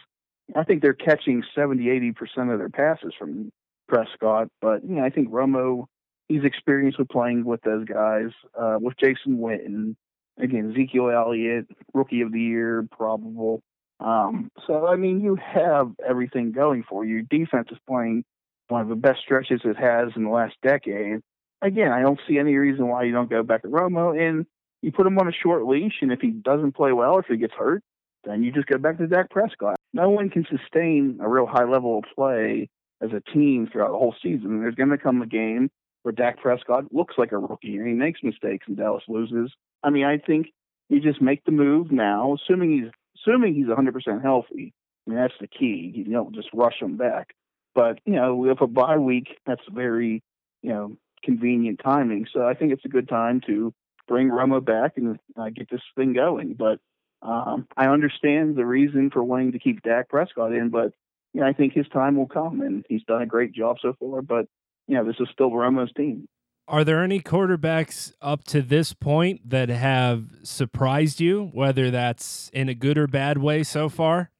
I 0.56 0.64
think 0.64 0.82
they're 0.82 0.94
catching 0.94 1.42
70, 1.54 1.84
80% 1.84 2.52
of 2.52 2.58
their 2.58 2.68
passes 2.68 3.12
from 3.18 3.50
Prescott. 3.88 4.48
But, 4.60 4.84
you 4.84 4.96
know, 4.96 5.04
I 5.04 5.10
think 5.10 5.30
Romo, 5.30 5.86
he's 6.28 6.44
experienced 6.44 6.98
with 6.98 7.08
playing 7.08 7.44
with 7.44 7.60
those 7.62 7.84
guys, 7.84 8.30
uh, 8.58 8.78
with 8.80 8.96
Jason 8.96 9.38
Witten, 9.38 9.94
again, 10.38 10.72
Ezekiel 10.72 11.10
Elliott, 11.10 11.66
rookie 11.94 12.22
of 12.22 12.32
the 12.32 12.40
year, 12.40 12.86
probable. 12.90 13.62
Um, 14.00 14.50
so, 14.66 14.86
I 14.86 14.96
mean, 14.96 15.20
you 15.20 15.36
have 15.36 15.92
everything 16.06 16.52
going 16.52 16.84
for 16.88 17.04
you. 17.04 17.22
Defense 17.22 17.68
is 17.70 17.78
playing 17.86 18.24
one 18.68 18.80
of 18.80 18.88
the 18.88 18.96
best 18.96 19.20
stretches 19.20 19.60
it 19.64 19.76
has 19.76 20.08
in 20.16 20.24
the 20.24 20.30
last 20.30 20.54
decade. 20.62 21.20
Again, 21.60 21.92
I 21.92 22.00
don't 22.00 22.18
see 22.26 22.38
any 22.38 22.56
reason 22.56 22.88
why 22.88 23.04
you 23.04 23.12
don't 23.12 23.30
go 23.30 23.42
back 23.42 23.62
to 23.62 23.68
Romo. 23.68 24.18
And 24.18 24.46
you 24.82 24.92
put 24.92 25.06
him 25.06 25.18
on 25.18 25.28
a 25.28 25.32
short 25.32 25.64
leash, 25.64 25.94
and 26.02 26.12
if 26.12 26.20
he 26.20 26.30
doesn't 26.30 26.76
play 26.76 26.92
well, 26.92 27.18
if 27.18 27.26
he 27.26 27.36
gets 27.36 27.54
hurt, 27.54 27.82
then 28.24 28.42
you 28.42 28.52
just 28.52 28.66
go 28.66 28.78
back 28.78 28.98
to 28.98 29.06
Dak 29.06 29.30
Prescott. 29.30 29.76
No 29.92 30.10
one 30.10 30.30
can 30.30 30.46
sustain 30.50 31.18
a 31.20 31.28
real 31.28 31.46
high 31.46 31.64
level 31.64 31.98
of 31.98 32.04
play 32.14 32.68
as 33.00 33.10
a 33.12 33.32
team 33.32 33.68
throughout 33.70 33.92
the 33.92 33.98
whole 33.98 34.14
season. 34.22 34.60
There's 34.60 34.74
going 34.74 34.90
to 34.90 34.98
come 34.98 35.22
a 35.22 35.26
game 35.26 35.70
where 36.02 36.12
Dak 36.12 36.40
Prescott 36.40 36.92
looks 36.92 37.14
like 37.18 37.32
a 37.32 37.38
rookie 37.38 37.76
and 37.76 37.86
he 37.86 37.94
makes 37.94 38.22
mistakes 38.22 38.66
and 38.68 38.76
Dallas 38.76 39.04
loses. 39.08 39.52
I 39.82 39.90
mean, 39.90 40.04
I 40.04 40.18
think 40.18 40.48
you 40.88 41.00
just 41.00 41.22
make 41.22 41.44
the 41.44 41.52
move 41.52 41.90
now, 41.90 42.34
assuming 42.34 42.72
he's 42.72 42.90
assuming 43.20 43.54
he's 43.54 43.66
100% 43.66 44.22
healthy. 44.22 44.72
I 45.06 45.10
mean, 45.10 45.18
that's 45.18 45.34
the 45.40 45.46
key. 45.46 45.92
You 45.94 46.04
don't 46.04 46.34
just 46.34 46.48
rush 46.52 46.80
him 46.80 46.96
back. 46.96 47.34
But 47.74 47.98
you 48.04 48.14
know, 48.14 48.36
with 48.36 48.60
a 48.60 48.66
bye 48.66 48.98
week, 48.98 49.28
that's 49.46 49.62
very 49.70 50.22
you 50.62 50.70
know 50.70 50.96
convenient 51.24 51.80
timing. 51.82 52.26
So 52.32 52.46
I 52.46 52.54
think 52.54 52.72
it's 52.72 52.84
a 52.84 52.88
good 52.88 53.08
time 53.08 53.40
to 53.46 53.72
bring 54.08 54.28
Romo 54.28 54.64
back 54.64 54.96
and 54.96 55.18
uh, 55.36 55.50
get 55.50 55.70
this 55.70 55.80
thing 55.96 56.12
going. 56.12 56.54
But 56.54 56.80
um, 57.22 57.66
I 57.76 57.86
understand 57.86 58.56
the 58.56 58.66
reason 58.66 59.10
for 59.10 59.22
wanting 59.22 59.52
to 59.52 59.58
keep 59.58 59.82
Dak 59.82 60.08
Prescott 60.08 60.52
in, 60.52 60.70
but 60.70 60.92
you 61.32 61.40
know, 61.40 61.46
I 61.46 61.52
think 61.52 61.72
his 61.72 61.88
time 61.88 62.16
will 62.16 62.26
come, 62.26 62.60
and 62.60 62.84
he's 62.88 63.04
done 63.04 63.22
a 63.22 63.26
great 63.26 63.52
job 63.52 63.76
so 63.80 63.94
far. 63.98 64.22
But 64.22 64.46
you 64.86 64.96
know, 64.96 65.04
this 65.04 65.16
is 65.20 65.28
still 65.32 65.50
Romo's 65.50 65.92
team. 65.94 66.28
Are 66.68 66.84
there 66.84 67.02
any 67.02 67.20
quarterbacks 67.20 68.12
up 68.20 68.44
to 68.44 68.62
this 68.62 68.92
point 68.92 69.48
that 69.50 69.68
have 69.68 70.24
surprised 70.42 71.20
you, 71.20 71.50
whether 71.52 71.90
that's 71.90 72.50
in 72.52 72.68
a 72.68 72.74
good 72.74 72.98
or 72.98 73.06
bad 73.06 73.38
way 73.38 73.62
so 73.62 73.88
far? 73.88 74.30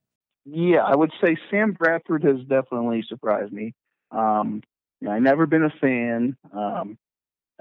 Yeah, 0.44 0.82
I 0.84 0.96
would 0.96 1.12
say 1.22 1.36
Sam 1.50 1.72
Bradford 1.72 2.24
has 2.24 2.40
definitely 2.48 3.04
surprised 3.08 3.52
me. 3.52 3.74
Um, 4.10 4.62
you 5.00 5.08
know, 5.08 5.14
I've 5.14 5.22
never 5.22 5.46
been 5.46 5.64
a 5.64 5.70
fan. 5.80 6.36
Um, 6.52 6.98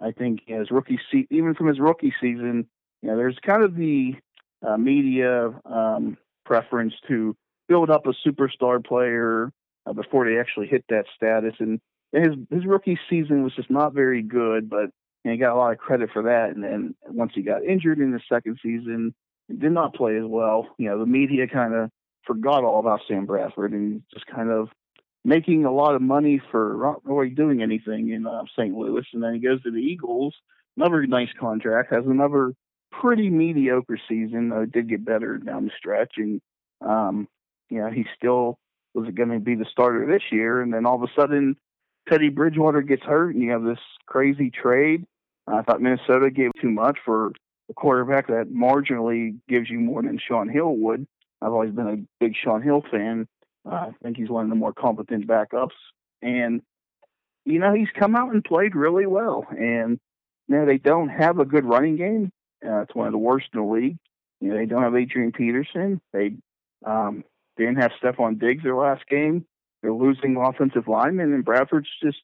I 0.02 0.12
think 0.12 0.42
his 0.46 0.72
rookie 0.72 1.00
se- 1.12 1.28
even 1.30 1.54
from 1.54 1.68
his 1.68 1.80
rookie 1.80 2.14
season, 2.20 2.68
you 3.02 3.10
know, 3.10 3.18
there's 3.18 3.38
kind 3.46 3.64
of 3.64 3.76
the 3.76 4.16
uh, 4.66 4.78
media 4.78 5.52
um, 5.66 6.18
preference 6.46 6.94
to 7.08 7.36
build 7.68 7.90
up 7.90 8.06
a 8.08 8.14
superstar 8.28 8.86
player 8.86 9.52
uh, 9.86 9.94
before 9.94 10.26
they 10.26 10.40
actually 10.40 10.68
hit 10.68 10.84
that 10.90 11.06
status. 11.16 11.54
And 11.60 11.80
his 12.12 12.36
his 12.50 12.66
rookie 12.66 13.00
season 13.10 13.44
was 13.44 13.54
just 13.56 13.70
not 13.70 13.94
very 13.94 14.22
good, 14.22 14.70
but 14.70 14.90
he 15.24 15.38
got 15.38 15.54
a 15.54 15.56
lot 15.56 15.72
of 15.72 15.78
credit 15.78 16.10
for 16.12 16.24
that. 16.24 16.50
And 16.50 16.64
then 16.64 16.96
once 17.08 17.32
he 17.36 17.42
got 17.42 17.64
injured 17.64 18.00
in 18.00 18.12
the 18.12 18.22
second 18.28 18.58
season, 18.62 19.14
did 19.50 19.72
not 19.72 19.96
play 19.96 20.18
as 20.18 20.26
well. 20.26 20.68
You 20.78 20.90
know, 20.90 21.00
the 21.00 21.06
media 21.06 21.48
kind 21.48 21.74
of 21.74 21.90
forgot 22.26 22.64
all 22.64 22.80
about 22.80 23.02
Sam 23.08 23.26
Bradford 23.26 23.74
and 23.74 24.02
just 24.14 24.26
kind 24.28 24.50
of 24.50 24.70
making 25.24 25.66
a 25.66 25.72
lot 25.72 25.96
of 25.96 26.02
money 26.02 26.42
for 26.52 26.78
not 26.82 27.06
really 27.06 27.30
doing 27.30 27.62
anything 27.62 28.10
in 28.10 28.26
uh, 28.26 28.44
St. 28.58 28.74
Louis, 28.74 29.06
and 29.14 29.24
then 29.24 29.34
he 29.34 29.40
goes 29.40 29.62
to 29.64 29.72
the 29.72 29.78
Eagles. 29.78 30.34
Another 30.78 31.06
nice 31.06 31.30
contract, 31.40 31.94
has 31.94 32.06
another 32.06 32.54
pretty 32.92 33.30
mediocre 33.30 34.00
season. 34.10 34.50
Though 34.50 34.62
it 34.62 34.72
did 34.72 34.90
get 34.90 35.06
better 35.06 35.38
down 35.38 35.66
the 35.66 35.72
stretch, 35.78 36.14
and 36.18 36.42
um, 36.82 37.28
you 37.70 37.80
know 37.80 37.90
he 37.90 38.06
still 38.16 38.58
was 38.94 39.10
going 39.14 39.30
to 39.30 39.40
be 39.40 39.56
the 39.56 39.66
starter 39.72 40.06
this 40.06 40.24
year. 40.32 40.62
And 40.62 40.74
then 40.74 40.86
all 40.86 40.96
of 40.96 41.04
a 41.04 41.20
sudden, 41.20 41.56
Teddy 42.10 42.30
Bridgewater 42.30 42.82
gets 42.82 43.04
hurt, 43.04 43.36
and 43.36 43.44
you 43.44 43.52
have 43.52 43.64
this 43.64 43.80
crazy 44.06 44.50
trade. 44.52 45.06
I 45.48 45.62
thought 45.62 45.82
Minnesota 45.82 46.30
gave 46.30 46.52
too 46.62 46.70
much 46.70 46.98
for 47.04 47.32
a 47.70 47.74
quarterback 47.74 48.28
that 48.28 48.54
marginally 48.54 49.38
gives 49.48 49.70
you 49.70 49.80
more 49.80 50.02
than 50.02 50.20
Shaun 50.20 50.50
Hill 50.50 50.76
would. 50.78 51.08
I've 51.42 51.52
always 51.52 51.72
been 51.72 51.88
a 51.88 52.24
big 52.24 52.34
Shaun 52.42 52.62
Hill 52.62 52.84
fan, 52.92 53.28
I 53.70 53.92
think 54.02 54.18
he's 54.18 54.30
one 54.30 54.46
of 54.46 54.50
the 54.50 54.56
more 54.56 54.74
competent 54.74 55.28
backups. 55.28 55.70
And, 56.22 56.62
you 57.46 57.60
know, 57.60 57.74
he's 57.74 57.90
come 57.98 58.16
out 58.16 58.34
and 58.34 58.44
played 58.44 58.76
really 58.76 59.06
well. 59.06 59.46
And, 59.50 60.00
you 60.48 60.56
know, 60.56 60.66
they 60.66 60.78
don't 60.78 61.10
have 61.10 61.40
a 61.40 61.46
good 61.46 61.66
running 61.66 61.98
game. 61.98 62.32
Uh, 62.66 62.82
it's 62.82 62.96
one 62.96 63.08
of 63.08 63.12
the 63.12 63.18
worst 63.18 63.48
in 63.54 63.60
the 63.60 63.66
league. 63.66 63.98
You 64.40 64.50
know, 64.50 64.58
they 64.58 64.66
don't 64.66 64.84
have 64.84 64.96
Adrian 64.96 65.32
Peterson. 65.32 66.02
They 66.14 66.34
um, 66.86 67.24
didn't 67.58 67.78
have 67.78 67.92
Stefon 68.02 68.40
Diggs 68.40 68.64
their 68.64 68.76
last 68.76 69.06
game. 69.08 69.46
They're 69.82 69.94
losing 69.94 70.38
offensive 70.38 70.88
linemen, 70.88 71.34
and 71.34 71.46
Bradford's 71.46 71.90
just 72.04 72.18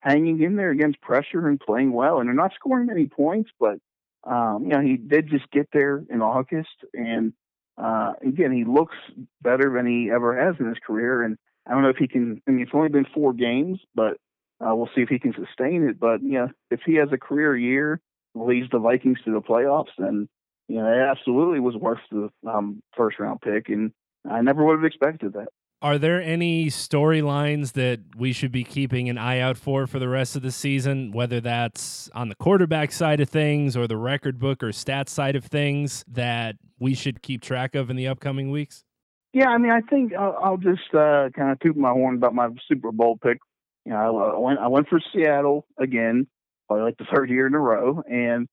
hanging 0.00 0.42
in 0.42 0.56
there 0.56 0.70
against 0.70 1.00
pressure 1.00 1.48
and 1.48 1.60
playing 1.60 1.92
well. 1.92 2.18
And 2.18 2.28
they're 2.28 2.34
not 2.34 2.54
scoring 2.54 2.86
many 2.86 3.06
points, 3.06 3.50
but 3.58 3.78
um, 4.24 4.64
you 4.64 4.70
know 4.70 4.80
he 4.80 4.96
did 4.96 5.28
just 5.28 5.50
get 5.50 5.68
there 5.72 6.02
in 6.10 6.22
August, 6.22 6.84
and 6.92 7.32
uh, 7.78 8.12
again 8.26 8.52
he 8.52 8.64
looks 8.64 8.96
better 9.42 9.72
than 9.74 9.86
he 9.86 10.10
ever 10.10 10.38
has 10.38 10.56
in 10.58 10.66
his 10.66 10.78
career. 10.84 11.22
And 11.22 11.36
I 11.66 11.72
don't 11.72 11.82
know 11.82 11.90
if 11.90 11.96
he 11.96 12.08
can. 12.08 12.40
I 12.46 12.50
mean, 12.50 12.62
it's 12.62 12.72
only 12.74 12.88
been 12.88 13.06
four 13.14 13.32
games, 13.32 13.80
but 13.94 14.16
uh, 14.60 14.74
we'll 14.74 14.90
see 14.94 15.02
if 15.02 15.08
he 15.08 15.18
can 15.18 15.34
sustain 15.34 15.86
it. 15.88 16.00
But 16.00 16.22
you 16.22 16.32
know, 16.32 16.48
if 16.70 16.80
he 16.84 16.94
has 16.94 17.08
a 17.12 17.18
career 17.18 17.56
year, 17.56 18.00
leads 18.34 18.70
the 18.70 18.78
Vikings 18.78 19.18
to 19.24 19.32
the 19.32 19.40
playoffs, 19.40 19.92
then 19.98 20.28
you 20.68 20.76
know 20.76 20.86
it 20.86 20.98
absolutely 20.98 21.60
was 21.60 21.76
worth 21.76 22.00
the 22.10 22.30
um, 22.48 22.82
first 22.96 23.18
round 23.18 23.40
pick, 23.40 23.68
and 23.68 23.92
I 24.28 24.40
never 24.40 24.64
would 24.64 24.76
have 24.76 24.84
expected 24.84 25.34
that. 25.34 25.48
Are 25.80 25.96
there 25.96 26.20
any 26.20 26.66
storylines 26.66 27.74
that 27.74 28.00
we 28.16 28.32
should 28.32 28.50
be 28.50 28.64
keeping 28.64 29.08
an 29.08 29.16
eye 29.16 29.38
out 29.38 29.56
for 29.56 29.86
for 29.86 30.00
the 30.00 30.08
rest 30.08 30.34
of 30.34 30.42
the 30.42 30.50
season, 30.50 31.12
whether 31.12 31.40
that's 31.40 32.10
on 32.14 32.28
the 32.28 32.34
quarterback 32.34 32.90
side 32.90 33.20
of 33.20 33.28
things 33.28 33.76
or 33.76 33.86
the 33.86 33.96
record 33.96 34.40
book 34.40 34.62
or 34.62 34.70
stats 34.70 35.10
side 35.10 35.36
of 35.36 35.44
things 35.44 36.04
that 36.08 36.56
we 36.78 36.94
should 36.94 37.22
keep 37.22 37.42
track 37.42 37.74
of 37.74 37.90
in 37.90 37.96
the 37.96 38.06
upcoming 38.06 38.50
weeks? 38.50 38.84
Yeah, 39.32 39.48
I 39.48 39.58
mean, 39.58 39.70
I 39.70 39.80
think 39.82 40.14
I'll, 40.14 40.38
I'll 40.42 40.56
just 40.56 40.94
uh, 40.94 41.28
kind 41.36 41.52
of 41.52 41.60
toot 41.60 41.76
my 41.76 41.90
horn 41.90 42.16
about 42.16 42.34
my 42.34 42.48
Super 42.66 42.92
Bowl 42.92 43.18
pick. 43.22 43.38
You 43.84 43.92
know, 43.92 44.18
I, 44.18 44.34
I 44.34 44.38
went 44.38 44.58
I 44.58 44.68
went 44.68 44.88
for 44.88 45.00
Seattle 45.12 45.66
again, 45.78 46.26
probably 46.66 46.84
like 46.84 46.98
the 46.98 47.06
third 47.12 47.30
year 47.30 47.46
in 47.46 47.54
a 47.54 47.58
row, 47.58 48.02
and 48.10 48.48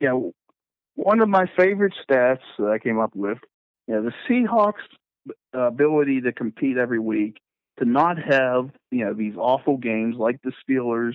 you 0.00 0.08
know, 0.08 0.32
one 0.94 1.20
of 1.20 1.28
my 1.28 1.46
favorite 1.56 1.94
stats 2.08 2.40
that 2.58 2.70
I 2.70 2.78
came 2.78 2.98
up 2.98 3.14
with, 3.14 3.38
you 3.86 3.94
know, 3.94 4.02
the 4.02 4.12
Seahawks 4.28 4.74
ability 5.52 6.22
to 6.22 6.32
compete 6.32 6.76
every 6.76 6.98
week, 6.98 7.38
to 7.78 7.84
not 7.84 8.16
have 8.18 8.70
you 8.90 9.04
know 9.04 9.14
these 9.14 9.34
awful 9.36 9.76
games 9.76 10.16
like 10.18 10.40
the 10.42 10.52
Steelers. 10.68 11.14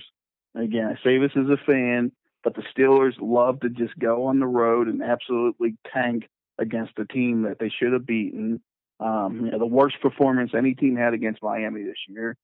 Again, 0.54 0.86
I 0.86 1.02
say 1.02 1.18
this 1.18 1.32
as 1.36 1.48
a 1.48 1.56
fan, 1.66 2.12
but 2.44 2.54
the 2.54 2.62
Steelers 2.76 3.14
love 3.20 3.60
to 3.60 3.68
just 3.68 3.98
go 3.98 4.26
on 4.26 4.38
the 4.38 4.46
road 4.46 4.88
and 4.88 5.02
absolutely 5.02 5.76
tank 5.92 6.28
against 6.62 6.98
a 6.98 7.04
team 7.04 7.42
that 7.42 7.58
they 7.58 7.68
should 7.68 7.92
have 7.92 8.06
beaten. 8.06 8.62
Um, 9.00 9.44
you 9.44 9.50
know, 9.50 9.58
the 9.58 9.66
worst 9.66 10.00
performance 10.00 10.52
any 10.56 10.74
team 10.74 10.96
had 10.96 11.12
against 11.12 11.42
Miami 11.42 11.82
this 11.82 11.96
year, 12.08 12.36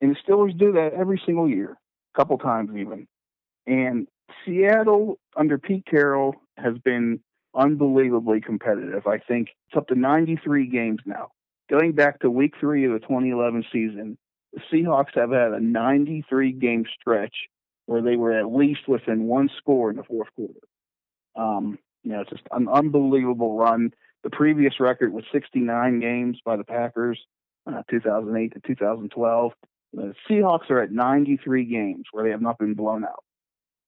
and 0.00 0.14
the 0.14 0.32
Steelers 0.32 0.58
do 0.58 0.72
that 0.72 0.92
every 0.94 1.20
single 1.24 1.48
year, 1.48 1.78
a 2.14 2.18
couple 2.18 2.36
times 2.38 2.70
even. 2.76 3.06
And 3.66 4.08
Seattle 4.44 5.18
under 5.36 5.58
Pete 5.58 5.86
Carroll 5.86 6.34
has 6.56 6.76
been 6.78 7.20
unbelievably 7.54 8.40
competitive. 8.40 9.06
I 9.06 9.18
think 9.18 9.48
it's 9.68 9.76
up 9.76 9.88
to 9.88 9.94
93 9.94 10.66
games 10.66 11.00
now. 11.06 11.28
Going 11.70 11.92
back 11.92 12.20
to 12.20 12.30
week 12.30 12.54
three 12.58 12.84
of 12.84 12.92
the 12.92 12.98
2011 12.98 13.64
season, 13.72 14.18
the 14.52 14.60
Seahawks 14.72 15.14
have 15.14 15.30
had 15.30 15.52
a 15.52 15.60
93 15.60 16.52
game 16.52 16.84
stretch 17.00 17.34
where 17.86 18.02
they 18.02 18.16
were 18.16 18.32
at 18.32 18.52
least 18.52 18.88
within 18.88 19.24
one 19.24 19.48
score 19.58 19.90
in 19.90 19.96
the 19.96 20.04
fourth 20.04 20.28
quarter. 20.34 20.60
Um, 21.36 21.78
you 22.02 22.12
know, 22.12 22.20
it's 22.20 22.30
just 22.30 22.42
an 22.50 22.68
unbelievable 22.68 23.56
run. 23.56 23.92
The 24.22 24.30
previous 24.30 24.80
record 24.80 25.12
was 25.12 25.24
69 25.32 26.00
games 26.00 26.38
by 26.44 26.56
the 26.56 26.64
Packers, 26.64 27.18
uh, 27.66 27.82
2008 27.90 28.54
to 28.54 28.60
2012. 28.60 29.52
The 29.94 30.14
Seahawks 30.28 30.70
are 30.70 30.80
at 30.80 30.90
93 30.90 31.64
games 31.64 32.04
where 32.12 32.24
they 32.24 32.30
have 32.30 32.40
not 32.40 32.58
been 32.58 32.74
blown 32.74 33.04
out. 33.04 33.24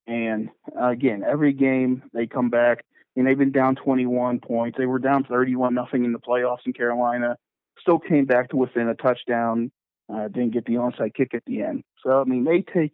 And 0.07 0.51
uh, 0.79 0.89
again, 0.89 1.25
every 1.27 1.53
game 1.53 2.03
they 2.13 2.27
come 2.27 2.51
back 2.51 2.85
and 3.17 3.27
they've 3.27 3.39
been 3.39 3.53
down 3.53 3.77
21 3.77 4.41
points. 4.41 4.77
They 4.77 4.87
were 4.87 4.99
down 4.99 5.25
31 5.25 5.75
nothing 5.75 6.05
in 6.05 6.13
the 6.13 6.19
playoffs 6.19 6.67
in 6.67 6.73
Carolina. 6.73 7.37
Still 7.81 7.99
came 7.99 8.27
back 8.27 8.51
to 8.51 8.57
within 8.57 8.89
a 8.89 8.95
touchdown. 8.95 9.71
Uh, 10.13 10.29
didn't 10.29 10.53
get 10.53 10.67
the 10.67 10.75
onside 10.75 11.15
kick 11.15 11.33
at 11.33 11.45
the 11.47 11.63
end. 11.63 11.83
So 12.03 12.21
I 12.21 12.25
mean, 12.25 12.45
they 12.45 12.61
take 12.61 12.93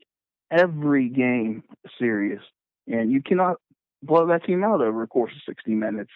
every 0.51 1.09
game 1.09 1.65
serious, 1.99 2.43
and 2.87 3.11
you 3.11 3.21
cannot 3.21 3.57
blow 4.03 4.27
that 4.29 4.45
team 4.45 4.65
out 4.65 4.81
over 4.81 5.03
a 5.03 5.07
course 5.07 5.33
of 5.35 5.43
60 5.47 5.75
minutes. 5.75 6.11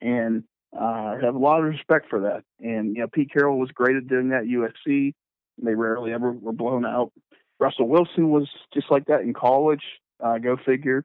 And 0.00 0.44
uh, 0.78 1.16
have 1.20 1.34
a 1.34 1.38
lot 1.38 1.60
of 1.60 1.64
respect 1.64 2.08
for 2.10 2.20
that. 2.20 2.44
And 2.60 2.94
you 2.94 3.02
know, 3.02 3.08
Pete 3.08 3.32
Carroll 3.32 3.58
was 3.58 3.70
great 3.70 3.96
at 3.96 4.06
doing 4.06 4.30
that. 4.30 4.42
at 4.42 4.44
USC, 4.44 5.14
they 5.62 5.74
rarely 5.74 6.12
ever 6.12 6.32
were 6.32 6.52
blown 6.52 6.84
out. 6.84 7.12
Russell 7.58 7.88
Wilson 7.88 8.30
was 8.30 8.48
just 8.72 8.90
like 8.90 9.06
that 9.06 9.22
in 9.22 9.34
college. 9.34 9.82
Uh, 10.22 10.38
go 10.38 10.56
figure. 10.64 11.04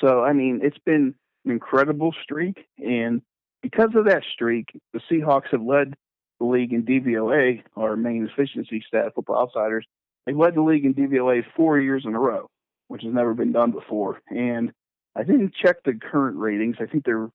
So 0.00 0.22
I 0.22 0.32
mean, 0.32 0.60
it's 0.62 0.78
been 0.78 1.14
an 1.44 1.50
incredible 1.50 2.14
streak, 2.22 2.66
and 2.78 3.22
because 3.62 3.90
of 3.94 4.06
that 4.06 4.22
streak, 4.32 4.68
the 4.92 5.00
Seahawks 5.10 5.50
have 5.50 5.62
led 5.62 5.94
the 6.38 6.46
league 6.46 6.72
in 6.72 6.84
DVOA, 6.84 7.62
our 7.76 7.96
main 7.96 8.28
efficiency 8.30 8.82
stat, 8.86 9.12
Football 9.14 9.42
Outsiders. 9.42 9.86
They've 10.26 10.36
led 10.36 10.54
the 10.54 10.62
league 10.62 10.84
in 10.84 10.94
DVOA 10.94 11.42
four 11.56 11.78
years 11.78 12.04
in 12.06 12.14
a 12.14 12.18
row, 12.18 12.48
which 12.88 13.02
has 13.02 13.12
never 13.12 13.34
been 13.34 13.52
done 13.52 13.72
before. 13.72 14.20
And 14.28 14.72
I 15.16 15.22
didn't 15.22 15.54
check 15.54 15.82
the 15.84 15.94
current 15.94 16.36
ratings. 16.36 16.76
I 16.80 16.86
think 16.86 17.04
they're 17.04 17.30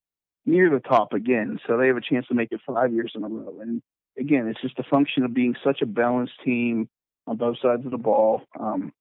near 0.45 0.69
the 0.69 0.79
top 0.79 1.13
again, 1.13 1.59
so 1.67 1.77
they 1.77 1.87
have 1.87 1.97
a 1.97 2.01
chance 2.01 2.27
to 2.27 2.35
make 2.35 2.51
it 2.51 2.61
five 2.65 2.93
years 2.93 3.11
in 3.15 3.23
a 3.23 3.27
row. 3.27 3.59
And 3.61 3.81
again, 4.17 4.47
it's 4.47 4.61
just 4.61 4.79
a 4.79 4.83
function 4.83 5.23
of 5.23 5.33
being 5.33 5.55
such 5.63 5.81
a 5.81 5.85
balanced 5.85 6.39
team 6.43 6.87
on 7.27 7.37
both 7.37 7.57
sides 7.61 7.85
of 7.85 7.91
the 7.91 7.97
ball. 7.97 8.43
Um, 8.59 8.93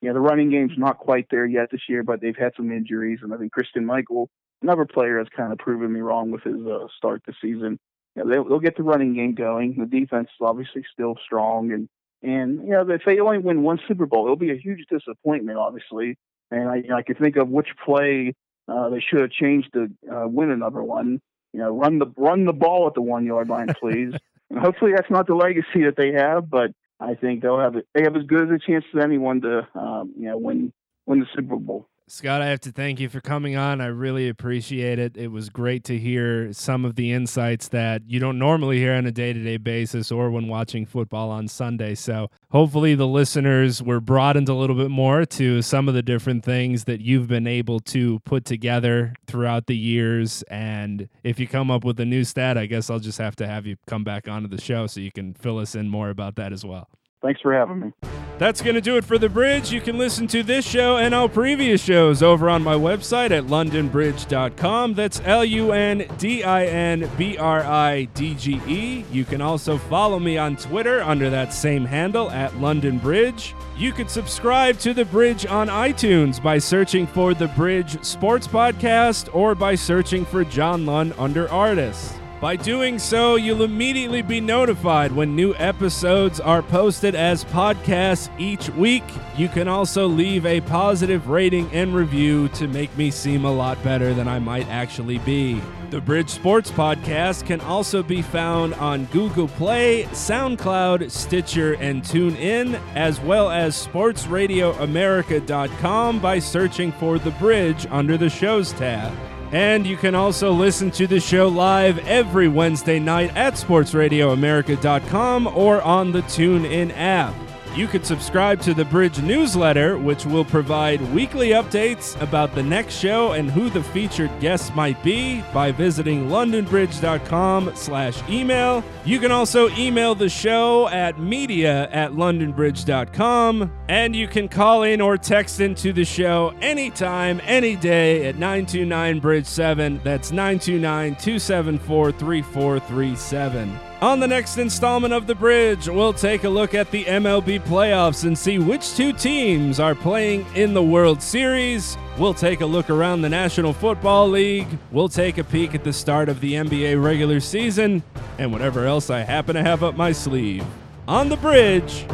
yeah, 0.00 0.12
the 0.12 0.20
running 0.20 0.50
game's 0.50 0.76
not 0.76 0.98
quite 0.98 1.26
there 1.30 1.46
yet 1.46 1.70
this 1.70 1.82
year, 1.88 2.02
but 2.02 2.20
they've 2.20 2.36
had 2.36 2.52
some 2.56 2.70
injuries, 2.70 3.20
and 3.22 3.32
I 3.32 3.36
think 3.36 3.52
Christine 3.52 3.86
Michael 3.86 4.28
another 4.62 4.84
player 4.84 5.18
has 5.18 5.28
kind 5.36 5.52
of 5.52 5.58
proven 5.58 5.92
me 5.92 6.00
wrong 6.00 6.30
with 6.30 6.42
his 6.42 6.66
uh, 6.66 6.86
start 6.96 7.22
this 7.26 7.36
season. 7.42 7.78
They'll, 8.14 8.44
they'll 8.44 8.60
get 8.60 8.76
the 8.76 8.82
running 8.82 9.14
game 9.14 9.34
going. 9.34 9.76
The 9.78 9.86
defense 9.86 10.28
is 10.28 10.40
obviously 10.40 10.84
still 10.92 11.16
strong, 11.24 11.72
and 11.72 11.88
and 12.22 12.62
you 12.62 12.70
know 12.70 12.88
if 12.88 13.02
they 13.04 13.20
only 13.20 13.38
win 13.38 13.62
one 13.62 13.78
Super 13.86 14.06
Bowl, 14.06 14.24
it'll 14.24 14.36
be 14.36 14.50
a 14.50 14.56
huge 14.56 14.86
disappointment, 14.90 15.58
obviously. 15.58 16.16
And 16.50 16.68
I, 16.68 16.82
I 16.94 17.02
can 17.02 17.16
think 17.16 17.36
of 17.36 17.48
which 17.48 17.68
play 17.84 18.34
uh, 18.68 18.88
they 18.88 19.00
should 19.00 19.20
have 19.20 19.30
changed 19.30 19.72
to 19.74 19.88
uh, 20.12 20.26
win 20.26 20.50
another 20.50 20.82
one. 20.82 21.20
You 21.52 21.60
know, 21.60 21.76
run 21.76 21.98
the 21.98 22.06
run 22.16 22.44
the 22.44 22.52
ball 22.52 22.86
at 22.86 22.94
the 22.94 23.02
one 23.02 23.24
yard 23.24 23.48
line, 23.48 23.68
please. 23.80 24.12
and 24.50 24.58
hopefully 24.58 24.92
that's 24.94 25.10
not 25.10 25.26
the 25.26 25.34
legacy 25.34 25.84
that 25.84 25.96
they 25.96 26.12
have, 26.12 26.50
but 26.50 26.72
I 27.00 27.14
think 27.14 27.42
they'll 27.42 27.60
have 27.60 27.74
they 27.94 28.02
have 28.02 28.16
as 28.16 28.24
good 28.24 28.50
as 28.50 28.54
a 28.54 28.58
chance 28.58 28.84
as 28.94 29.02
anyone 29.02 29.40
to 29.42 29.66
um, 29.74 30.12
you 30.18 30.28
know 30.28 30.38
win 30.38 30.72
win 31.06 31.20
the 31.20 31.26
Super 31.34 31.56
Bowl. 31.56 31.88
Scott, 32.08 32.40
I 32.40 32.46
have 32.46 32.60
to 32.60 32.70
thank 32.70 33.00
you 33.00 33.08
for 33.08 33.20
coming 33.20 33.56
on. 33.56 33.80
I 33.80 33.86
really 33.86 34.28
appreciate 34.28 35.00
it. 35.00 35.16
It 35.16 35.32
was 35.32 35.48
great 35.48 35.82
to 35.84 35.98
hear 35.98 36.52
some 36.52 36.84
of 36.84 36.94
the 36.94 37.10
insights 37.10 37.66
that 37.70 38.02
you 38.06 38.20
don't 38.20 38.38
normally 38.38 38.78
hear 38.78 38.94
on 38.94 39.06
a 39.06 39.10
day 39.10 39.32
to 39.32 39.42
day 39.42 39.56
basis 39.56 40.12
or 40.12 40.30
when 40.30 40.46
watching 40.46 40.86
football 40.86 41.30
on 41.30 41.48
Sunday. 41.48 41.96
So, 41.96 42.30
hopefully, 42.52 42.94
the 42.94 43.08
listeners 43.08 43.82
were 43.82 44.00
broadened 44.00 44.48
a 44.48 44.54
little 44.54 44.76
bit 44.76 44.88
more 44.88 45.26
to 45.26 45.62
some 45.62 45.88
of 45.88 45.94
the 45.94 46.02
different 46.02 46.44
things 46.44 46.84
that 46.84 47.00
you've 47.00 47.26
been 47.26 47.48
able 47.48 47.80
to 47.80 48.20
put 48.20 48.44
together 48.44 49.12
throughout 49.26 49.66
the 49.66 49.76
years. 49.76 50.44
And 50.44 51.08
if 51.24 51.40
you 51.40 51.48
come 51.48 51.72
up 51.72 51.82
with 51.82 51.98
a 51.98 52.06
new 52.06 52.22
stat, 52.22 52.56
I 52.56 52.66
guess 52.66 52.88
I'll 52.88 53.00
just 53.00 53.18
have 53.18 53.34
to 53.36 53.48
have 53.48 53.66
you 53.66 53.78
come 53.88 54.04
back 54.04 54.28
onto 54.28 54.46
the 54.46 54.60
show 54.60 54.86
so 54.86 55.00
you 55.00 55.10
can 55.10 55.34
fill 55.34 55.58
us 55.58 55.74
in 55.74 55.88
more 55.88 56.10
about 56.10 56.36
that 56.36 56.52
as 56.52 56.64
well. 56.64 56.88
Thanks 57.26 57.40
for 57.40 57.52
having 57.52 57.80
me. 57.80 57.92
That's 58.38 58.62
going 58.62 58.76
to 58.76 58.80
do 58.80 58.96
it 58.96 59.04
for 59.04 59.18
The 59.18 59.28
Bridge. 59.28 59.72
You 59.72 59.80
can 59.80 59.98
listen 59.98 60.28
to 60.28 60.44
this 60.44 60.64
show 60.64 60.98
and 60.98 61.12
all 61.12 61.28
previous 61.28 61.82
shows 61.82 62.22
over 62.22 62.48
on 62.48 62.62
my 62.62 62.74
website 62.74 63.32
at 63.32 63.46
lundinbridge.com. 63.46 64.94
That's 64.94 65.20
L 65.24 65.44
U 65.44 65.72
N 65.72 66.06
D 66.18 66.44
I 66.44 66.66
N 66.66 67.10
B 67.18 67.36
R 67.36 67.64
I 67.64 68.04
D 68.14 68.36
G 68.36 68.60
E. 68.68 69.04
You 69.10 69.24
can 69.24 69.40
also 69.40 69.76
follow 69.76 70.20
me 70.20 70.38
on 70.38 70.54
Twitter 70.56 71.02
under 71.02 71.28
that 71.30 71.52
same 71.52 71.84
handle 71.84 72.30
at 72.30 72.52
Lundin 72.52 73.02
Bridge. 73.02 73.56
You 73.76 73.90
could 73.90 74.08
subscribe 74.08 74.78
to 74.80 74.94
The 74.94 75.06
Bridge 75.06 75.46
on 75.46 75.66
iTunes 75.66 76.40
by 76.40 76.58
searching 76.58 77.08
for 77.08 77.34
The 77.34 77.48
Bridge 77.48 78.04
Sports 78.04 78.46
Podcast 78.46 79.34
or 79.34 79.56
by 79.56 79.74
searching 79.74 80.24
for 80.24 80.44
John 80.44 80.86
Lund 80.86 81.12
under 81.18 81.50
artists. 81.50 82.14
By 82.40 82.56
doing 82.56 82.98
so, 82.98 83.36
you'll 83.36 83.62
immediately 83.62 84.20
be 84.20 84.42
notified 84.42 85.10
when 85.10 85.34
new 85.34 85.54
episodes 85.54 86.38
are 86.38 86.62
posted 86.62 87.14
as 87.14 87.44
podcasts 87.44 88.28
each 88.38 88.68
week. 88.70 89.04
You 89.38 89.48
can 89.48 89.68
also 89.68 90.06
leave 90.06 90.44
a 90.44 90.60
positive 90.60 91.28
rating 91.28 91.70
and 91.72 91.94
review 91.94 92.48
to 92.48 92.68
make 92.68 92.94
me 92.96 93.10
seem 93.10 93.46
a 93.46 93.50
lot 93.50 93.82
better 93.82 94.12
than 94.12 94.28
I 94.28 94.38
might 94.38 94.68
actually 94.68 95.16
be. 95.18 95.62
The 95.88 96.02
Bridge 96.02 96.28
Sports 96.28 96.70
Podcast 96.70 97.46
can 97.46 97.62
also 97.62 98.02
be 98.02 98.20
found 98.20 98.74
on 98.74 99.06
Google 99.06 99.48
Play, 99.48 100.02
SoundCloud, 100.10 101.10
Stitcher, 101.10 101.76
and 101.76 102.02
TuneIn, 102.02 102.78
as 102.94 103.18
well 103.20 103.48
as 103.48 103.86
SportsRadioAmerica.com 103.86 106.20
by 106.20 106.38
searching 106.38 106.92
for 106.92 107.18
The 107.18 107.30
Bridge 107.32 107.86
under 107.88 108.18
the 108.18 108.28
Shows 108.28 108.72
tab. 108.72 109.14
And 109.52 109.86
you 109.86 109.96
can 109.96 110.14
also 110.14 110.52
listen 110.52 110.90
to 110.92 111.06
the 111.06 111.20
show 111.20 111.48
live 111.48 111.98
every 112.06 112.48
Wednesday 112.48 112.98
night 112.98 113.34
at 113.36 113.54
sportsradioamerica.com 113.54 115.46
or 115.46 115.80
on 115.82 116.12
the 116.12 116.22
TuneIn 116.22 116.92
app. 116.96 117.45
You 117.76 117.86
could 117.86 118.06
subscribe 118.06 118.62
to 118.62 118.72
the 118.72 118.86
Bridge 118.86 119.20
newsletter, 119.20 119.98
which 119.98 120.24
will 120.24 120.46
provide 120.46 120.98
weekly 121.12 121.50
updates 121.50 122.18
about 122.22 122.54
the 122.54 122.62
next 122.62 122.94
show 122.98 123.32
and 123.32 123.50
who 123.50 123.68
the 123.68 123.82
featured 123.82 124.30
guests 124.40 124.74
might 124.74 125.02
be 125.04 125.42
by 125.52 125.72
visiting 125.72 126.30
lundinbridge.com 126.30 127.72
slash 127.74 128.26
email. 128.30 128.82
You 129.04 129.20
can 129.20 129.30
also 129.30 129.68
email 129.76 130.14
the 130.14 130.30
show 130.30 130.88
at 130.88 131.20
media 131.20 131.90
at 131.90 132.12
lundinbridge.com, 132.12 133.70
and 133.90 134.16
you 134.16 134.26
can 134.26 134.48
call 134.48 134.82
in 134.84 135.02
or 135.02 135.18
text 135.18 135.60
into 135.60 135.92
the 135.92 136.06
show 136.06 136.54
anytime, 136.62 137.42
any 137.44 137.76
day 137.76 138.26
at 138.26 138.36
929 138.36 139.20
Bridge 139.20 139.46
7. 139.46 140.00
That's 140.02 140.32
929 140.32 141.16
274 141.16 142.12
3437. 142.12 143.85
On 144.02 144.20
the 144.20 144.28
next 144.28 144.58
installment 144.58 145.14
of 145.14 145.26
The 145.26 145.34
Bridge, 145.34 145.88
we'll 145.88 146.12
take 146.12 146.44
a 146.44 146.50
look 146.50 146.74
at 146.74 146.90
the 146.90 147.04
MLB 147.04 147.60
playoffs 147.60 148.24
and 148.24 148.36
see 148.36 148.58
which 148.58 148.94
two 148.94 149.14
teams 149.14 149.80
are 149.80 149.94
playing 149.94 150.44
in 150.54 150.74
the 150.74 150.82
World 150.82 151.22
Series. 151.22 151.96
We'll 152.18 152.34
take 152.34 152.60
a 152.60 152.66
look 152.66 152.90
around 152.90 153.22
the 153.22 153.30
National 153.30 153.72
Football 153.72 154.28
League. 154.28 154.68
We'll 154.92 155.08
take 155.08 155.38
a 155.38 155.44
peek 155.44 155.74
at 155.74 155.82
the 155.82 155.94
start 155.94 156.28
of 156.28 156.42
the 156.42 156.52
NBA 156.52 157.02
regular 157.02 157.40
season 157.40 158.02
and 158.38 158.52
whatever 158.52 158.84
else 158.84 159.08
I 159.08 159.20
happen 159.20 159.54
to 159.54 159.62
have 159.62 159.82
up 159.82 159.96
my 159.96 160.12
sleeve. 160.12 160.62
On 161.08 161.30
The 161.30 161.38
Bridge, 161.38 162.04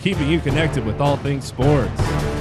keeping 0.00 0.28
you 0.28 0.38
connected 0.38 0.86
with 0.86 1.00
all 1.00 1.16
things 1.16 1.44
sports. 1.44 2.31